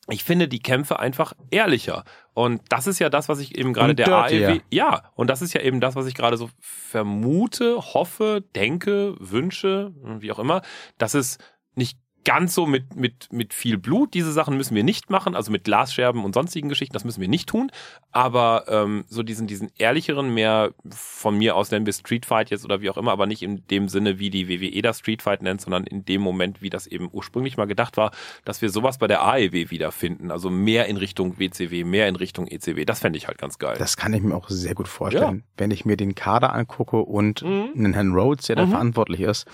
ich 0.08 0.24
finde 0.24 0.48
die 0.48 0.60
Kämpfe 0.60 0.98
einfach 0.98 1.34
ehrlicher. 1.50 2.04
Und 2.34 2.62
das 2.68 2.86
ist 2.86 2.98
ja 2.98 3.08
das, 3.08 3.28
was 3.28 3.38
ich 3.38 3.56
eben 3.56 3.72
gerade 3.72 3.94
der 3.94 4.06
dirtier. 4.06 4.48
AEW, 4.48 4.60
ja, 4.70 5.02
und 5.14 5.30
das 5.30 5.42
ist 5.42 5.52
ja 5.52 5.60
eben 5.60 5.80
das, 5.80 5.94
was 5.94 6.06
ich 6.06 6.14
gerade 6.14 6.36
so 6.36 6.50
vermute, 6.58 7.76
hoffe, 7.76 8.42
denke, 8.56 9.14
wünsche, 9.18 9.92
wie 10.18 10.32
auch 10.32 10.38
immer, 10.38 10.62
dass 10.98 11.14
es 11.14 11.38
nicht 11.74 11.98
ganz 12.24 12.54
so 12.54 12.66
mit, 12.66 12.96
mit, 12.96 13.32
mit 13.32 13.54
viel 13.54 13.78
Blut, 13.78 14.14
diese 14.14 14.32
Sachen 14.32 14.56
müssen 14.56 14.74
wir 14.74 14.84
nicht 14.84 15.10
machen, 15.10 15.34
also 15.34 15.50
mit 15.50 15.64
Glasscherben 15.64 16.24
und 16.24 16.34
sonstigen 16.34 16.68
Geschichten, 16.68 16.92
das 16.92 17.04
müssen 17.04 17.20
wir 17.20 17.28
nicht 17.28 17.48
tun, 17.48 17.70
aber 18.12 18.64
ähm, 18.68 19.04
so 19.08 19.22
diesen, 19.22 19.46
diesen 19.46 19.70
ehrlicheren, 19.78 20.32
mehr 20.34 20.72
von 20.90 21.38
mir 21.38 21.56
aus 21.56 21.70
nennen 21.70 21.86
wir 21.86 21.92
Street 21.92 22.26
Fight 22.26 22.50
jetzt 22.50 22.64
oder 22.64 22.80
wie 22.82 22.90
auch 22.90 22.96
immer, 22.96 23.12
aber 23.12 23.26
nicht 23.26 23.42
in 23.42 23.66
dem 23.68 23.88
Sinne, 23.88 24.18
wie 24.18 24.30
die 24.30 24.48
WWE 24.48 24.82
das 24.82 24.98
Street 24.98 25.22
Fight 25.22 25.42
nennt, 25.42 25.60
sondern 25.60 25.84
in 25.84 26.04
dem 26.04 26.20
Moment, 26.20 26.60
wie 26.60 26.70
das 26.70 26.86
eben 26.86 27.08
ursprünglich 27.10 27.56
mal 27.56 27.66
gedacht 27.66 27.96
war, 27.96 28.10
dass 28.44 28.60
wir 28.60 28.70
sowas 28.70 28.98
bei 28.98 29.06
der 29.06 29.22
AEW 29.22 29.70
wiederfinden, 29.70 30.30
also 30.30 30.50
mehr 30.50 30.86
in 30.86 30.96
Richtung 30.96 31.38
WCW, 31.38 31.84
mehr 31.84 32.08
in 32.08 32.16
Richtung 32.16 32.46
ECW, 32.46 32.84
das 32.84 33.00
fände 33.00 33.16
ich 33.16 33.28
halt 33.28 33.38
ganz 33.38 33.58
geil. 33.58 33.76
Das 33.78 33.96
kann 33.96 34.12
ich 34.12 34.22
mir 34.22 34.34
auch 34.34 34.48
sehr 34.50 34.74
gut 34.74 34.88
vorstellen. 34.88 35.44
Wenn 35.56 35.70
ich 35.70 35.84
mir 35.84 35.96
den 35.96 36.14
Kader 36.14 36.52
angucke 36.52 36.98
und 36.98 37.42
einen 37.42 37.94
Herrn 37.94 38.12
Rhodes, 38.12 38.46
der 38.46 38.56
da 38.56 38.66
verantwortlich 38.66 39.20
ist, 39.20 39.46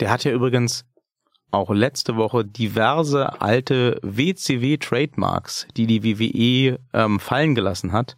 der 0.00 0.10
hat 0.10 0.24
ja 0.24 0.32
übrigens 0.32 0.84
auch 1.50 1.70
letzte 1.70 2.16
Woche 2.16 2.44
diverse 2.44 3.40
alte 3.40 3.98
WCW-Trademarks, 4.02 5.66
die 5.76 5.86
die 5.86 6.02
WWE 6.04 6.78
ähm, 6.92 7.20
fallen 7.20 7.54
gelassen 7.54 7.92
hat, 7.92 8.16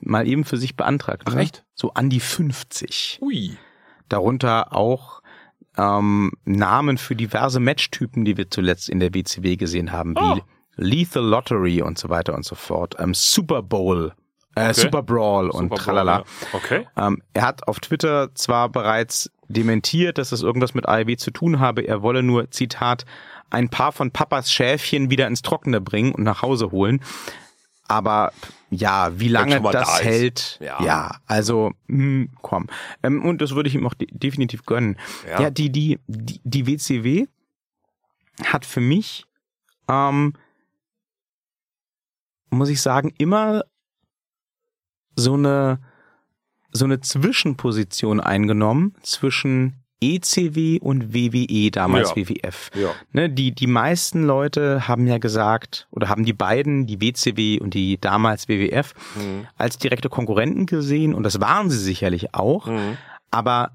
mal 0.00 0.26
eben 0.26 0.44
für 0.44 0.56
sich 0.56 0.76
beantragt. 0.76 1.24
Ach, 1.26 1.34
ne? 1.34 1.42
echt? 1.42 1.64
So 1.74 1.92
an 1.94 2.10
die 2.10 2.20
50. 2.20 3.18
Ui. 3.22 3.56
Darunter 4.08 4.74
auch 4.76 5.22
ähm, 5.76 6.32
Namen 6.44 6.98
für 6.98 7.16
diverse 7.16 7.60
Matchtypen, 7.60 8.24
die 8.24 8.36
wir 8.36 8.50
zuletzt 8.50 8.88
in 8.88 9.00
der 9.00 9.14
WCW 9.14 9.56
gesehen 9.56 9.92
haben, 9.92 10.14
wie 10.16 10.20
Oh. 10.20 10.40
Lethal 10.76 11.22
Lottery 11.22 11.82
und 11.82 11.98
so 11.98 12.08
weiter 12.08 12.34
und 12.34 12.44
so 12.46 12.54
fort, 12.54 12.96
ähm, 12.98 13.12
Super 13.12 13.62
Bowl, 13.62 14.14
äh, 14.54 14.72
Super 14.72 15.02
Brawl 15.02 15.46
und 15.50 15.64
Super 15.64 15.68
Bowl, 15.68 15.78
tralala. 15.78 16.18
ja. 16.18 16.24
Okay. 16.54 16.86
Ähm, 16.96 17.22
er 17.34 17.42
hat 17.42 17.68
auf 17.68 17.78
Twitter 17.80 18.34
zwar 18.34 18.70
bereits 18.70 19.30
dementiert, 19.52 20.18
dass 20.18 20.32
es 20.32 20.42
irgendwas 20.42 20.74
mit 20.74 20.88
AEW 20.88 21.16
zu 21.16 21.30
tun 21.30 21.60
habe, 21.60 21.82
er 21.82 22.02
wolle 22.02 22.22
nur, 22.22 22.50
Zitat, 22.50 23.04
ein 23.50 23.68
paar 23.68 23.92
von 23.92 24.10
Papas 24.10 24.50
Schäfchen 24.50 25.10
wieder 25.10 25.26
ins 25.26 25.42
Trockene 25.42 25.80
bringen 25.80 26.12
und 26.14 26.24
nach 26.24 26.42
Hause 26.42 26.70
holen. 26.70 27.00
Aber 27.88 28.32
ja, 28.70 29.18
wie 29.18 29.28
lange 29.28 29.60
da 29.60 29.70
das 29.72 29.98
ist. 29.98 30.04
hält, 30.04 30.58
Ja. 30.62 30.82
ja, 30.82 31.16
also 31.26 31.72
hm, 31.88 32.30
komm. 32.40 32.68
Ähm, 33.02 33.22
und 33.22 33.42
das 33.42 33.54
würde 33.54 33.68
ich 33.68 33.74
ihm 33.74 33.86
auch 33.86 33.94
de 33.94 34.08
definitiv 34.10 34.64
gönnen. 34.64 34.96
Ja. 35.28 35.42
Ja, 35.42 35.50
die, 35.50 35.70
die, 35.70 35.98
die, 36.06 36.40
die 36.42 36.66
WCW 36.66 37.26
hat 38.44 38.64
für 38.64 38.80
mich, 38.80 39.26
ähm, 39.88 40.32
muss 42.48 42.70
ich 42.70 42.80
sagen, 42.80 43.12
immer 43.18 43.64
so 45.16 45.34
eine 45.34 45.80
so 46.72 46.84
eine 46.84 47.00
Zwischenposition 47.00 48.20
eingenommen 48.20 48.94
zwischen 49.02 49.74
ECW 50.02 50.80
und 50.80 51.14
WWE, 51.14 51.70
damals 51.70 52.10
Ja. 52.10 52.16
WWF. 52.16 52.70
Ja. 52.74 52.88
Ne, 53.12 53.30
die, 53.30 53.54
die 53.54 53.68
meisten 53.68 54.24
Leute 54.24 54.88
haben 54.88 55.06
ja 55.06 55.18
gesagt, 55.18 55.86
oder 55.92 56.08
haben 56.08 56.24
die 56.24 56.32
beiden, 56.32 56.86
die 56.88 57.00
WCW 57.00 57.60
und 57.60 57.74
die 57.74 58.00
damals 58.00 58.48
WWF, 58.48 58.94
Mhm. 59.14 59.46
als 59.56 59.78
direkte 59.78 60.08
Konkurrenten 60.08 60.66
gesehen 60.66 61.14
und 61.14 61.22
das 61.22 61.40
waren 61.40 61.70
sie 61.70 61.78
sicherlich 61.78 62.34
auch, 62.34 62.66
Mhm. 62.66 62.96
aber 63.30 63.70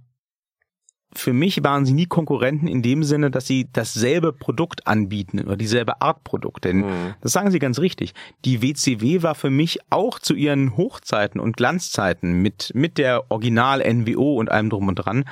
für 1.18 1.34
mich 1.34 1.63
waren 1.63 1.86
sie 1.86 1.93
nie 1.93 2.05
Konkurrenten 2.05 2.68
in 2.68 2.82
dem 2.82 3.03
Sinne, 3.03 3.32
dass 3.32 3.47
sie 3.47 3.68
dasselbe 3.74 4.32
Produkt 4.34 4.86
anbieten 4.88 5.39
oder 5.39 5.57
dieselbe 5.57 6.01
Art 6.01 6.24
Produkt. 6.24 6.63
Denn 6.65 6.78
Mhm. 6.78 7.13
das 7.22 7.32
sagen 7.34 7.51
sie 7.51 7.59
ganz 7.59 7.80
richtig. 7.80 8.13
Die 8.45 8.61
WCW 8.61 9.24
war 9.24 9.36
für 9.36 9.49
mich 9.49 9.80
auch 9.89 10.20
zu 10.20 10.34
ihren 10.36 10.78
Hochzeiten 10.78 11.41
und 11.41 11.57
Glanzzeiten 11.57 12.41
mit, 12.41 12.72
mit 12.76 12.97
der 12.97 13.30
Original 13.32 13.82
NWO 13.82 14.36
und 14.39 14.51
allem 14.51 14.70
drum 14.70 14.88
und 14.88 14.95
dran 14.95 15.26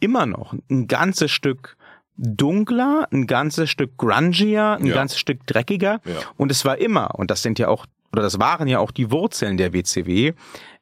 immer 0.00 0.26
noch 0.26 0.54
ein 0.70 0.86
ganzes 0.88 1.30
Stück 1.30 1.76
dunkler, 2.16 3.06
ein 3.12 3.26
ganzes 3.26 3.70
Stück 3.70 3.96
grungier, 3.96 4.76
ein 4.80 4.86
Ja. 4.86 4.94
ganzes 4.94 5.18
Stück 5.18 5.46
dreckiger. 5.46 6.00
Ja. 6.04 6.14
Und 6.36 6.50
es 6.50 6.64
war 6.64 6.78
immer, 6.78 7.14
und 7.18 7.30
das 7.30 7.42
sind 7.42 7.58
ja 7.58 7.68
auch, 7.68 7.86
oder 8.12 8.22
das 8.22 8.38
waren 8.40 8.66
ja 8.68 8.78
auch 8.80 8.90
die 8.90 9.10
Wurzeln 9.10 9.56
der 9.56 9.72
WCW, 9.72 10.32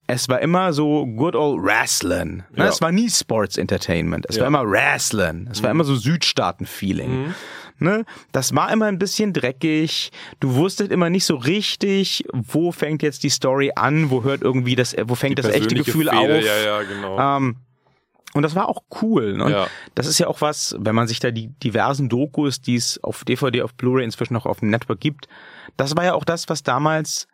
es 0.09 0.29
war 0.29 0.41
immer 0.41 0.73
so 0.73 1.05
good 1.07 1.35
old 1.35 1.63
Wrestling. 1.65 2.39
Ne? 2.53 2.65
Ja. 2.65 2.69
Es 2.69 2.81
war 2.81 2.93
nie 2.93 3.11
Sports 3.11 3.57
Entertainment. 3.59 4.27
Es 4.29 4.37
Ja. 4.37 4.43
war 4.43 4.49
immer 4.49 4.69
Wrestling. 4.71 5.49
Es 5.51 5.63
war 5.63 5.71
immer 5.71 5.85
so 5.85 5.97
Südstaaten-Feeling. 5.97 7.35
Ne? 7.79 8.05
Das 8.33 8.55
war 8.55 8.73
immer 8.73 8.87
ein 8.87 8.99
bisschen 8.99 9.33
dreckig. 9.33 10.11
Du 10.41 10.55
wusstest 10.55 10.91
immer 10.91 11.11
nicht 11.11 11.27
so 11.27 11.37
richtig, 11.37 12.25
wo 12.33 12.73
fängt 12.73 13.03
jetzt 13.03 13.23
die 13.23 13.29
Story 13.29 13.73
an, 13.75 14.11
wo 14.11 14.23
hört 14.23 14.43
irgendwie 14.43 14.77
das, 14.77 14.95
wo 15.05 15.15
fängt 15.15 15.39
das 15.39 15.47
echte 15.49 15.75
Gefühl 15.75 16.09
Fehde, 16.09 16.19
auf. 16.19 16.45
Ja, 16.45 16.57
ja, 16.57 16.83
genau. 16.83 17.37
Ähm, 17.37 17.57
und 18.33 18.43
das 18.43 18.55
war 18.55 18.69
auch 18.69 18.83
cool. 19.03 19.37
Ne? 19.37 19.45
Und 19.45 19.51
Ja. 19.53 19.67
das 19.95 20.07
ist 20.07 20.19
ja 20.19 20.27
auch 20.29 20.41
was, 20.41 20.77
wenn 20.79 20.95
man 20.95 21.07
sich 21.09 21.19
da 21.21 21.31
die 21.31 21.49
diversen 21.49 22.09
Dokus, 22.09 22.61
die 22.61 22.77
es 22.77 23.03
auf 23.03 23.25
DVD, 23.25 23.63
auf 23.63 23.75
Blu-ray 23.75 24.05
inzwischen 24.05 24.37
auch 24.37 24.47
auf 24.47 24.61
dem 24.61 24.71
Network 24.71 25.01
gibt, 25.01 25.29
das 25.77 25.97
war 25.97 26.05
ja 26.05 26.15
auch 26.15 26.25
das, 26.25 26.49
was 26.49 26.63
damals 26.63 27.29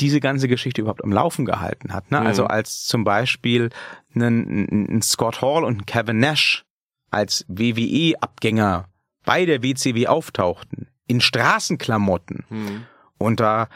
diese 0.00 0.20
ganze 0.20 0.48
Geschichte 0.48 0.80
überhaupt 0.80 1.04
am 1.04 1.12
Laufen 1.12 1.44
gehalten 1.44 1.92
hat. 1.92 2.10
Ne? 2.10 2.20
Mhm. 2.20 2.26
Also 2.26 2.46
als 2.46 2.84
zum 2.84 3.04
Beispiel 3.04 3.70
ein, 4.14 5.00
Scott 5.02 5.40
Hall 5.40 5.64
und 5.64 5.78
ein 5.82 5.86
Kevin 5.86 6.18
Nash 6.18 6.64
als 7.10 7.44
WWE-Abgänger 7.48 8.88
bei 9.24 9.46
der 9.46 9.62
WCW 9.62 10.06
auftauchten, 10.08 10.88
in 11.06 11.20
Straßenklamotten 11.20 12.44
Mhm. 12.48 12.86
und 13.18 13.40
da 13.40 13.68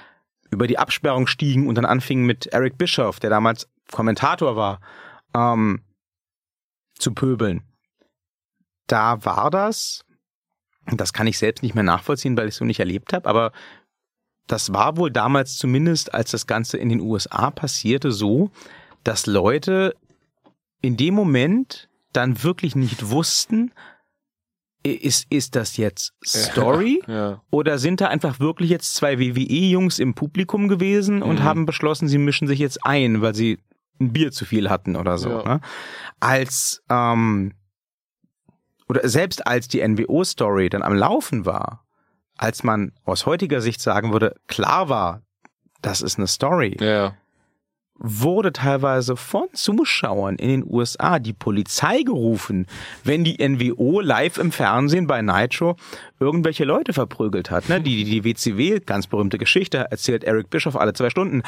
über 0.51 0.67
die 0.67 0.79
Absperrung 0.79 1.27
stiegen 1.27 1.69
und 1.69 1.75
dann 1.77 1.85
anfingen 1.85 2.27
mit 2.27 2.47
Eric 2.47 2.79
Bischoff, 2.79 3.21
der 3.21 3.31
damals 3.31 3.69
Kommentator 3.93 4.57
war, 4.57 4.81
ähm, 5.35 5.83
zu 6.95 7.13
pöbeln. 7.15 7.63
Da 8.87 9.25
war 9.25 9.51
das, 9.51 10.05
und 10.91 11.01
das 11.01 11.13
kann 11.13 11.27
ich 11.27 11.39
selbst 11.39 11.63
nicht 11.63 11.75
mehr 11.75 11.85
nachvollziehen, 11.85 12.37
weil 12.37 12.49
ich 12.49 12.55
es 12.55 12.59
so 12.59 12.65
nicht 12.65 12.81
erlebt 12.81 13.13
habe, 13.13 13.29
aber 13.29 13.53
das 14.49 14.73
war 14.73 14.97
wohl 14.97 15.11
damals 15.11 15.57
zumindest, 15.57 16.13
als 16.15 16.31
das 16.33 16.47
Ganze 16.47 16.77
in 16.79 16.89
den 16.89 17.01
USA 17.01 17.51
passierte, 17.51 18.11
so, 18.13 18.51
dass 19.05 19.27
Leute 19.27 19.95
in 20.81 20.97
dem 20.97 21.15
Moment 21.15 21.89
dann 22.13 22.43
wirklich 22.43 22.75
nicht 22.75 23.11
wussten, 23.11 23.73
ist, 24.83 25.27
ist 25.31 25.55
das 25.57 25.77
jetzt 25.77 26.15
Story? 26.25 27.03
Ja. 27.07 27.43
Oder 27.51 27.79
sind 27.79 28.01
da 28.01 28.09
einfach 28.09 28.41
wirklich 28.41 28.71
jetzt 28.71 28.95
zwei 28.95 29.19
WWE-Jungs 29.19 29.99
im 29.99 30.15
Publikum 30.15 30.69
gewesen 30.69 31.23
und 31.23 31.41
Mhm. 31.41 31.45
haben 31.45 31.67
beschlossen, 31.67 32.09
sie 32.09 32.19
mischen 32.19 32.49
sich 32.49 32.59
jetzt 32.59 32.85
ein, 32.87 33.21
weil 33.21 33.35
sie 33.35 33.59
ein 34.01 34.13
Bier 34.13 34.31
zu 34.33 34.45
viel 34.45 34.71
hatten 34.71 34.97
oder 34.97 35.19
so. 35.19 35.31
Ja. 35.31 35.45
Ne? 35.45 35.61
Als 36.21 36.83
ähm, 36.89 37.53
oder 38.89 39.07
selbst 39.09 39.47
als 39.47 39.69
die 39.69 39.87
NWO-Story 39.87 40.71
dann 40.71 40.83
am 40.83 40.95
Laufen 40.95 41.45
war, 41.45 41.85
als 42.39 42.63
man 42.65 42.93
aus 43.05 43.27
heutiger 43.27 43.61
Sicht 43.61 43.81
sagen 43.81 44.13
würde, 44.13 44.35
klar 44.47 44.89
war, 44.89 45.21
das 45.83 46.01
ist 46.03 46.19
eine 46.19 46.27
Story, 46.27 46.77
Ja. 46.81 47.15
wurde 48.01 48.53
teilweise 48.53 49.17
von 49.17 49.47
Zuschauern 49.53 50.37
in 50.37 50.49
den 50.49 50.65
USA 50.65 51.19
die 51.19 51.33
Polizei 51.33 52.03
gerufen, 52.03 52.67
wenn 53.03 53.25
die 53.25 53.37
NWO 53.47 54.01
live 54.01 54.39
im 54.39 54.53
Fernsehen 54.53 55.07
bei 55.09 55.21
Nitro 55.21 55.77
irgendwelche 56.21 56.65
Leute 56.65 56.93
verprügelt 56.93 57.51
hat. 57.51 57.69
Ne? 57.69 57.81
Die, 57.81 58.05
die, 58.05 58.23
die 58.23 58.25
WCW, 58.25 58.81
ganz 58.81 59.09
berühmte 59.09 59.37
Geschichte, 59.39 59.87
erzählt 59.91 60.23
Eric 60.25 60.49
Bischoff 60.51 60.77
alle 60.77 60.93
zwei 60.93 61.11
Stunden. 61.11 61.43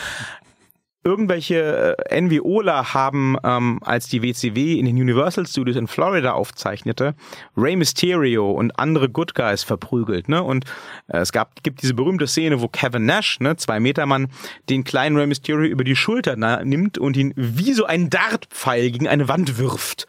Irgendwelche 1.02 1.96
äh, 2.10 2.20
NWOler 2.20 2.92
haben, 2.92 3.36
ähm, 3.42 3.80
als 3.82 4.08
die 4.08 4.22
WCW 4.22 4.78
in 4.78 4.84
den 4.84 4.96
Universal 4.96 5.46
Studios 5.46 5.76
in 5.76 5.86
Florida 5.86 6.32
aufzeichnete, 6.32 7.14
Rey 7.56 7.74
Mysterio 7.74 8.50
und 8.50 8.78
andere 8.78 9.08
Good 9.08 9.34
Guys 9.34 9.62
verprügelt. 9.62 10.28
Ne? 10.28 10.42
Und 10.42 10.66
äh, 11.08 11.18
es 11.18 11.32
gab, 11.32 11.62
gibt 11.62 11.82
diese 11.82 11.94
berühmte 11.94 12.26
Szene, 12.26 12.60
wo 12.60 12.68
Kevin 12.68 13.06
Nash, 13.06 13.40
ne, 13.40 13.56
zwei 13.56 13.80
Meter 13.80 14.04
Mann, 14.04 14.28
den 14.68 14.84
kleinen 14.84 15.16
Rey 15.16 15.26
Mysterio 15.26 15.70
über 15.70 15.84
die 15.84 15.96
Schulter 15.96 16.36
nimmt 16.64 16.98
und 16.98 17.16
ihn 17.16 17.32
wie 17.34 17.72
so 17.72 17.86
einen 17.86 18.10
Dartpfeil 18.10 18.90
gegen 18.90 19.08
eine 19.08 19.28
Wand 19.28 19.58
wirft. 19.58 20.06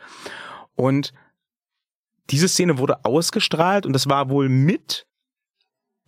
Und 0.75 1.13
diese 2.31 2.47
Szene 2.47 2.77
wurde 2.77 3.05
ausgestrahlt 3.05 3.85
und 3.85 3.93
das 3.93 4.09
war 4.09 4.29
wohl 4.29 4.49
mit 4.49 5.05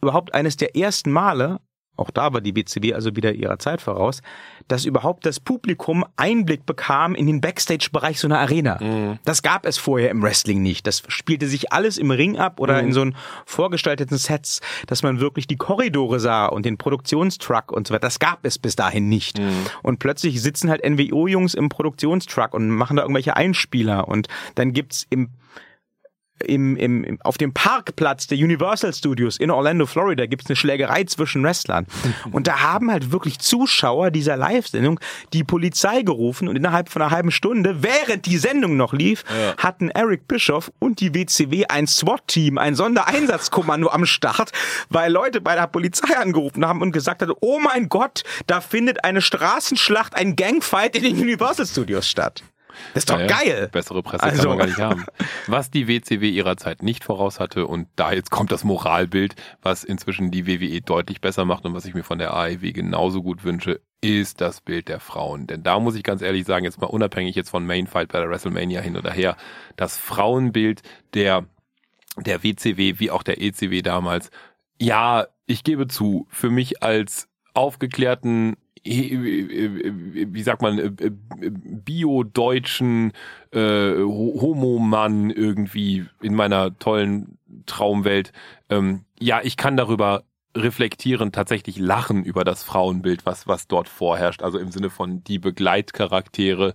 überhaupt 0.01 0.33
eines 0.33 0.57
der 0.57 0.75
ersten 0.75 1.11
Male, 1.11 1.59
auch 1.95 2.09
da 2.09 2.33
war 2.33 2.41
die 2.41 2.51
BCW 2.51 2.93
also 2.93 3.15
wieder 3.15 3.33
ihrer 3.33 3.59
Zeit 3.59 3.81
voraus, 3.81 4.21
dass 4.67 4.85
überhaupt 4.85 5.25
das 5.25 5.39
Publikum 5.39 6.03
Einblick 6.15 6.65
bekam 6.65 7.13
in 7.13 7.27
den 7.27 7.39
Backstage-Bereich 7.39 8.19
so 8.19 8.27
einer 8.27 8.39
Arena. 8.39 9.17
Das 9.25 9.43
gab 9.43 9.65
es 9.65 9.77
vorher 9.77 10.09
im 10.09 10.23
Wrestling 10.23 10.61
nicht. 10.63 10.87
Das 10.87 11.03
spielte 11.07 11.47
sich 11.47 11.71
alles 11.71 11.97
im 11.97 12.09
Ring 12.09 12.37
ab 12.37 12.59
oder 12.59 12.79
in 12.79 12.93
so 12.93 13.01
einen 13.01 13.15
vorgestalteten 13.45 14.17
Sets, 14.17 14.61
dass 14.87 15.03
man 15.03 15.19
wirklich 15.19 15.45
die 15.45 15.57
Korridore 15.57 16.19
sah 16.19 16.47
und 16.47 16.65
den 16.65 16.77
Produktionstruck 16.77 17.71
und 17.71 17.87
so 17.87 17.93
weiter. 17.93 18.07
Das 18.07 18.19
gab 18.19 18.43
es 18.43 18.57
bis 18.57 18.75
dahin 18.75 19.07
nicht. 19.07 19.39
Und 19.83 19.99
plötzlich 19.99 20.41
sitzen 20.41 20.71
halt 20.71 20.83
NWO-Jungs 20.83 21.53
im 21.53 21.69
Produktionstruck 21.69 22.53
und 22.53 22.69
machen 22.69 22.97
da 22.97 23.03
irgendwelche 23.03 23.35
Einspieler 23.35 24.07
und 24.07 24.27
dann 24.55 24.73
gibt's 24.73 25.05
im 25.09 25.29
im, 26.45 26.75
im, 26.75 27.19
auf 27.23 27.37
dem 27.37 27.53
Parkplatz 27.53 28.27
der 28.27 28.37
Universal 28.37 28.93
Studios 28.93 29.37
in 29.37 29.51
Orlando, 29.51 29.85
Florida, 29.85 30.25
gibt's 30.25 30.47
eine 30.47 30.55
Schlägerei 30.55 31.03
zwischen 31.05 31.43
Wrestlern. 31.43 31.85
Und 32.31 32.47
da 32.47 32.61
haben 32.61 32.91
halt 32.91 33.11
wirklich 33.11 33.39
Zuschauer 33.39 34.11
dieser 34.11 34.35
Live-Sendung 34.35 34.99
die 35.31 35.43
Polizei 35.43 36.01
gerufen 36.01 36.47
und 36.47 36.55
innerhalb 36.55 36.89
von 36.89 37.01
einer 37.01 37.11
halben 37.11 37.31
Stunde, 37.31 37.81
während 37.83 38.25
die 38.25 38.37
Sendung 38.37 38.75
noch 38.77 38.93
lief, 38.93 39.23
Ja. 39.29 39.55
hatten 39.57 39.89
Eric 39.89 40.27
Bischoff 40.27 40.71
und 40.79 40.99
die 40.99 41.13
WCW 41.13 41.65
ein 41.67 41.87
SWAT-Team, 41.87 42.57
ein 42.57 42.75
Sondereinsatzkommando 42.75 43.89
am 43.89 44.05
Start, 44.05 44.51
weil 44.89 45.11
Leute 45.11 45.39
bei 45.39 45.55
der 45.55 45.67
Polizei 45.67 46.17
angerufen 46.17 46.65
haben 46.65 46.81
und 46.81 46.91
gesagt 46.91 47.21
haben, 47.21 47.33
oh 47.41 47.59
mein 47.59 47.89
Gott, 47.89 48.23
da 48.47 48.59
findet 48.59 49.03
eine 49.05 49.21
Straßenschlacht, 49.21 50.15
ein 50.15 50.35
Gangfight 50.35 50.95
in 50.95 51.03
den 51.03 51.15
Universal 51.21 51.65
Studios 51.65 52.07
statt. 52.07 52.43
Das 52.93 53.03
ist 53.03 53.09
doch 53.09 53.17
Naja, 53.17 53.27
geil. 53.27 53.69
Bessere 53.71 54.03
Presse 54.03 54.23
Also- 54.23 54.41
kann 54.41 54.49
man 54.49 54.57
gar 54.59 54.67
nicht 54.67 54.79
haben. 54.79 55.05
Was 55.47 55.71
die 55.71 55.87
WCW 55.87 56.29
ihrer 56.29 56.57
Zeit 56.57 56.83
nicht 56.83 57.03
voraus 57.03 57.39
hatte 57.39 57.67
und 57.67 57.87
da 57.95 58.11
jetzt 58.11 58.31
kommt 58.31 58.51
das 58.51 58.63
Moralbild, 58.63 59.35
was 59.61 59.83
inzwischen 59.83 60.31
die 60.31 60.47
WWE 60.47 60.81
deutlich 60.81 61.21
besser 61.21 61.45
macht 61.45 61.65
und 61.65 61.73
was 61.73 61.85
ich 61.85 61.93
mir 61.93 62.03
von 62.03 62.19
der 62.19 62.33
AEW 62.33 62.71
genauso 62.73 63.21
gut 63.23 63.43
wünsche, 63.43 63.79
ist 64.01 64.41
das 64.41 64.59
Bild 64.61 64.89
der 64.89 64.99
Frauen. 64.99 65.47
Denn 65.47 65.63
da 65.63 65.79
muss 65.79 65.95
ich 65.95 66.03
ganz 66.03 66.21
ehrlich 66.21 66.45
sagen, 66.45 66.65
jetzt 66.65 66.81
mal 66.81 66.87
unabhängig 66.87 67.35
jetzt 67.35 67.49
von 67.49 67.65
Mainfight 67.65 68.11
bei 68.11 68.19
der 68.19 68.29
WrestleMania 68.29 68.81
hin 68.81 68.97
oder 68.97 69.11
her, 69.11 69.37
das 69.77 69.97
Frauenbild 69.97 70.81
der 71.13 71.45
der 72.17 72.43
WCW 72.43 72.99
wie 72.99 73.09
auch 73.11 73.23
der 73.23 73.41
ECW 73.41 73.81
damals. 73.81 74.29
Ja, 74.79 75.25
ich 75.47 75.63
gebe 75.63 75.87
zu, 75.87 76.27
für 76.29 76.49
mich 76.51 76.83
als 76.83 77.27
aufgeklärten 77.55 78.55
wie 78.85 80.43
sagt 80.43 80.61
man, 80.61 80.77
äh, 80.77 81.05
äh, 81.05 81.11
bio-deutschen 81.41 83.13
äh, 83.51 83.93
Ho- 83.95 84.41
Homo-Mann 84.41 85.29
irgendwie 85.29 86.05
in 86.21 86.35
meiner 86.35 86.77
tollen 86.79 87.37
Traumwelt. 87.65 88.33
Ähm, 88.69 89.05
ja, 89.19 89.39
ich 89.41 89.55
kann 89.57 89.77
darüber 89.77 90.23
reflektieren, 90.55 91.31
tatsächlich 91.31 91.79
lachen 91.79 92.23
über 92.23 92.43
das 92.43 92.63
Frauenbild, 92.63 93.25
was, 93.25 93.47
was 93.47 93.67
dort 93.67 93.89
vorherrscht. 93.89 94.43
Also 94.43 94.59
im 94.59 94.71
Sinne 94.71 94.89
von 94.89 95.23
die 95.23 95.39
Begleitcharaktere, 95.39 96.73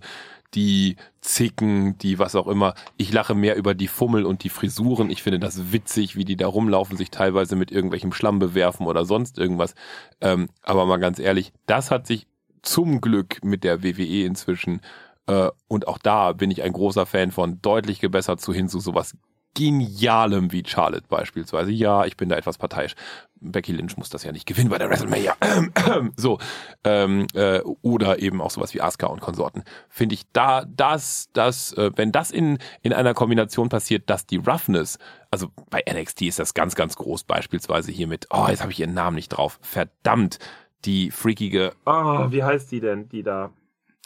die 0.53 0.95
Zicken, 1.21 1.97
die 1.97 2.19
was 2.19 2.35
auch 2.35 2.47
immer. 2.47 2.73
Ich 2.97 3.11
lache 3.13 3.35
mehr 3.35 3.55
über 3.55 3.73
die 3.73 3.87
Fummel 3.87 4.25
und 4.25 4.43
die 4.43 4.49
Frisuren. 4.49 5.09
Ich 5.09 5.23
finde 5.23 5.39
das 5.39 5.71
witzig, 5.71 6.15
wie 6.15 6.25
die 6.25 6.35
da 6.37 6.47
rumlaufen, 6.47 6.97
sich 6.97 7.11
teilweise 7.11 7.55
mit 7.55 7.71
irgendwelchem 7.71 8.13
Schlamm 8.13 8.39
bewerfen 8.39 8.87
oder 8.87 9.05
sonst 9.05 9.37
irgendwas. 9.37 9.75
Ähm, 10.21 10.49
aber 10.63 10.85
mal 10.85 10.97
ganz 10.97 11.19
ehrlich, 11.19 11.53
das 11.65 11.91
hat 11.91 12.07
sich 12.07 12.27
zum 12.61 13.01
Glück 13.01 13.43
mit 13.43 13.63
der 13.63 13.83
WWE 13.83 14.25
inzwischen 14.25 14.81
äh, 15.27 15.49
und 15.67 15.87
auch 15.87 15.99
da 15.99 16.33
bin 16.33 16.51
ich 16.51 16.63
ein 16.63 16.73
großer 16.73 17.05
Fan 17.05 17.31
von 17.31 17.61
deutlich 17.61 17.99
gebessert 17.99 18.41
zu 18.41 18.53
hin 18.53 18.67
zu 18.67 18.79
sowas 18.79 19.15
Genialem 19.55 20.51
wie 20.51 20.63
Charlotte 20.65 21.05
beispielsweise. 21.07 21.71
Ja, 21.71 22.05
ich 22.05 22.17
bin 22.17 22.29
da 22.29 22.35
etwas 22.35 22.57
parteiisch. 22.57 22.95
Becky 23.41 23.71
Lynch 23.71 23.97
muss 23.97 24.09
das 24.09 24.23
ja 24.23 24.31
nicht 24.31 24.45
gewinnen 24.45 24.69
bei 24.69 24.77
der 24.77 24.89
WrestleMania. 24.89 25.35
so. 26.15 26.39
Ähm, 26.83 27.27
äh, 27.33 27.59
oder 27.81 28.19
eben 28.19 28.41
auch 28.41 28.51
sowas 28.51 28.73
wie 28.73 28.81
Asuka 28.81 29.07
und 29.07 29.21
Konsorten. 29.21 29.63
Finde 29.87 30.15
ich 30.15 30.23
da, 30.33 30.65
das, 30.65 31.29
das, 31.33 31.73
äh, 31.73 31.91
wenn 31.95 32.11
das 32.11 32.31
in, 32.31 32.57
in 32.81 32.93
einer 32.93 33.13
Kombination 33.13 33.69
passiert, 33.69 34.09
dass 34.09 34.25
die 34.25 34.37
Roughness, 34.37 34.97
also 35.31 35.49
bei 35.69 35.83
NXT 35.89 36.23
ist 36.23 36.39
das 36.39 36.53
ganz, 36.53 36.75
ganz 36.75 36.95
groß, 36.95 37.23
beispielsweise 37.23 37.91
hier 37.91 38.07
mit, 38.07 38.27
oh, 38.31 38.47
jetzt 38.49 38.61
habe 38.61 38.71
ich 38.71 38.79
ihren 38.79 38.93
Namen 38.93 39.15
nicht 39.15 39.29
drauf. 39.29 39.59
Verdammt, 39.61 40.39
die 40.85 41.11
freakige, 41.11 41.73
oh, 41.85 42.31
wie 42.31 42.43
heißt 42.43 42.71
die 42.71 42.79
denn, 42.79 43.09
die 43.09 43.23
da? 43.23 43.51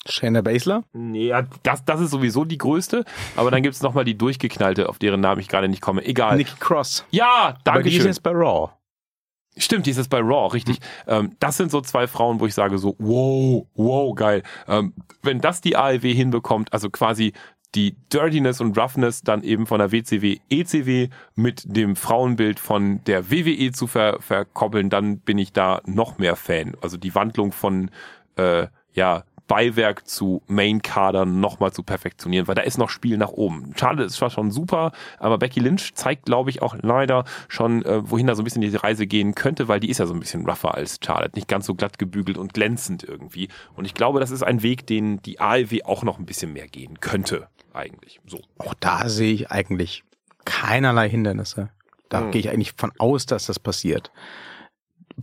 Shayna 0.08 0.42
Baszler? 0.42 0.84
Nee, 0.94 1.28
ja, 1.28 1.44
das, 1.64 1.86
das 1.86 2.02
ist 2.02 2.12
sowieso 2.12 2.46
die 2.46 2.58
größte, 2.58 3.06
aber 3.36 3.52
dann 3.52 3.64
gibt's 3.64 3.82
noch 3.82 3.94
mal 3.94 4.04
die 4.04 4.18
durchgeknallte, 4.18 4.90
auf 4.90 5.00
deren 5.00 5.22
Namen 5.22 5.40
ich 5.40 5.48
gerade 5.48 5.70
nicht 5.70 5.82
komme. 5.82 6.04
Egal. 6.06 6.38
Nikki 6.38 6.56
Cross. 6.60 7.06
Ja, 7.12 7.58
Aber 7.66 7.84
die 7.84 7.90
ist 7.90 7.98
danke 8.00 8.10
jetzt 8.10 8.24
bei 8.24 8.32
Raw. 8.32 8.72
Stimmt, 9.56 9.86
die 9.86 9.92
ist 9.92 9.98
jetzt 9.98 10.10
bei 10.10 10.20
Raw, 10.20 10.52
richtig. 10.52 10.80
Ähm, 11.08 11.36
das 11.40 11.58
sind 11.58 11.70
so 11.70 11.80
zwei 11.82 12.08
Frauen, 12.08 12.40
wo 12.40 12.48
ich 12.48 12.56
sage 12.56 12.80
so, 12.80 12.96
wow, 12.98 13.68
wow, 13.76 14.16
geil. 14.16 14.44
Ähm, 14.68 14.94
wenn 15.22 15.42
das 15.42 15.62
die 15.62 15.76
AEW 15.78 16.14
hinbekommt, 16.14 16.74
also 16.74 16.90
quasi 16.90 17.34
die 17.76 17.96
Dirtiness 18.12 18.62
und 18.62 18.78
Roughness 18.78 19.22
dann 19.22 19.44
eben 19.44 19.66
von 19.66 19.80
der 19.80 19.92
WCW, 19.92 20.40
ECW 20.50 21.10
mit 21.36 21.64
dem 21.66 21.96
Frauenbild 21.96 22.60
von 22.60 23.04
der 23.06 23.32
WWE 23.32 23.72
zu 23.72 23.88
ver 23.88 24.18
verkoppeln, 24.20 24.90
dann 24.90 25.20
bin 25.20 25.38
ich 25.38 25.54
da 25.54 25.82
noch 25.86 26.18
mehr 26.18 26.36
Fan. 26.36 26.76
Also 26.82 26.98
die 26.98 27.16
Wandlung 27.16 27.52
von, 27.52 27.90
äh, 28.36 28.68
ja, 28.94 29.24
Beiwerk 29.48 30.08
zu 30.08 30.42
Main-Kadern 30.48 31.40
nochmal 31.40 31.74
zu 31.74 31.84
perfektionieren, 31.84 32.48
weil 32.48 32.56
da 32.56 32.62
ist 32.62 32.78
noch 32.78 32.90
Spiel 32.90 33.18
nach 33.18 33.30
oben. 33.30 33.74
Charlotte 33.76 34.06
ist 34.06 34.14
zwar 34.16 34.30
schon 34.30 34.52
super, 34.52 34.92
aber 35.20 35.38
Becky 35.38 35.60
Lynch 35.60 35.94
zeigt, 35.96 36.26
glaube 36.26 36.50
ich, 36.50 36.62
auch 36.62 36.76
leider 36.82 37.26
schon, 37.50 37.84
äh, 37.86 38.10
wohin 38.10 38.28
da 38.28 38.36
so 38.36 38.42
ein 38.42 38.46
bisschen 38.46 38.62
die 38.62 38.76
Reise 38.76 39.06
gehen 39.06 39.36
könnte, 39.36 39.68
weil 39.68 39.80
die 39.80 39.90
ist 39.90 39.98
ja 39.98 40.06
so 40.06 40.14
ein 40.14 40.20
bisschen 40.20 40.46
rougher 40.50 40.74
als 40.76 41.00
Charlotte, 41.04 41.36
nicht 41.36 41.48
ganz 41.48 41.66
so 41.66 41.76
glatt 41.76 42.00
gebügelt 42.00 42.38
und 42.38 42.54
glänzend 42.54 43.04
irgendwie. 43.04 43.50
Und 43.76 43.86
ich 43.86 43.94
glaube, 43.94 44.20
das 44.20 44.32
ist 44.32 44.44
ein 44.44 44.64
Weg, 44.64 44.88
den 44.88 45.22
die 45.22 45.40
AEW 45.40 45.82
auch 45.86 46.04
noch 46.04 46.20
ein 46.20 46.26
bisschen 46.26 46.54
mehr 46.54 46.68
gehen 46.68 47.00
könnte, 47.02 47.48
eigentlich. 47.74 48.22
So. 48.26 48.40
Auch 48.58 48.74
da 48.80 49.10
sehe 49.10 49.34
ich 49.34 49.52
eigentlich 49.52 50.04
keinerlei 50.46 51.10
Hindernisse. 51.10 51.70
Da 52.10 52.22
Hm. 52.22 52.32
gehe 52.32 52.40
ich 52.42 52.50
eigentlich 52.50 52.74
von 52.78 52.92
aus, 52.98 53.26
dass 53.26 53.46
das 53.48 53.60
passiert. 53.60 54.12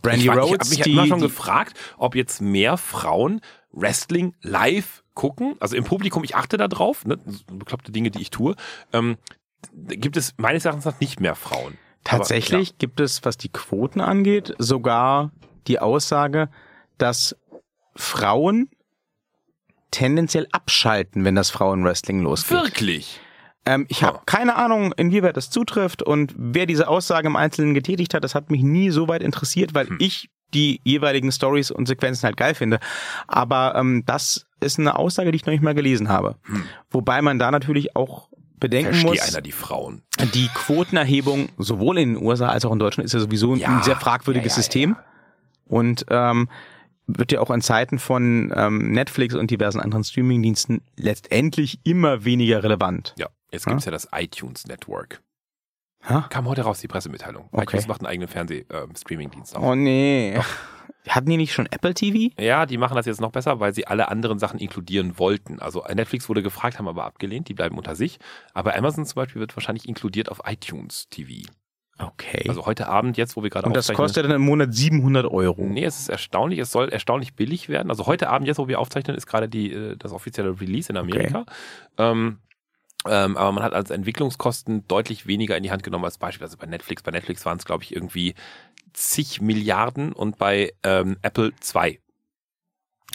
Brandy 0.03 0.23
ich 0.23 0.29
war- 0.29 0.37
ich 0.37 0.43
Rhodes, 0.45 0.61
habe 0.69 0.71
mich 0.71 0.81
die, 0.83 0.93
immer 0.93 1.07
schon 1.07 1.21
gefragt, 1.21 1.77
ob 1.99 2.15
jetzt 2.15 2.41
mehr 2.41 2.77
Frauen 2.77 3.41
Wrestling 3.73 4.35
live 4.43 5.03
gucken. 5.15 5.57
Also 5.61 5.77
im 5.77 5.85
Publikum, 5.85 6.25
ich 6.25 6.35
achte 6.37 6.57
da 6.57 6.69
drauf, 6.69 7.05
ne, 7.05 7.19
bekloppte 7.53 7.93
Dinge, 7.93 8.11
die 8.11 8.21
ich 8.23 8.31
tue. 8.31 8.57
Ähm, 8.93 9.17
gibt 9.75 10.17
es 10.17 10.35
meines 10.39 10.65
Erachtens 10.65 10.85
nach 10.87 11.01
nicht 11.01 11.21
mehr 11.21 11.35
Frauen. 11.35 11.77
tatsächlich 12.05 12.79
gibt 12.79 12.99
es, 13.01 13.25
was 13.25 13.37
die 13.37 13.51
Quoten 13.51 14.01
angeht, 14.01 14.55
sogar 14.59 15.31
die 15.67 15.79
Aussage, 15.79 16.49
dass 16.99 17.37
Frauen 17.95 18.71
tendenziell 19.91 20.47
abschalten, 20.53 21.25
wenn 21.25 21.35
das 21.35 21.51
Frauenwrestling 21.51 22.21
Aber, 22.21 22.31
losgeht. 22.31 22.57
Wirklich? 22.63 23.21
Ähm, 23.67 23.87
ich 23.89 24.03
habe 24.03 24.21
keine 24.25 24.57
Ahnung, 24.57 24.93
inwieweit 24.97 25.37
das 25.37 25.51
zutrifft 25.51 26.03
und 26.03 26.33
wer 26.37 26.65
diese 26.67 26.89
Aussage 26.89 27.27
im 27.27 27.37
Einzelnen 27.37 27.75
getätigt 27.75 28.15
hat, 28.15 28.25
das 28.25 28.35
hat 28.35 28.51
mich 28.51 28.63
nie 28.63 28.91
so 28.91 29.09
weit 29.09 29.23
interessiert, 29.23 29.75
weil 29.75 29.89
Hm. 29.89 29.99
ich 30.01 30.31
die 30.55 30.81
jeweiligen 30.85 31.33
Stories 31.33 31.71
und 31.71 31.87
Sequenzen 31.87 32.25
halt 32.25 32.37
geil 32.37 32.55
finde. 32.55 32.81
Aber 33.27 33.75
ähm, 33.77 34.05
das 34.07 34.47
ist 34.61 34.79
eine 34.79 34.99
Aussage, 34.99 35.33
die 35.33 35.37
ich 35.37 35.47
noch 35.47 35.53
nicht 35.53 35.63
mal 35.63 35.75
gelesen 35.75 36.09
habe. 36.09 36.37
Wobei 36.91 37.23
man 37.23 37.39
da 37.39 37.51
natürlich 37.51 37.97
auch 37.97 38.29
bedenken 38.59 38.93
Verstehe 38.93 39.11
muss, 39.11 39.35
einer 39.35 39.41
die 39.41 39.53
Frauen. 39.53 40.03
die 40.35 40.49
Quotenerhebung 40.55 41.49
sowohl 41.57 41.99
in 41.99 42.15
den 42.15 42.23
USA 42.23 42.49
als 42.49 42.65
auch 42.65 42.73
in 42.73 42.79
Deutschland 42.79 43.07
ist 43.07 43.15
ja 43.15 43.21
sowieso 43.21 43.57
Ja, 43.57 43.77
ein 43.79 43.83
sehr 43.83 43.97
fragwürdiges 43.97 44.53
ja, 44.53 44.57
ja, 44.57 44.63
System. 44.63 44.97
Und 45.65 46.05
ähm, 46.11 46.49
wird 47.07 47.33
ja 47.33 47.41
auch 47.41 47.51
in 47.51 47.61
Zeiten 47.61 47.99
von 47.99 48.53
ähm, 48.55 48.93
Netflix 48.93 49.35
und 49.35 49.51
diversen 49.51 49.81
anderen 49.81 50.05
Streamingdiensten 50.05 50.83
letztendlich 50.97 51.81
immer 51.85 52.25
weniger 52.25 52.63
relevant. 52.63 53.15
Ja, 53.19 53.29
jetzt 53.51 53.67
gibt's 53.67 53.85
ja 53.85 53.91
das 53.91 54.09
iTunes 54.13 54.67
Network. 54.67 55.23
Ha? 56.09 56.27
Kam 56.31 56.49
heute 56.49 56.63
raus, 56.63 56.81
die 56.81 56.89
Pressemitteilung. 56.89 57.49
Okay. 57.53 57.65
iTunes 57.65 57.87
macht 57.89 58.01
einen 58.01 58.07
eigenen 58.07 58.29
Fernseh-Streaming-Dienst 58.29 59.57
auf. 59.57 59.63
Oh 59.63 59.75
nee. 59.75 60.39
Hatten 61.09 61.31
die 61.31 61.37
nicht 61.37 61.53
schon 61.53 61.67
Apple 61.67 61.95
TV? 61.95 62.35
Ja, 62.39 62.67
die 62.67 62.77
machen 62.77 62.95
das 62.95 63.07
jetzt 63.07 63.21
noch 63.21 63.33
besser, 63.33 63.59
weil 63.61 63.75
sie 63.75 63.87
alle 63.87 64.09
anderen 64.09 64.39
Sachen 64.39 64.59
inkludieren 64.59 65.19
wollten. 65.19 65.59
Also 65.61 65.85
Netflix 65.93 66.29
wurde 66.29 66.43
gefragt, 66.43 66.79
haben 66.79 66.89
aber 66.89 67.05
abgelehnt, 67.05 67.49
die 67.49 67.55
bleiben 67.55 67.77
unter 67.79 67.95
sich. 67.97 68.19
Aber 68.55 68.77
Amazon 68.77 69.05
zum 69.07 69.15
Beispiel 69.17 69.41
wird 69.41 69.57
wahrscheinlich 69.57 69.89
inkludiert 69.89 70.31
auf 70.31 70.41
iTunes 70.47 71.09
TV. 71.09 71.49
Okay. 71.99 72.45
Also 72.49 72.65
heute 72.65 72.89
Abend, 72.89 73.19
jetzt 73.19 73.37
wo 73.37 73.43
wir 73.43 73.51
gerade 73.51 73.67
und 73.67 73.75
das 73.77 73.87
aufzeichnen- 73.91 73.97
kostet 73.97 74.25
dann 74.25 74.31
im 74.33 74.43
Monat 74.43 74.75
700 74.75 75.27
Euro. 75.27 75.63
Nee, 75.65 75.85
es 75.85 76.01
ist 76.01 76.09
erstaunlich, 76.09 76.59
es 76.59 76.71
soll 76.73 76.89
erstaunlich 76.89 77.35
billig 77.35 77.69
werden. 77.69 77.91
Also 77.91 78.07
heute 78.07 78.31
Abend, 78.31 78.47
jetzt 78.49 78.59
wo 78.59 78.69
wir 78.69 78.79
aufzeichnen, 78.79 79.17
ist 79.17 79.27
gerade 79.27 79.49
die, 79.51 79.71
äh, 79.73 79.97
das 79.99 80.13
offizielle 80.13 80.59
Release 80.61 80.91
in 80.91 80.97
Amerika. 80.97 81.45
Ähm, 81.99 82.39
ähm, 83.09 83.37
aber 83.37 83.53
man 83.53 83.65
hat 83.65 83.73
als 83.73 83.91
Entwicklungskosten 83.91 84.87
deutlich 84.87 85.27
weniger 85.27 85.57
in 85.57 85.63
die 85.63 85.71
Hand 85.71 85.83
genommen 85.83 86.05
als 86.05 86.19
beispielsweise 86.19 86.57
bei 86.59 86.67
Netflix. 86.67 87.03
Bei 87.03 87.11
Netflix 87.11 87.45
waren 87.47 87.59
es, 87.59 87.65
glaube 87.65 87.83
ich, 87.85 87.95
irgendwie 87.95 88.35
zig 88.93 89.41
Milliarden 89.41 90.13
und 90.13 90.37
bei 90.39 90.73
ähm, 90.83 91.17
Apple 91.23 91.53
zwei. 91.61 91.99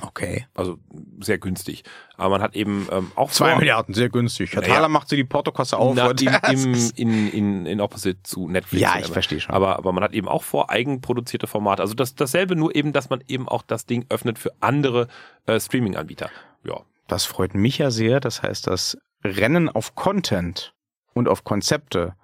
Okay. 0.01 0.45
Also 0.53 0.77
sehr 1.21 1.38
günstig. 1.38 1.83
Aber 2.17 2.31
man 2.31 2.41
hat 2.41 2.55
eben 2.55 2.88
ähm, 2.91 3.11
auch 3.15 3.31
Zwei 3.31 3.51
vor- 3.51 3.59
Milliarden, 3.59 3.93
sehr 3.93 4.09
günstig. 4.09 4.53
Herr. 4.53 4.61
Thaler 4.61 4.89
macht 4.89 5.07
sie 5.07 5.15
die 5.15 5.23
Portokasse 5.23 5.77
auf. 5.77 5.95
Na, 5.95 6.11
im, 6.11 6.73
im, 6.73 6.91
in, 6.95 7.29
in, 7.31 7.65
in 7.65 7.81
Opposite 7.81 8.21
zu 8.23 8.49
Netflix. 8.49 8.81
Ja, 8.81 8.99
ich 8.99 9.07
verstehe 9.07 9.39
schon. 9.39 9.55
Aber, 9.55 9.77
aber 9.77 9.93
man 9.93 10.03
hat 10.03 10.13
eben 10.13 10.27
auch 10.27 10.43
vor 10.43 10.69
eigenproduzierte 10.69 11.47
Formate. 11.47 11.81
Also 11.81 11.93
das, 11.93 12.15
dasselbe, 12.15 12.55
nur 12.57 12.75
eben, 12.75 12.91
dass 12.91 13.09
man 13.09 13.23
eben 13.27 13.47
auch 13.47 13.61
das 13.61 13.86
Ding 13.86 14.05
öffnet 14.09 14.38
für 14.38 14.51
andere 14.59 15.07
äh, 15.45 15.59
Streaming-Anbieter. 15.59 16.29
Ja. 16.65 16.81
Das 17.07 17.23
freut 17.25 17.53
mich 17.53 17.77
ja 17.77 17.89
sehr. 17.91 18.19
Das 18.19 18.41
heißt, 18.41 18.67
das 18.67 18.97
Rennen 19.26 19.69
auf 19.69 19.95
Content 19.95 20.73
und 21.13 21.28
auf 21.28 21.43
Konzepte 21.43 22.15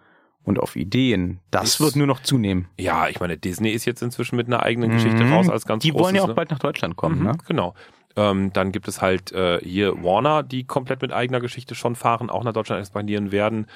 und 0.43 0.59
auf 0.59 0.75
Ideen, 0.75 1.39
das 1.51 1.65
Ist- 1.75 1.81
wird 1.81 1.95
nur 1.95 2.07
noch 2.07 2.21
zunehmen. 2.21 2.67
Ja, 2.79 3.07
ich 3.07 3.19
meine, 3.19 3.37
Disney 3.37 3.69
ist 3.71 3.85
jetzt 3.85 4.01
inzwischen 4.01 4.35
mit 4.35 4.47
einer 4.47 4.63
eigenen 4.63 4.91
Geschichte 4.91 5.29
raus 5.29 5.49
als 5.49 5.65
ganz 5.65 5.83
Mhm. 5.83 5.87
Die 5.89 5.93
wollen 5.93 6.15
ja 6.15 6.21
großes, 6.21 6.23
auch 6.23 6.27
ne? 6.29 6.33
bald 6.35 6.51
nach 6.51 6.59
Deutschland 6.59 6.95
kommen, 6.95 7.19
Mhm, 7.19 7.25
ne? 7.25 7.37
Genau. 7.47 7.73
Ähm, 8.17 8.51
dann 8.51 8.71
gibt 8.73 8.87
es 8.89 9.01
halt 9.01 9.31
äh, 9.31 9.59
hier 9.63 10.03
Warner, 10.03 10.43
die 10.43 10.65
komplett 10.65 11.01
mit 11.01 11.13
eigener 11.13 11.39
Geschichte 11.39 11.75
schon 11.75 11.95
fahren, 11.95 12.29
auch 12.29 12.43
nach 12.43 12.51
Deutschland 12.53 12.79
expandieren 12.81 13.31
werden. 13.31 13.67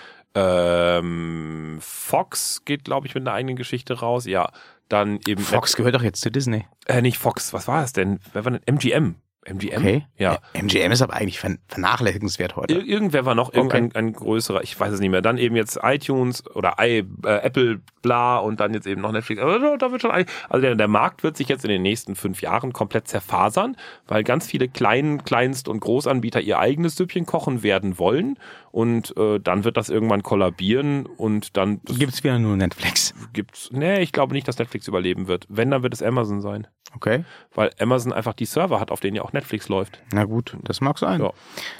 Ähm, 0.69 1.77
Fox 1.81 2.63
geht, 2.65 2.83
glaube 2.83 3.07
ich, 3.07 3.15
mit 3.15 3.23
einer 3.23 3.33
eigenen 3.33 3.55
Geschichte 3.55 3.99
raus. 3.99 4.25
Ja, 4.25 4.49
dann 4.89 5.19
eben. 5.27 5.41
Fox 5.41 5.75
gehört 5.75 5.95
doch 5.95 6.03
jetzt 6.03 6.21
zu 6.21 6.31
Disney. 6.31 6.65
Äh, 6.85 7.01
nicht 7.01 7.17
Fox, 7.17 7.53
was 7.53 7.67
war 7.67 7.81
das 7.81 7.93
denn? 7.93 8.19
Wer 8.33 8.43
war 8.45 8.51
denn? 8.51 8.61
MGM. 8.65 9.15
MGM? 9.45 9.77
Okay. 9.77 10.05
Ja. 10.17 10.39
MGM 10.53 10.91
ist 10.91 11.01
aber 11.01 11.13
eigentlich 11.13 11.39
ver- 11.39 11.57
vernachlässigenswert 11.67 12.55
heute. 12.55 12.73
Ir 12.73 12.85
irgendwer 12.85 13.25
war 13.25 13.35
noch, 13.35 13.53
irgendein 13.53 13.93
ein 13.95 14.13
größerer, 14.13 14.63
ich 14.63 14.79
weiß 14.79 14.91
es 14.93 14.99
nicht 14.99 15.11
mehr. 15.11 15.21
Dann 15.21 15.37
eben 15.37 15.55
jetzt 15.55 15.79
iTunes 15.83 16.43
oder 16.55 16.75
I, 16.81 17.03
äh, 17.23 17.37
Apple, 17.43 17.79
bla 18.01 18.37
und 18.39 18.59
dann 18.59 18.73
jetzt 18.73 18.87
eben 18.87 19.01
noch 19.01 19.11
Netflix. 19.11 19.41
Aber 19.41 19.77
da- 19.77 19.91
wird 19.91 20.01
schon, 20.01 20.11
also 20.11 20.27
der, 20.61 20.75
der 20.75 20.87
Markt 20.87 21.23
wird 21.23 21.37
sich 21.37 21.47
jetzt 21.47 21.63
in 21.63 21.69
den 21.69 21.83
nächsten 21.83 22.15
fünf 22.15 22.41
Jahren 22.41 22.73
komplett 22.73 23.07
zerfasern, 23.07 23.77
weil 24.07 24.23
ganz 24.23 24.47
viele 24.47 24.67
Klein-, 24.67 25.23
Kleinst- 25.23 25.67
und 25.67 25.79
Großanbieter 25.79 26.41
ihr 26.41 26.59
eigenes 26.59 26.95
Süppchen 26.95 27.25
kochen 27.25 27.61
werden 27.63 27.99
wollen 27.99 28.37
und 28.75 29.15
äh, 29.15 29.39
dann 29.39 29.63
wird 29.63 29.77
das 29.77 29.87
irgendwann 29.87 30.21
kollabieren 30.21 31.05
und 31.05 31.55
dann 31.55 31.79
Gibt's 31.85 32.25
wieder 32.25 32.37
nur 32.39 32.57
Netflix. 32.57 33.13
gibt's. 33.31 33.69
Nee, 33.71 34.01
ich 34.01 34.11
glaube 34.11 34.33
nicht, 34.33 34.49
dass 34.49 34.59
Netflix 34.59 34.85
überleben 34.89 35.27
wird. 35.27 35.45
Wenn, 35.47 35.71
dann 35.71 35.81
wird 35.81 35.93
es 35.93 36.03
Amazon 36.03 36.41
sein. 36.41 36.67
Okay. 36.93 37.23
Weil 37.53 37.71
Amazon 37.79 38.11
einfach 38.11 38.33
die 38.33 38.43
Server 38.43 38.81
hat, 38.81 38.91
auf 38.91 38.99
denen 38.99 39.15
ja 39.15 39.21
auch 39.21 39.31
Netflix 39.31 39.69
läuft. 39.69 40.03
Na 40.11 40.25
gut, 40.25 40.57
das 40.61 40.81
mag 40.81 40.99
sein. 40.99 41.21
Ja. 41.21 41.31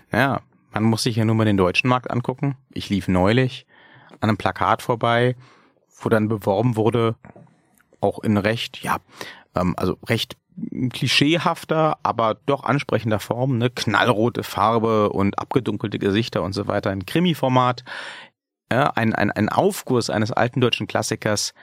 Naja, 0.10 0.42
man 0.72 0.84
muss 0.84 1.04
sich 1.04 1.18
ja 1.18 1.26
nur 1.26 1.36
mal 1.36 1.44
den 1.44 1.58
deutschen 1.58 1.90
Markt 1.90 2.10
angucken. 2.10 2.56
Ich 2.72 2.90
lief 2.90 3.10
neulich 3.10 3.68
an 4.22 4.30
einem 4.30 4.38
Plakat 4.38 4.82
vorbei, 4.82 5.36
wo 6.00 6.08
dann 6.08 6.30
beworben 6.30 6.78
wurde, 6.78 7.16
auch 8.00 8.20
in 8.20 8.38
recht, 8.38 8.82
ja, 8.84 9.00
ähm, 9.54 9.74
also 9.76 9.98
recht 10.08 10.38
klischeehafter, 10.92 11.98
aber 12.04 12.38
doch 12.46 12.64
ansprechender 12.64 13.20
Form, 13.20 13.58
ne? 13.58 13.70
knallrote 13.70 14.44
Farbe 14.44 15.10
und 15.10 15.38
abgedunkelte 15.40 16.00
Gesichter 16.00 16.44
und 16.44 16.54
so 16.54 16.68
weiter, 16.68 16.90
ein 16.92 17.06
Krimi-Format, 17.06 17.84
ja, 18.72 18.90
ein, 18.96 19.14
ein, 19.14 19.32
ein 19.32 19.50
Aufguss 19.50 20.10
eines 20.10 20.32
alten 20.32 20.62
deutschen 20.62 20.88
Klassikers, 20.88 21.54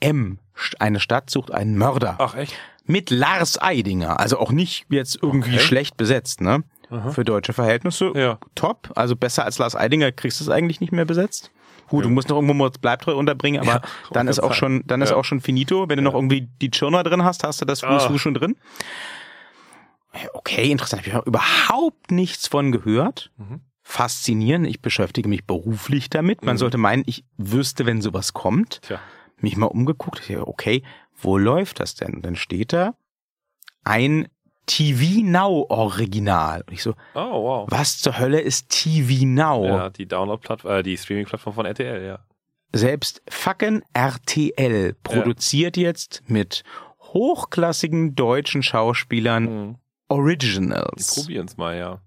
M, 0.00 0.38
eine 0.78 0.98
Stadt 1.00 1.28
sucht 1.30 1.50
einen 1.52 1.76
Mörder 1.76 2.16
Ach 2.18 2.34
echt? 2.34 2.54
mit 2.84 3.10
Lars 3.10 3.60
Eidinger, 3.60 4.18
also 4.18 4.38
auch 4.38 4.50
nicht 4.52 4.86
jetzt 4.88 5.18
irgendwie 5.22 5.50
Okay. 5.56 5.58
schlecht 5.60 5.96
besetzt, 5.96 6.40
ne? 6.40 6.64
Für 7.12 7.22
deutsche 7.22 7.52
Verhältnisse 7.52 8.10
Ja. 8.16 8.38
top, 8.56 8.90
also 8.96 9.14
besser 9.14 9.44
als 9.44 9.58
Lars 9.58 9.76
Eidinger 9.76 10.10
kriegst 10.10 10.40
du 10.40 10.44
es 10.44 10.50
eigentlich 10.50 10.80
nicht 10.80 10.90
mehr 10.92 11.04
besetzt. 11.04 11.52
Gut, 11.90 12.04
du 12.04 12.08
musst 12.08 12.28
noch 12.30 12.36
irgendwo 12.36 12.54
mal 12.54 12.70
Bleibtreu 12.70 13.14
unterbringen, 13.16 13.60
aber 13.60 13.82
dann 14.12 14.26
ist 14.28 14.38
auch 14.38 14.44
sagen. 14.54 14.54
schon, 14.54 14.82
dann 14.86 15.02
ist 15.02 15.10
Ja. 15.10 15.16
auch 15.16 15.24
schon 15.24 15.40
finito. 15.40 15.88
Wenn 15.88 15.96
du 15.98 16.02
noch 16.02 16.14
irgendwie 16.14 16.48
die 16.62 16.70
Tschirner 16.70 17.02
drin 17.02 17.22
hast, 17.24 17.44
hast 17.44 17.60
du 17.60 17.64
das 17.66 17.84
Ah. 17.84 17.98
Fuß 18.00 18.20
schon 18.20 18.34
drin. 18.34 18.56
Okay, 20.34 20.70
interessant. 20.70 21.02
Habe 21.06 21.20
ich 21.20 21.26
überhaupt 21.26 22.10
nichts 22.10 22.48
von 22.48 22.72
gehört. 22.72 23.30
Mhm. 23.36 23.60
Faszinierend. 23.82 24.66
Ich 24.66 24.80
beschäftige 24.80 25.28
mich 25.28 25.44
beruflich 25.46 26.10
damit. 26.10 26.44
Man 26.44 26.56
sollte 26.58 26.78
meinen, 26.78 27.02
ich 27.06 27.24
wüsste, 27.36 27.86
wenn 27.86 28.00
sowas 28.02 28.32
kommt 28.32 28.82
Tja. 28.82 29.00
mich 29.38 29.56
mal 29.56 29.66
umgeguckt. 29.66 30.28
Okay, 30.30 30.82
wo 31.16 31.38
läuft 31.38 31.80
das 31.80 31.94
denn? 31.94 32.14
Und 32.14 32.24
dann 32.24 32.36
steht 32.36 32.72
da 32.72 32.94
ein 33.84 34.28
TV 34.70 35.22
Now 35.24 35.66
Original. 35.68 36.62
Und 36.66 36.72
ich 36.72 36.82
so, 36.82 36.94
Oh, 37.14 37.42
wow. 37.42 37.66
was 37.70 37.98
zur 37.98 38.18
Hölle 38.20 38.40
ist 38.40 38.68
TV 38.68 39.26
Now? 39.26 39.64
Ja, 39.66 39.90
die 39.90 40.06
Download-Plattform, 40.06 40.72
äh, 40.72 40.82
die 40.84 40.96
Streaming-Plattform 40.96 41.54
von 41.54 41.66
RTL, 41.66 42.04
ja. 42.06 42.20
Selbst 42.72 43.20
fucking 43.28 43.82
RTL 43.94 44.94
produziert 45.02 45.76
jetzt 45.76 46.22
mit 46.28 46.62
hochklassigen 47.00 48.14
deutschen 48.14 48.62
Schauspielern 48.62 49.44
Mhm. 49.44 49.76
Originals. 50.08 51.14
Probieren's 51.16 51.56
mal, 51.56 51.76
ja. 51.76 52.00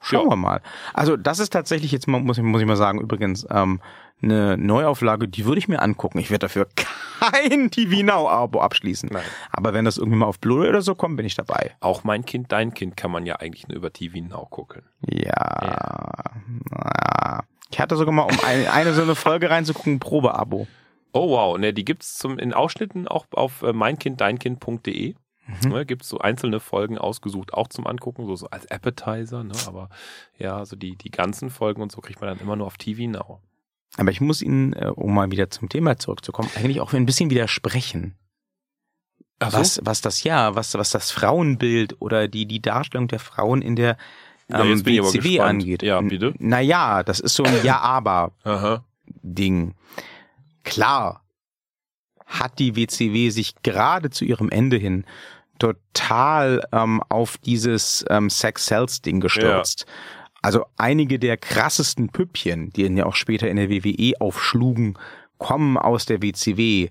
Schauen 0.00 0.24
Ja. 0.26 0.30
wir 0.32 0.36
mal. 0.36 0.60
Also 0.92 1.16
das 1.16 1.38
ist 1.40 1.50
tatsächlich 1.52 1.90
jetzt 1.90 2.06
muss 2.06 2.38
ich, 2.38 2.44
muss 2.44 2.60
ich 2.60 2.66
mal 2.68 2.76
sagen, 2.76 3.00
übrigens 3.00 3.46
ähm, 3.50 3.80
eine 4.22 4.56
Neuauflage, 4.56 5.28
die 5.28 5.44
würde 5.44 5.58
ich 5.58 5.68
mir 5.68 5.80
angucken. 5.82 6.18
Ich 6.18 6.30
werde 6.30 6.46
dafür 6.46 6.66
kein 7.20 7.70
TV 7.70 8.02
Now 8.02 8.28
Abo 8.28 8.60
abschließen. 8.60 9.10
Nein. 9.12 9.24
Aber 9.50 9.74
wenn 9.74 9.84
das 9.84 9.98
irgendwie 9.98 10.18
mal 10.18 10.26
auf 10.26 10.40
Blu-ray 10.40 10.68
oder 10.68 10.82
so 10.82 10.94
kommt, 10.94 11.16
bin 11.16 11.26
ich 11.26 11.34
dabei. 11.34 11.74
Auch 11.80 12.04
mein 12.04 12.24
Kind, 12.24 12.52
dein 12.52 12.72
Kind 12.74 12.96
kann 12.96 13.10
man 13.10 13.26
ja 13.26 13.36
eigentlich 13.36 13.68
nur 13.68 13.76
über 13.76 13.92
TV 13.92 14.18
Now 14.20 14.46
gucken. 14.46 14.82
Ja. 15.08 16.24
Na, 16.70 17.44
Ich 17.70 17.80
hatte 17.80 17.96
sogar 17.96 18.14
mal, 18.14 18.22
um 18.22 18.38
eine, 18.44 18.72
eine 18.72 18.94
so 18.94 19.02
eine 19.02 19.14
Folge 19.14 19.50
reinzugucken, 19.50 19.94
ein 19.94 20.00
Probeabo. 20.00 20.66
Oh 21.12 21.30
wow, 21.30 21.58
ne, 21.58 21.72
die 21.72 21.84
gibt's 21.84 22.16
zum 22.18 22.38
in 22.38 22.52
Ausschnitten 22.52 23.06
auch 23.06 23.26
auf 23.32 23.62
äh, 23.62 23.72
meinkinddeinkind.de. 23.72 25.14
Mhm. 25.46 25.70
Ne, 25.70 25.86
gibt's 25.86 26.08
so 26.08 26.18
einzelne 26.18 26.58
Folgen 26.58 26.98
ausgesucht, 26.98 27.52
auch 27.52 27.68
zum 27.68 27.86
Angucken, 27.86 28.26
so, 28.26 28.34
so 28.34 28.46
als 28.48 28.68
Appetizer, 28.70 29.44
ne? 29.44 29.52
Aber 29.66 29.90
ja, 30.38 30.64
so 30.64 30.74
die, 30.74 30.96
die 30.96 31.10
ganzen 31.10 31.50
Folgen 31.50 31.82
und 31.82 31.92
so 31.92 32.00
kriegt 32.00 32.20
man 32.20 32.30
dann 32.30 32.38
immer 32.40 32.56
nur 32.56 32.66
auf 32.66 32.78
TV 32.78 33.02
Now. 33.08 33.40
Aber 33.96 34.10
ich 34.10 34.20
muss 34.20 34.42
Ihnen, 34.42 34.72
äh, 34.72 34.90
um 34.94 35.14
mal 35.14 35.30
wieder 35.30 35.50
zum 35.50 35.68
Thema 35.68 35.98
zurückzukommen, 35.98 36.50
eigentlich 36.56 36.80
auch 36.80 36.92
ein 36.92 37.06
bisschen 37.06 37.30
widersprechen. 37.30 38.16
So? 39.42 39.52
Was, 39.52 39.80
was 39.82 40.00
das 40.00 40.22
ja, 40.24 40.54
was, 40.54 40.74
was 40.74 40.90
das 40.90 41.10
Frauenbild 41.10 42.00
oder 42.00 42.28
die, 42.28 42.46
die 42.46 42.62
Darstellung 42.62 43.08
der 43.08 43.18
Frauen 43.18 43.62
in 43.62 43.76
der 43.76 43.96
Ja, 44.48 44.64
ähm, 44.64 44.84
WCW 44.86 45.18
gespannt. 45.18 45.50
angeht. 45.50 45.82
Ja, 45.82 46.00
bitte. 46.00 46.34
Naja, 46.38 47.02
das 47.02 47.20
ist 47.20 47.34
so 47.34 47.42
ein 47.42 47.54
Ja-Aber-Ding. 47.64 49.74
Klar 50.62 51.24
hat 52.26 52.58
die 52.58 52.74
WCW 52.74 53.30
sich 53.30 53.54
gerade 53.62 54.10
zu 54.10 54.24
ihrem 54.24 54.48
Ende 54.48 54.76
hin 54.76 55.04
total 55.58 56.62
ähm, 56.72 57.02
auf 57.08 57.38
dieses 57.38 58.04
ähm, 58.08 58.30
Sex-Sells-Ding 58.30 59.20
gestürzt. 59.20 59.86
Also 60.44 60.66
einige 60.76 61.18
der 61.18 61.38
krassesten 61.38 62.10
Püppchen, 62.10 62.70
die 62.70 62.82
dann 62.82 62.98
ja 62.98 63.06
auch 63.06 63.14
später 63.14 63.48
in 63.48 63.56
der 63.56 63.70
WWE 63.70 64.12
aufschlugen, 64.20 64.98
kommen 65.38 65.78
aus 65.78 66.04
der 66.04 66.20
WCW. 66.20 66.90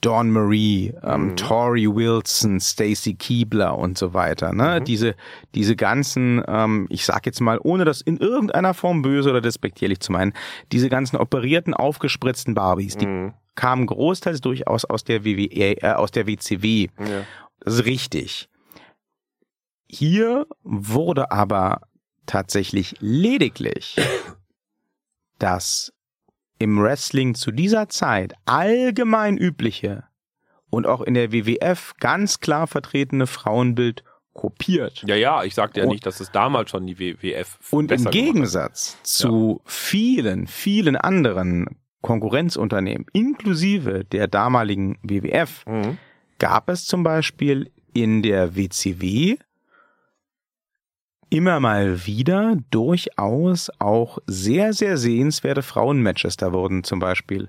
Dawn 0.00 0.30
Marie, 0.30 0.92
ähm, 1.02 1.34
Tori 1.36 1.86
Wilson, 1.86 2.60
Stacy 2.60 3.14
Keebler 3.14 3.76
und 3.78 3.96
so 3.98 4.12
weiter. 4.14 4.52
Ne? 4.52 4.80
Diese, 4.82 5.14
diese 5.54 5.76
ganzen, 5.76 6.42
ähm, 6.46 6.86
ich 6.90 7.04
sag 7.04 7.24
jetzt 7.26 7.40
mal, 7.40 7.58
ohne 7.62 7.84
das 7.84 8.00
in 8.00 8.16
irgendeiner 8.18 8.72
Form 8.74 9.02
böse 9.02 9.30
oder 9.30 9.40
despektierlich 9.42 10.00
zu 10.00 10.12
meinen, 10.12 10.32
diese 10.72 10.88
ganzen 10.88 11.16
operierten, 11.16 11.72
aufgespritzten 11.74 12.54
Barbies, 12.54 12.96
die 12.96 13.06
Mhm. 13.06 13.34
kamen 13.54 13.86
großteils 13.86 14.40
durchaus 14.42 14.84
aus 14.86 15.04
der 15.04 15.24
WWE, 15.24 15.82
äh, 15.82 15.92
aus 15.92 16.10
der 16.10 16.26
WCW. 16.26 16.88
Ja. 16.98 17.22
Das 17.60 17.74
ist 17.74 17.84
richtig. 17.86 18.48
Hier 19.86 20.46
wurde 20.62 21.30
aber 21.32 21.80
tatsächlich 22.26 22.96
lediglich 23.00 23.96
das 25.38 25.92
im 26.58 26.80
Wrestling 26.80 27.34
zu 27.34 27.50
dieser 27.50 27.88
Zeit 27.88 28.32
allgemein 28.46 29.36
übliche 29.36 30.04
und 30.70 30.86
auch 30.86 31.00
in 31.00 31.14
der 31.14 31.32
WWF 31.32 31.94
ganz 32.00 32.40
klar 32.40 32.66
vertretene 32.66 33.26
Frauenbild 33.26 34.04
kopiert. 34.32 35.04
ja, 35.06 35.14
ja, 35.14 35.44
ich 35.44 35.54
sagte 35.54 35.80
ja 35.80 35.86
nicht, 35.86 36.04
dass 36.06 36.18
es 36.20 36.32
damals 36.32 36.70
schon 36.70 36.86
die 36.86 36.98
WWF 36.98 37.58
Und 37.70 37.92
im. 37.92 38.04
Gegensatz 38.10 39.00
zu 39.04 39.60
vielen, 39.64 40.46
vielen 40.48 40.96
anderen 40.96 41.78
Konkurrenzunternehmen, 42.00 43.06
inklusive 43.12 44.04
der 44.04 44.26
damaligen 44.26 44.98
WWF, 45.02 45.64
Mhm. 45.66 45.98
gab 46.38 46.68
es 46.68 46.84
zum 46.86 47.02
Beispiel 47.04 47.70
in 47.92 48.22
der 48.22 48.56
WCW 48.56 49.36
immer 51.30 51.60
mal 51.60 52.06
wieder 52.06 52.56
durchaus 52.70 53.70
auch 53.78 54.18
sehr, 54.26 54.72
sehr 54.72 54.96
sehenswerte 54.96 55.62
Frauenmatches. 55.62 56.36
Da 56.36 56.52
wurden 56.52 56.84
zum 56.84 56.98
Beispiel 56.98 57.48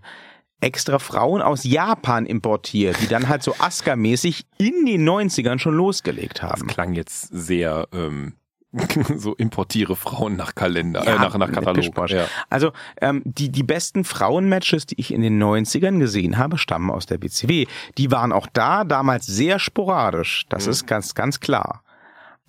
extra 0.61 0.99
Frauen 0.99 1.41
aus 1.41 1.63
Japan 1.63 2.26
importiert, 2.26 2.97
die 3.01 3.07
dann 3.07 3.28
halt 3.30 3.43
so 3.43 3.53
Asuka-mäßig 3.55 4.45
in 4.57 4.86
den 4.86 5.07
90ern 5.07 5.59
schon 5.59 5.76
losgelegt 5.76 6.41
haben. 6.41 6.65
Das 6.65 6.73
klang 6.73 6.93
jetzt 6.93 7.28
sehr 7.32 7.88
ähm, 7.93 8.34
so 9.17 9.36
importiere 9.36 9.95
Frauen 9.95 10.36
nach 10.38 10.55
Kalender, 10.55 11.03
Ja, 11.05 11.15
äh, 11.15 11.19
nach, 11.19 11.38
nach 11.38 11.51
Katalog. 11.51 12.09
Ja. 12.09 12.26
Also 12.49 12.71
ähm, 13.01 13.21
die, 13.26 13.49
die 13.49 13.63
besten 13.63 14.03
Frauenmatches, 14.03 14.86
die 14.86 14.99
ich 14.99 15.13
in 15.13 15.21
den 15.21 15.41
90ern 15.41 15.99
gesehen 15.99 16.38
habe, 16.38 16.57
stammen 16.57 16.89
aus 16.89 17.05
der 17.05 17.21
WCW. 17.21 17.67
Die 17.97 18.11
waren 18.11 18.32
auch 18.32 18.47
da 18.51 18.84
damals 18.86 19.26
sehr 19.28 19.59
sporadisch. 19.59 20.45
Das 20.49 20.65
Mhm. 20.65 20.71
ist 20.71 20.88
ganz, 20.88 21.13
ganz 21.15 21.39
klar. 21.39 21.84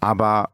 Aber 0.00 0.50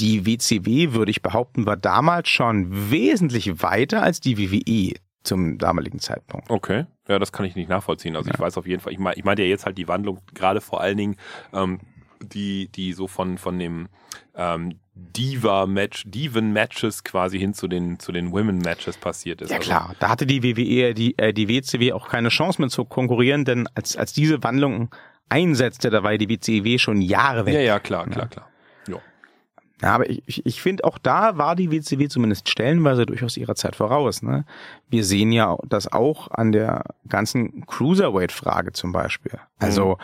die 0.00 0.26
WCW, 0.26 0.92
würde 0.92 1.10
ich 1.10 1.22
behaupten, 1.22 1.66
war 1.66 1.76
damals 1.76 2.28
schon 2.28 2.90
wesentlich 2.90 3.62
weiter 3.62 4.02
als 4.02 4.20
die 4.20 4.38
WWE 4.38 4.94
zum 5.22 5.58
damaligen 5.58 5.98
Zeitpunkt. 5.98 6.50
Okay, 6.50 6.86
ja, 7.08 7.18
das 7.18 7.32
kann 7.32 7.46
ich 7.46 7.56
nicht 7.56 7.68
nachvollziehen. 7.68 8.16
Also 8.16 8.30
ich 8.30 8.38
weiß 8.38 8.58
auf 8.58 8.66
jeden 8.66 8.80
Fall, 8.80 8.92
ich 8.92 8.98
meine 8.98 9.16
ich 9.16 9.24
meinte 9.24 9.42
ja 9.42 9.48
jetzt 9.48 9.66
halt 9.66 9.78
die 9.78 9.88
Wandlung, 9.88 10.20
gerade 10.34 10.60
vor 10.60 10.80
allen 10.80 10.96
Dingen, 10.96 11.16
ähm, 11.52 11.80
die, 12.22 12.68
die 12.68 12.92
so 12.92 13.08
von, 13.08 13.38
von 13.38 13.58
dem 13.58 13.88
ähm, 14.34 14.78
Diva-Match, 14.94 16.04
Diven-Matches 16.06 17.04
quasi 17.04 17.38
hin 17.38 17.54
zu 17.54 17.68
den, 17.68 17.98
zu 17.98 18.12
den 18.12 18.32
Women-Matches 18.32 18.96
passiert 18.96 19.42
ist. 19.42 19.50
Ja 19.50 19.58
Also, 19.58 19.68
klar, 19.68 19.94
da 19.98 20.08
hatte 20.08 20.26
die 20.26 20.42
WWE, 20.42 20.94
die, 20.94 21.18
äh, 21.18 21.32
die 21.32 21.48
WCW 21.48 21.92
auch 21.92 22.08
keine 22.08 22.30
Chance 22.30 22.60
mehr 22.60 22.70
zu 22.70 22.84
konkurrieren, 22.84 23.44
denn 23.44 23.68
als, 23.74 23.96
als 23.96 24.12
diese 24.12 24.42
Wandlung 24.42 24.90
einsetzte, 25.28 25.90
da 25.90 26.02
war 26.02 26.16
die 26.16 26.28
WCW 26.28 26.78
schon 26.78 27.02
Jahre 27.02 27.46
weg. 27.46 27.54
Ja, 27.54 27.60
ja, 27.60 27.78
klar, 27.78 28.06
klar, 28.06 28.28
klar. 28.28 28.48
Ja. 29.82 29.94
Aber 29.94 30.08
ich, 30.08 30.22
ich, 30.26 30.46
ich 30.46 30.62
finde, 30.62 30.84
auch 30.84 30.96
da 30.98 31.36
war 31.36 31.54
die 31.54 31.70
WCW 31.70 32.08
zumindest 32.08 32.48
stellenweise 32.48 33.04
durchaus 33.04 33.36
ihrer 33.36 33.54
Zeit 33.54 33.76
voraus. 33.76 34.22
Ne? 34.22 34.46
Wir 34.88 35.04
sehen 35.04 35.32
ja 35.32 35.56
das 35.68 35.92
auch 35.92 36.30
an 36.30 36.52
der 36.52 36.84
ganzen 37.08 37.66
Cruiserweight-Frage 37.66 38.72
zum 38.72 38.92
Beispiel. 38.92 39.38
Also 39.58 39.98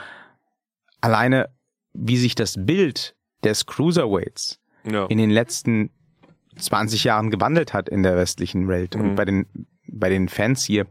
alleine, 1.00 1.48
wie 1.94 2.16
sich 2.16 2.34
das 2.34 2.56
Bild 2.58 3.14
des 3.44 3.66
Cruiserweights 3.66 4.60
ja. 4.84 5.06
in 5.06 5.18
den 5.18 5.30
letzten 5.30 5.90
20 6.58 7.04
Jahren 7.04 7.30
gewandelt 7.30 7.72
hat 7.72 7.88
in 7.88 8.02
der 8.02 8.16
westlichen 8.16 8.68
Welt 8.68 8.94
Mhm. 8.94 9.00
und 9.00 9.14
bei 9.16 9.24
den, 9.24 9.46
bei 9.88 10.08
den 10.10 10.28
Fans 10.28 10.64
hier. 10.64 10.86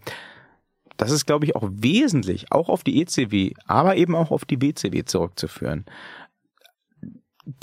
Das 0.97 1.11
ist, 1.11 1.25
glaube 1.25 1.45
ich, 1.45 1.55
auch 1.55 1.67
wesentlich, 1.71 2.51
auch 2.51 2.69
auf 2.69 2.83
die 2.83 3.01
ECW, 3.01 3.53
aber 3.65 3.95
eben 3.95 4.15
auch 4.15 4.31
auf 4.31 4.45
die 4.45 4.61
WCW 4.61 5.03
zurückzuführen. 5.05 5.85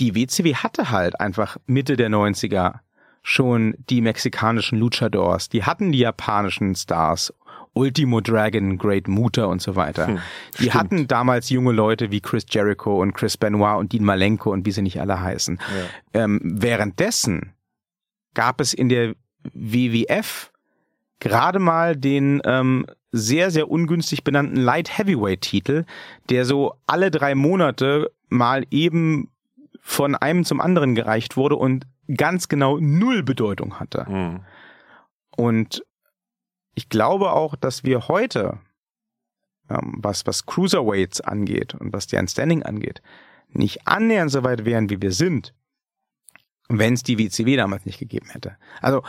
Die 0.00 0.14
WCW 0.14 0.54
hatte 0.54 0.90
halt 0.90 1.20
einfach 1.20 1.56
Mitte 1.66 1.96
der 1.96 2.08
90er 2.08 2.80
schon 3.22 3.74
die 3.90 4.00
mexikanischen 4.00 4.78
Luchadors, 4.78 5.48
die 5.48 5.64
hatten 5.64 5.92
die 5.92 5.98
japanischen 5.98 6.74
Stars, 6.74 7.32
Ultimo 7.74 8.20
Dragon, 8.20 8.78
Great 8.78 9.06
Muta 9.06 9.44
und 9.44 9.60
so 9.60 9.76
weiter. 9.76 10.08
Hm, 10.08 10.18
die 10.54 10.62
stimmt. 10.62 10.74
hatten 10.74 11.08
damals 11.08 11.50
junge 11.50 11.72
Leute 11.72 12.10
wie 12.10 12.20
Chris 12.20 12.46
Jericho 12.48 13.00
und 13.00 13.12
Chris 13.12 13.36
Benoit 13.36 13.78
und 13.78 13.92
Dean 13.92 14.04
Malenko 14.04 14.50
und 14.50 14.66
wie 14.66 14.72
sie 14.72 14.82
nicht 14.82 15.00
alle 15.00 15.20
heißen. 15.20 15.60
Ähm, 16.14 16.40
währenddessen 16.42 17.52
gab 18.34 18.60
es 18.60 18.72
in 18.72 18.88
der 18.88 19.14
WWF 19.52 20.50
gerade 21.20 21.58
mal 21.58 21.96
den 21.96 22.40
ähm, 22.44 22.86
sehr, 23.12 23.50
sehr 23.50 23.70
ungünstig 23.70 24.24
benannten 24.24 24.56
Light 24.56 24.96
Heavyweight 24.98 25.40
Titel, 25.40 25.84
der 26.30 26.44
so 26.44 26.74
alle 26.86 27.10
drei 27.10 27.34
Monate 27.34 28.10
mal 28.28 28.64
eben 28.70 29.30
von 29.80 30.14
einem 30.14 30.44
zum 30.44 30.60
anderen 30.60 30.94
gereicht 30.94 31.36
wurde 31.36 31.56
und 31.56 31.86
ganz 32.16 32.48
genau 32.48 32.78
null 32.78 33.22
Bedeutung 33.22 33.80
hatte. 33.80 34.06
Mhm. 34.08 34.44
Und 35.36 35.84
ich 36.74 36.88
glaube 36.88 37.32
auch, 37.32 37.56
dass 37.56 37.84
wir 37.84 38.08
heute, 38.08 38.58
ähm, 39.70 39.94
was, 39.98 40.26
was 40.26 40.46
Cruiserweights 40.46 41.20
angeht 41.20 41.74
und 41.74 41.92
was 41.92 42.06
deren 42.06 42.28
Standing 42.28 42.62
angeht, 42.62 43.02
nicht 43.48 43.86
annähernd 43.86 44.30
so 44.30 44.44
weit 44.44 44.64
wären, 44.64 44.90
wie 44.90 45.00
wir 45.00 45.12
sind, 45.12 45.54
wenn 46.68 46.94
es 46.94 47.02
die 47.02 47.18
WCW 47.18 47.56
damals 47.56 47.86
nicht 47.86 47.98
gegeben 47.98 48.28
hätte. 48.30 48.56
Also 48.80 49.02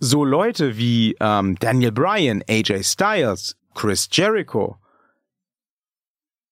so 0.00 0.24
Leute 0.24 0.76
wie 0.76 1.16
ähm, 1.20 1.56
Daniel 1.60 1.92
Bryan, 1.92 2.42
AJ 2.48 2.82
Styles, 2.82 3.56
Chris 3.74 4.08
Jericho, 4.10 4.78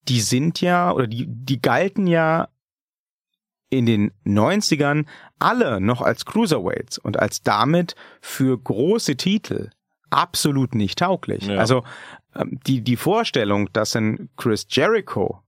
die 0.09 0.21
sind 0.21 0.61
ja, 0.61 0.93
oder 0.93 1.07
die, 1.07 1.27
die 1.27 1.61
galten 1.61 2.07
ja 2.07 2.49
in 3.71 3.87
den 3.87 4.13
90ern 4.27 5.07
alle 5.39 5.81
noch 5.81 6.03
als 6.03 6.27
Cruiserweights 6.27 6.99
und 6.99 7.19
als 7.19 7.43
damit 7.43 7.95
für 8.21 8.59
große 8.59 9.17
Titel 9.17 9.71
absolut 10.11 10.75
nicht 10.75 10.99
tauglich. 10.99 11.47
Ja. 11.47 11.59
Also 11.59 11.85
ähm, 12.35 12.59
die, 12.67 12.83
die 12.83 12.97
Vorstellung, 12.97 13.73
dass 13.73 13.97
ein 13.97 14.29
Chris 14.37 14.67
Jericho 14.69 15.43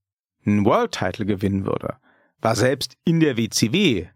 einen 0.45 0.65
World 0.65 0.93
Title 0.93 1.25
gewinnen 1.25 1.65
würde, 1.65 1.97
war 2.41 2.55
selbst 2.55 2.97
in 3.05 3.19
der 3.19 3.37
WCW 3.37 4.07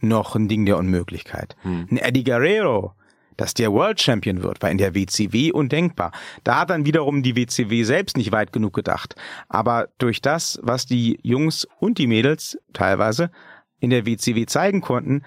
noch 0.00 0.34
ein 0.34 0.48
Ding 0.48 0.66
der 0.66 0.78
Unmöglichkeit. 0.78 1.56
Hm. 1.62 1.88
Ein 1.90 1.96
Eddie 1.98 2.24
Guerrero, 2.24 2.94
dass 3.36 3.54
der 3.54 3.72
World 3.72 4.00
Champion 4.00 4.42
wird, 4.42 4.62
war 4.62 4.70
in 4.70 4.78
der 4.78 4.94
WCW 4.94 5.52
undenkbar. 5.52 6.12
Da 6.44 6.60
hat 6.60 6.70
dann 6.70 6.84
wiederum 6.84 7.22
die 7.22 7.36
WCW 7.36 7.84
selbst 7.84 8.16
nicht 8.16 8.32
weit 8.32 8.52
genug 8.52 8.74
gedacht. 8.74 9.14
Aber 9.48 9.88
durch 9.98 10.20
das, 10.20 10.58
was 10.62 10.84
die 10.84 11.18
Jungs 11.22 11.66
und 11.78 11.98
die 11.98 12.06
Mädels 12.06 12.58
teilweise 12.72 13.30
in 13.80 13.90
der 13.90 14.06
WCW 14.06 14.46
zeigen 14.46 14.80
konnten, 14.80 15.24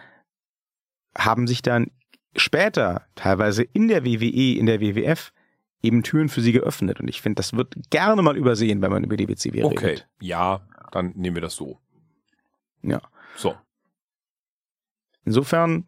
haben 1.17 1.47
sich 1.47 1.61
dann 1.61 1.91
später, 2.35 3.05
teilweise 3.15 3.63
in 3.63 3.87
der 3.87 4.05
WWE, 4.05 4.57
in 4.57 4.65
der 4.65 4.79
WWF, 4.79 5.33
eben 5.81 6.01
Türen 6.03 6.29
für 6.29 6.41
sie 6.41 6.51
geöffnet. 6.53 6.99
Und 6.99 7.07
ich 7.07 7.21
finde, 7.21 7.35
das 7.35 7.53
wird 7.53 7.75
gerne 7.89 8.21
mal 8.21 8.37
übersehen, 8.37 8.81
wenn 8.81 8.91
man 8.91 9.03
über 9.03 9.17
die 9.17 9.27
WCW 9.27 9.63
Okay, 9.63 9.85
redet. 9.85 10.07
ja, 10.21 10.65
dann 10.91 11.11
nehmen 11.15 11.35
wir 11.35 11.41
das 11.41 11.55
so. 11.55 11.79
Ja. 12.81 13.01
So. 13.35 13.55
Insofern, 15.25 15.85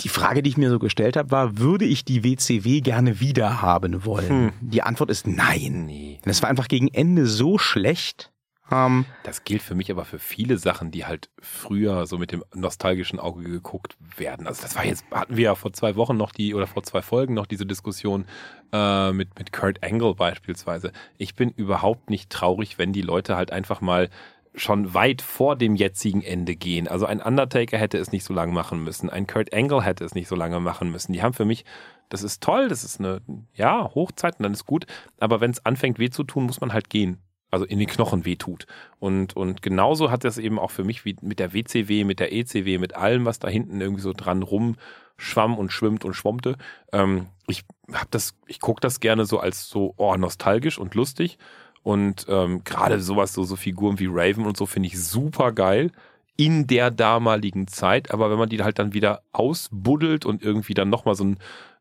die 0.00 0.08
Frage, 0.08 0.42
die 0.42 0.50
ich 0.50 0.56
mir 0.56 0.70
so 0.70 0.78
gestellt 0.78 1.16
habe, 1.16 1.30
war, 1.30 1.58
würde 1.58 1.84
ich 1.84 2.04
die 2.04 2.22
WCW 2.24 2.80
gerne 2.80 3.20
wieder 3.20 3.62
haben 3.62 4.04
wollen? 4.04 4.28
Hm. 4.28 4.52
Die 4.60 4.82
Antwort 4.82 5.10
ist 5.10 5.26
nein. 5.26 5.86
Nee. 5.86 6.20
Es 6.24 6.42
war 6.42 6.48
einfach 6.50 6.68
gegen 6.68 6.88
Ende 6.88 7.26
so 7.26 7.58
schlecht. 7.58 8.32
Ähm, 8.70 9.06
Das 9.22 9.44
gilt 9.44 9.62
für 9.62 9.74
mich 9.74 9.90
aber 9.90 10.04
für 10.04 10.18
viele 10.18 10.58
Sachen, 10.58 10.90
die 10.90 11.06
halt 11.06 11.30
früher 11.40 12.06
so 12.06 12.18
mit 12.18 12.32
dem 12.32 12.44
nostalgischen 12.54 13.18
Auge 13.18 13.42
geguckt 13.42 13.96
werden. 14.16 14.46
Also 14.46 14.62
das 14.62 14.76
war 14.76 14.84
jetzt, 14.84 15.04
hatten 15.10 15.36
wir 15.36 15.44
ja 15.44 15.54
vor 15.54 15.72
zwei 15.72 15.96
Wochen 15.96 16.16
noch 16.16 16.32
die, 16.32 16.54
oder 16.54 16.66
vor 16.66 16.82
zwei 16.82 17.02
Folgen 17.02 17.34
noch 17.34 17.46
diese 17.46 17.66
Diskussion 17.66 18.26
äh, 18.72 19.12
mit, 19.12 19.38
mit 19.38 19.52
Kurt 19.52 19.82
Angle 19.82 20.14
beispielsweise. 20.14 20.92
Ich 21.16 21.34
bin 21.34 21.50
überhaupt 21.50 22.10
nicht 22.10 22.30
traurig, 22.30 22.78
wenn 22.78 22.92
die 22.92 23.02
Leute 23.02 23.36
halt 23.36 23.52
einfach 23.52 23.80
mal 23.80 24.10
schon 24.54 24.92
weit 24.92 25.22
vor 25.22 25.56
dem 25.56 25.76
jetzigen 25.76 26.22
Ende 26.22 26.56
gehen. 26.56 26.88
Also 26.88 27.06
ein 27.06 27.22
Undertaker 27.22 27.78
hätte 27.78 27.98
es 27.98 28.12
nicht 28.12 28.24
so 28.24 28.34
lange 28.34 28.52
machen 28.52 28.82
müssen, 28.82 29.08
ein 29.08 29.26
Kurt 29.26 29.54
Angle 29.54 29.82
hätte 29.82 30.04
es 30.04 30.14
nicht 30.14 30.28
so 30.28 30.34
lange 30.34 30.60
machen 30.60 30.90
müssen. 30.90 31.12
Die 31.12 31.22
haben 31.22 31.32
für 31.34 31.44
mich, 31.44 31.64
das 32.08 32.22
ist 32.22 32.42
toll, 32.42 32.68
das 32.68 32.84
ist 32.84 32.98
eine, 32.98 33.20
ja, 33.54 33.90
Hochzeit 33.94 34.38
und 34.38 34.42
dann 34.42 34.52
ist 34.52 34.66
gut, 34.66 34.86
aber 35.20 35.40
wenn 35.40 35.50
es 35.52 35.64
anfängt 35.64 35.98
weh 35.98 36.10
zu 36.10 36.24
tun, 36.24 36.44
muss 36.44 36.60
man 36.60 36.72
halt 36.72 36.90
gehen. 36.90 37.18
Also 37.50 37.64
in 37.64 37.78
den 37.78 37.88
Knochen 37.88 38.24
weh 38.24 38.36
tut. 38.36 38.66
Und, 38.98 39.34
und 39.34 39.62
genauso 39.62 40.10
hat 40.10 40.24
das 40.24 40.38
eben 40.38 40.58
auch 40.58 40.70
für 40.70 40.84
mich 40.84 41.04
wie 41.04 41.16
mit 41.22 41.38
der 41.38 41.54
WCW, 41.54 42.04
mit 42.04 42.20
der 42.20 42.32
ECW, 42.32 42.78
mit 42.78 42.94
allem, 42.94 43.24
was 43.24 43.38
da 43.38 43.48
hinten 43.48 43.80
irgendwie 43.80 44.02
so 44.02 44.12
dran 44.12 44.42
rumschwamm 44.42 45.56
und 45.56 45.72
schwimmt 45.72 46.04
und 46.04 46.14
schwammte. 46.14 46.56
Ähm, 46.92 47.28
ich 47.46 47.64
hab 47.92 48.10
das, 48.10 48.34
ich 48.46 48.60
gucke 48.60 48.80
das 48.80 49.00
gerne 49.00 49.24
so 49.24 49.38
als 49.40 49.68
so 49.68 49.94
oh, 49.96 50.14
nostalgisch 50.16 50.78
und 50.78 50.94
lustig. 50.94 51.38
Und 51.82 52.26
ähm, 52.28 52.64
gerade 52.64 53.00
sowas, 53.00 53.32
so, 53.32 53.44
so 53.44 53.56
Figuren 53.56 53.98
wie 53.98 54.08
Raven 54.10 54.44
und 54.44 54.56
so 54.56 54.66
finde 54.66 54.88
ich 54.88 55.02
super 55.02 55.52
geil 55.52 55.90
in 56.36 56.66
der 56.66 56.90
damaligen 56.90 57.66
Zeit. 57.66 58.10
Aber 58.10 58.30
wenn 58.30 58.38
man 58.38 58.48
die 58.48 58.62
halt 58.62 58.78
dann 58.78 58.92
wieder 58.92 59.22
ausbuddelt 59.32 60.26
und 60.26 60.42
irgendwie 60.42 60.74
dann 60.74 60.90
nochmal 60.90 61.14
so 61.14 61.24
ein, 61.24 61.38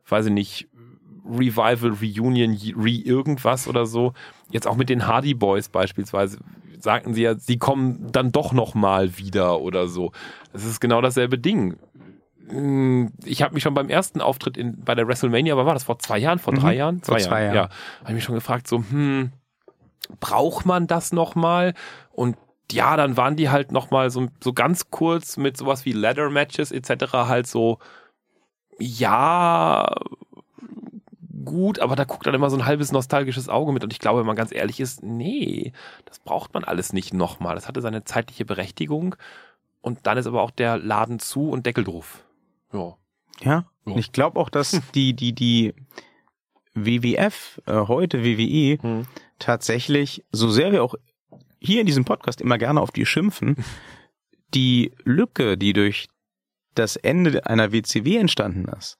weiß 0.07 0.27
ich 0.27 0.31
nicht, 0.31 0.69
Revival, 1.29 1.91
Reunion, 2.01 2.57
Re 2.77 2.89
irgendwas 2.91 3.67
oder 3.67 3.85
so. 3.85 4.13
Jetzt 4.49 4.67
auch 4.67 4.75
mit 4.75 4.89
den 4.89 5.07
Hardy 5.07 5.33
Boys 5.33 5.69
beispielsweise 5.69 6.39
sagten 6.79 7.13
sie 7.13 7.23
ja, 7.23 7.35
sie 7.35 7.57
kommen 7.57 8.11
dann 8.11 8.31
doch 8.31 8.53
noch 8.53 8.75
mal 8.75 9.17
wieder 9.17 9.59
oder 9.61 9.87
so. 9.87 10.11
Das 10.53 10.63
ist 10.63 10.79
genau 10.79 11.01
dasselbe 11.01 11.37
Ding. 11.39 11.77
Mm, 12.51 13.07
Ich 13.25 13.41
habe 13.41 13.53
mich 13.55 13.63
schon 13.63 13.73
beim 13.73 13.89
ersten 13.89 14.21
Auftritt 14.21 14.57
in, 14.57 14.79
bei 14.83 14.93
der 14.95 15.07
WrestleMania, 15.07 15.53
aber 15.53 15.65
war 15.65 15.73
das 15.73 15.83
vor 15.83 15.99
zwei 15.99 16.19
Jahren, 16.19 16.39
vor 16.39 16.53
drei 16.53 16.73
Mhm, 16.73 16.77
Jahren? 16.77 17.01
vor 17.01 17.17
zwei 17.17 17.43
Jahren. 17.43 17.55
Ja, 17.55 17.61
habe 17.63 18.09
ich 18.09 18.13
mich 18.15 18.23
schon 18.23 18.35
gefragt, 18.35 18.67
so, 18.67 18.77
hm, 18.77 19.31
braucht 20.19 20.65
man 20.65 20.87
das 20.87 21.11
noch 21.11 21.35
mal? 21.35 21.73
Und 22.11 22.37
ja, 22.71 22.95
dann 22.95 23.17
waren 23.17 23.35
die 23.35 23.49
halt 23.49 23.71
noch 23.71 23.91
mal 23.91 24.09
so, 24.11 24.27
so 24.41 24.53
ganz 24.53 24.91
kurz 24.91 25.35
mit 25.37 25.57
sowas 25.57 25.83
wie 25.85 25.93
Ladder 25.93 26.29
Matches 26.29 26.71
etc. 26.71 27.27
halt 27.27 27.47
so, 27.47 27.79
ja, 28.79 29.93
gut, 31.47 31.79
aber 31.79 31.95
da 31.95 32.03
guckt 32.03 32.27
dann 32.27 32.33
immer 32.35 32.49
so 32.49 32.57
ein 32.57 32.65
halbes 32.65 32.91
nostalgisches 32.91 33.49
Auge 33.49 33.71
mit. 33.71 33.83
Und 33.83 33.91
ich 33.91 33.99
glaube, 33.99 34.19
wenn 34.19 34.27
man 34.27 34.35
ganz 34.35 34.51
ehrlich 34.53 34.79
ist, 34.79 35.03
nee, 35.03 35.73
das 36.05 36.19
braucht 36.19 36.53
man 36.53 36.63
alles 36.63 36.93
nicht 36.93 37.13
nochmal. 37.13 37.55
Das 37.55 37.67
hatte 37.67 37.81
seine 37.81 38.03
zeitliche 38.03 38.45
Berechtigung. 38.45 39.15
Und 39.81 40.05
dann 40.05 40.17
ist 40.17 40.27
aber 40.27 40.41
auch 40.41 40.51
der 40.51 40.77
Laden 40.77 41.19
zu 41.19 41.49
und 41.49 41.65
Deckel 41.65 41.83
drauf. 41.83 42.23
Ja. 42.73 42.97
Ja. 43.41 43.49
Ja. 43.49 43.65
Und 43.83 43.97
ich 43.97 44.11
glaube 44.11 44.39
auch, 44.39 44.49
dass 44.49 44.81
die, 44.95 45.13
die, 45.13 45.33
die 45.33 45.73
WWF, 46.73 47.61
äh, 47.65 47.73
heute 47.73 48.23
WWE, 48.23 48.77
Hm. 48.81 49.07
tatsächlich, 49.39 50.25
so 50.31 50.49
sehr 50.49 50.71
wir 50.71 50.83
auch 50.83 50.95
hier 51.59 51.79
in 51.79 51.87
diesem 51.87 52.05
Podcast 52.05 52.41
immer 52.41 52.57
gerne 52.57 52.81
auf 52.81 52.91
die 52.91 53.05
schimpfen, 53.05 53.55
die 54.53 54.93
Lücke, 55.03 55.57
die 55.57 55.73
durch 55.73 56.07
das 56.75 56.95
Ende 56.95 57.45
einer 57.47 57.71
WCW 57.71 58.17
entstanden 58.17 58.65
ist, 58.77 58.97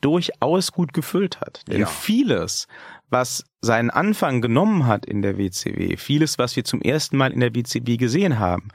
durchaus 0.00 0.72
gut 0.72 0.92
gefüllt 0.92 1.40
hat. 1.40 1.62
Denn 1.68 1.80
Ja. 1.80 1.86
vieles, 1.86 2.66
was 3.10 3.44
seinen 3.60 3.90
Anfang 3.90 4.40
genommen 4.40 4.86
hat 4.86 5.04
in 5.06 5.22
der 5.22 5.36
WCW, 5.38 5.96
vieles, 5.96 6.38
was 6.38 6.56
wir 6.56 6.64
zum 6.64 6.80
ersten 6.80 7.16
Mal 7.16 7.32
in 7.32 7.40
der 7.40 7.54
WCW 7.54 7.96
gesehen 7.96 8.38
haben, 8.38 8.68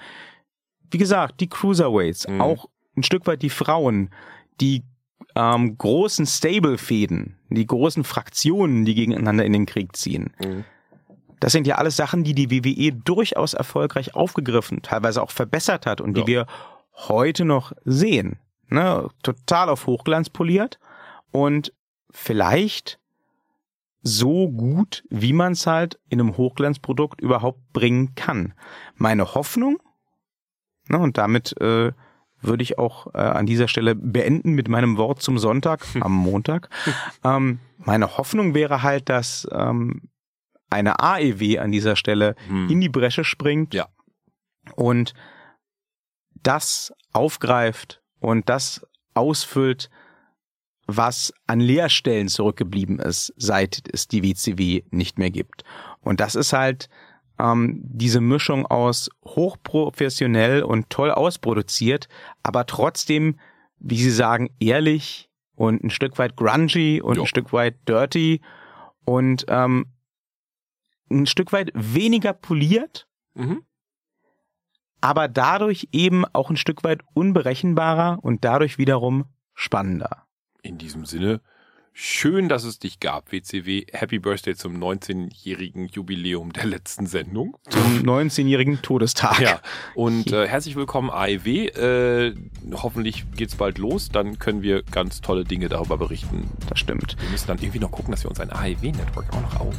wie 0.91 0.97
gesagt, 0.97 1.39
die 1.41 1.49
Cruiserweights, 1.49 2.27
Mhm. 2.27 2.41
auch 2.41 2.69
ein 2.95 3.03
Stück 3.03 3.25
weit 3.27 3.41
die 3.41 3.49
Frauen, 3.49 4.09
die 4.61 4.83
ähm, 5.37 5.77
großen 5.77 6.25
Stable-Fäden, 6.25 7.35
die 7.49 7.65
großen 7.65 8.03
Fraktionen, 8.05 8.85
die 8.85 8.95
gegeneinander 8.95 9.43
in 9.45 9.51
den 9.53 9.65
Krieg 9.65 9.95
ziehen. 9.95 10.33
Mhm. 10.41 10.63
Das 11.41 11.51
sind 11.51 11.67
ja 11.67 11.75
alles 11.75 11.97
Sachen, 11.97 12.23
die 12.23 12.33
die 12.33 12.49
WWE 12.51 12.93
durchaus 12.93 13.53
erfolgreich 13.53 14.15
aufgegriffen, 14.15 14.81
teilweise 14.81 15.21
auch 15.21 15.31
verbessert 15.31 15.85
hat 15.85 15.99
und 15.99 16.15
Ja. 16.17 16.23
die 16.23 16.27
wir 16.31 16.47
heute 17.09 17.43
noch 17.43 17.73
sehen. 17.83 18.39
Ne? 18.69 19.09
Total 19.23 19.67
auf 19.69 19.87
Hochglanz 19.87 20.29
poliert 20.29 20.79
und 21.35 21.73
vielleicht 22.11 22.99
so 24.01 24.49
gut, 24.49 25.03
wie 25.09 25.33
man 25.33 25.53
es 25.53 25.65
halt 25.67 25.99
in 26.09 26.19
einem 26.21 26.37
Hochglanzprodukt 26.37 27.19
überhaupt 27.21 27.59
bringen 27.73 28.13
kann. 28.15 28.53
Meine 28.95 29.33
Hoffnung, 29.33 29.77
ne, 30.89 30.99
und 30.99 31.17
damit 31.17 31.59
äh, 31.59 31.91
würde 32.41 32.61
ich 32.63 32.77
auch 32.77 33.07
äh, 33.15 33.17
an 33.17 33.47
dieser 33.47 33.67
Stelle 33.67 33.95
beenden 33.95 34.51
mit 34.53 34.67
meinem 34.67 34.97
Wort 34.97 35.21
zum 35.21 35.39
Sonntag, 35.39 35.83
am 36.01 36.13
Montag. 36.13 36.69
ähm, 37.23 37.59
meine 37.79 38.17
Hoffnung 38.17 38.53
wäre 38.53 38.83
halt, 38.83 39.09
dass 39.09 39.47
ähm, 39.51 40.09
eine 40.69 40.99
AEW 40.99 41.57
an 41.59 41.71
dieser 41.71 41.95
Stelle 41.95 42.35
Hm. 42.47 42.69
in 42.69 42.81
die 42.81 42.89
Bresche 42.89 43.23
springt 43.23 43.73
Ja. 43.73 43.87
und 44.75 45.13
das 46.43 46.93
aufgreift 47.11 48.01
und 48.19 48.49
das 48.49 48.85
ausfüllt, 49.15 49.89
was 50.87 51.33
an 51.47 51.59
Leerstellen 51.59 52.27
zurückgeblieben 52.27 52.99
ist, 52.99 53.33
seit 53.37 53.81
es 53.91 54.07
die 54.07 54.23
WCW 54.23 54.83
nicht 54.91 55.17
mehr 55.17 55.31
gibt. 55.31 55.63
Und 56.01 56.19
das 56.19 56.35
ist 56.35 56.53
halt 56.53 56.89
ähm, 57.39 57.81
diese 57.83 58.21
Mischung 58.21 58.65
aus 58.65 59.09
hochprofessionell 59.25 60.63
und 60.63 60.89
toll 60.89 61.11
ausproduziert, 61.11 62.07
aber 62.43 62.65
trotzdem, 62.65 63.39
wie 63.79 63.97
Sie 64.01 64.11
sagen, 64.11 64.49
ehrlich 64.59 65.29
und 65.55 65.83
ein 65.83 65.89
Stück 65.89 66.17
weit 66.19 66.35
grungy 66.37 67.01
und 67.01 67.15
Ja. 67.15 67.23
ein 67.23 67.27
Stück 67.27 67.51
weit 67.51 67.77
dirty 67.89 68.41
und 69.05 69.45
ähm, 69.49 69.87
ein 71.09 71.25
Stück 71.25 71.51
weit 71.51 71.71
weniger 71.73 72.33
poliert, 72.33 73.07
Mhm. 73.33 73.63
aber 75.01 75.27
dadurch 75.27 75.89
eben 75.91 76.25
auch 76.25 76.49
ein 76.49 76.57
Stück 76.57 76.83
weit 76.83 77.01
unberechenbarer 77.13 78.19
und 78.23 78.45
dadurch 78.45 78.77
wiederum 78.77 79.25
spannender. 79.53 80.24
In 80.65 80.79
diesem 80.79 81.05
Sinne, 81.05 81.41
schön, 81.93 82.49
dass 82.49 82.63
es 82.63 82.79
dich 82.79 82.99
gab, 82.99 83.31
WCW. 83.31 83.85
Happy 83.93 84.17
Birthday 84.17 84.55
zum 84.55 84.75
19-jährigen 84.83 85.89
Jubiläum 85.89 86.53
der 86.53 86.65
letzten 86.65 87.05
Sendung. 87.05 87.55
Zum 87.69 88.01
19-jährigen 88.01 88.81
Todestag. 88.81 89.39
Ja, 89.39 89.61
und 89.93 90.31
äh, 90.31 90.47
herzlich 90.47 90.75
willkommen 90.75 91.11
AEW. 91.11 91.67
Äh, 91.67 92.33
hoffentlich 92.73 93.25
geht's 93.35 93.55
bald 93.55 93.77
los, 93.77 94.09
dann 94.09 94.39
können 94.39 94.63
wir 94.63 94.81
ganz 94.81 95.21
tolle 95.21 95.43
Dinge 95.43 95.69
darüber 95.69 95.99
berichten. 95.99 96.49
Das 96.67 96.79
stimmt. 96.79 97.15
Wir 97.21 97.29
müssen 97.29 97.45
dann 97.45 97.59
irgendwie 97.59 97.79
noch 97.79 97.91
gucken, 97.91 98.09
dass 98.09 98.23
wir 98.23 98.31
uns 98.31 98.39
ein 98.39 98.49
AEW-Network 98.49 99.31
auch 99.33 99.41
noch 99.41 99.59
auf. 99.59 99.75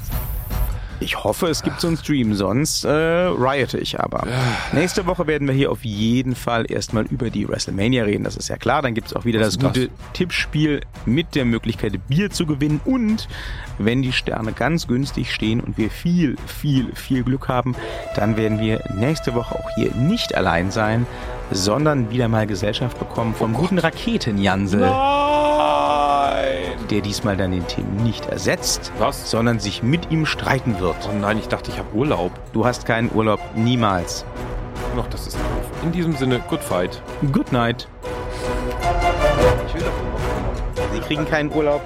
Ich 1.00 1.22
hoffe, 1.22 1.48
es 1.48 1.62
gibt 1.62 1.80
so 1.80 1.88
einen 1.88 1.96
Stream, 1.96 2.34
sonst 2.34 2.84
äh, 2.84 2.88
riote 2.88 3.78
ich 3.78 4.00
aber. 4.00 4.26
Nächste 4.72 5.06
Woche 5.06 5.26
werden 5.26 5.46
wir 5.46 5.54
hier 5.54 5.70
auf 5.70 5.84
jeden 5.84 6.34
Fall 6.34 6.70
erstmal 6.70 7.04
über 7.06 7.30
die 7.30 7.48
WrestleMania 7.48 8.04
reden, 8.04 8.24
das 8.24 8.36
ist 8.36 8.48
ja 8.48 8.56
klar. 8.56 8.82
Dann 8.82 8.94
gibt 8.94 9.08
es 9.08 9.14
auch 9.14 9.24
wieder 9.24 9.40
das 9.40 9.50
ist 9.50 9.60
gute 9.60 9.90
Tippspiel 10.14 10.80
mit 11.04 11.34
der 11.34 11.44
Möglichkeit, 11.44 11.92
Bier 12.08 12.30
zu 12.30 12.46
gewinnen. 12.46 12.80
Und 12.84 13.28
wenn 13.78 14.02
die 14.02 14.12
Sterne 14.12 14.52
ganz 14.52 14.86
günstig 14.86 15.32
stehen 15.32 15.60
und 15.60 15.76
wir 15.76 15.90
viel, 15.90 16.36
viel, 16.46 16.94
viel 16.94 17.24
Glück 17.24 17.48
haben, 17.48 17.74
dann 18.14 18.36
werden 18.36 18.58
wir 18.58 18.82
nächste 18.94 19.34
Woche 19.34 19.54
auch 19.54 19.68
hier 19.76 19.92
nicht 19.94 20.34
allein 20.34 20.70
sein, 20.70 21.06
sondern 21.50 22.10
wieder 22.10 22.28
mal 22.28 22.46
Gesellschaft 22.46 22.98
bekommen 22.98 23.34
vom 23.34 23.52
guten 23.52 23.78
Raketenjansel, 23.78 24.80
Nein! 24.80 25.25
Der 26.90 27.00
diesmal 27.00 27.36
dann 27.36 27.50
den 27.50 27.66
Tim 27.66 27.96
nicht 27.96 28.26
ersetzt, 28.26 28.92
Was? 28.98 29.30
sondern 29.30 29.58
sich 29.58 29.82
mit 29.82 30.10
ihm 30.10 30.26
streiten 30.26 30.78
wird. 30.80 30.96
Oh 31.10 31.14
nein, 31.18 31.38
ich 31.38 31.48
dachte, 31.48 31.70
ich 31.70 31.78
habe 31.78 31.94
Urlaub. 31.94 32.32
Du 32.52 32.64
hast 32.64 32.86
keinen 32.86 33.10
Urlaub, 33.14 33.40
niemals. 33.54 34.24
Noch, 34.94 35.08
das 35.08 35.26
ist 35.26 35.36
doof. 35.36 35.70
In 35.82 35.92
diesem 35.92 36.16
Sinne, 36.16 36.40
good 36.48 36.60
fight. 36.60 37.02
Good 37.32 37.52
night. 37.52 37.88
Sie 40.92 41.00
kriegen 41.00 41.26
keinen 41.26 41.52
Urlaub. 41.52 41.82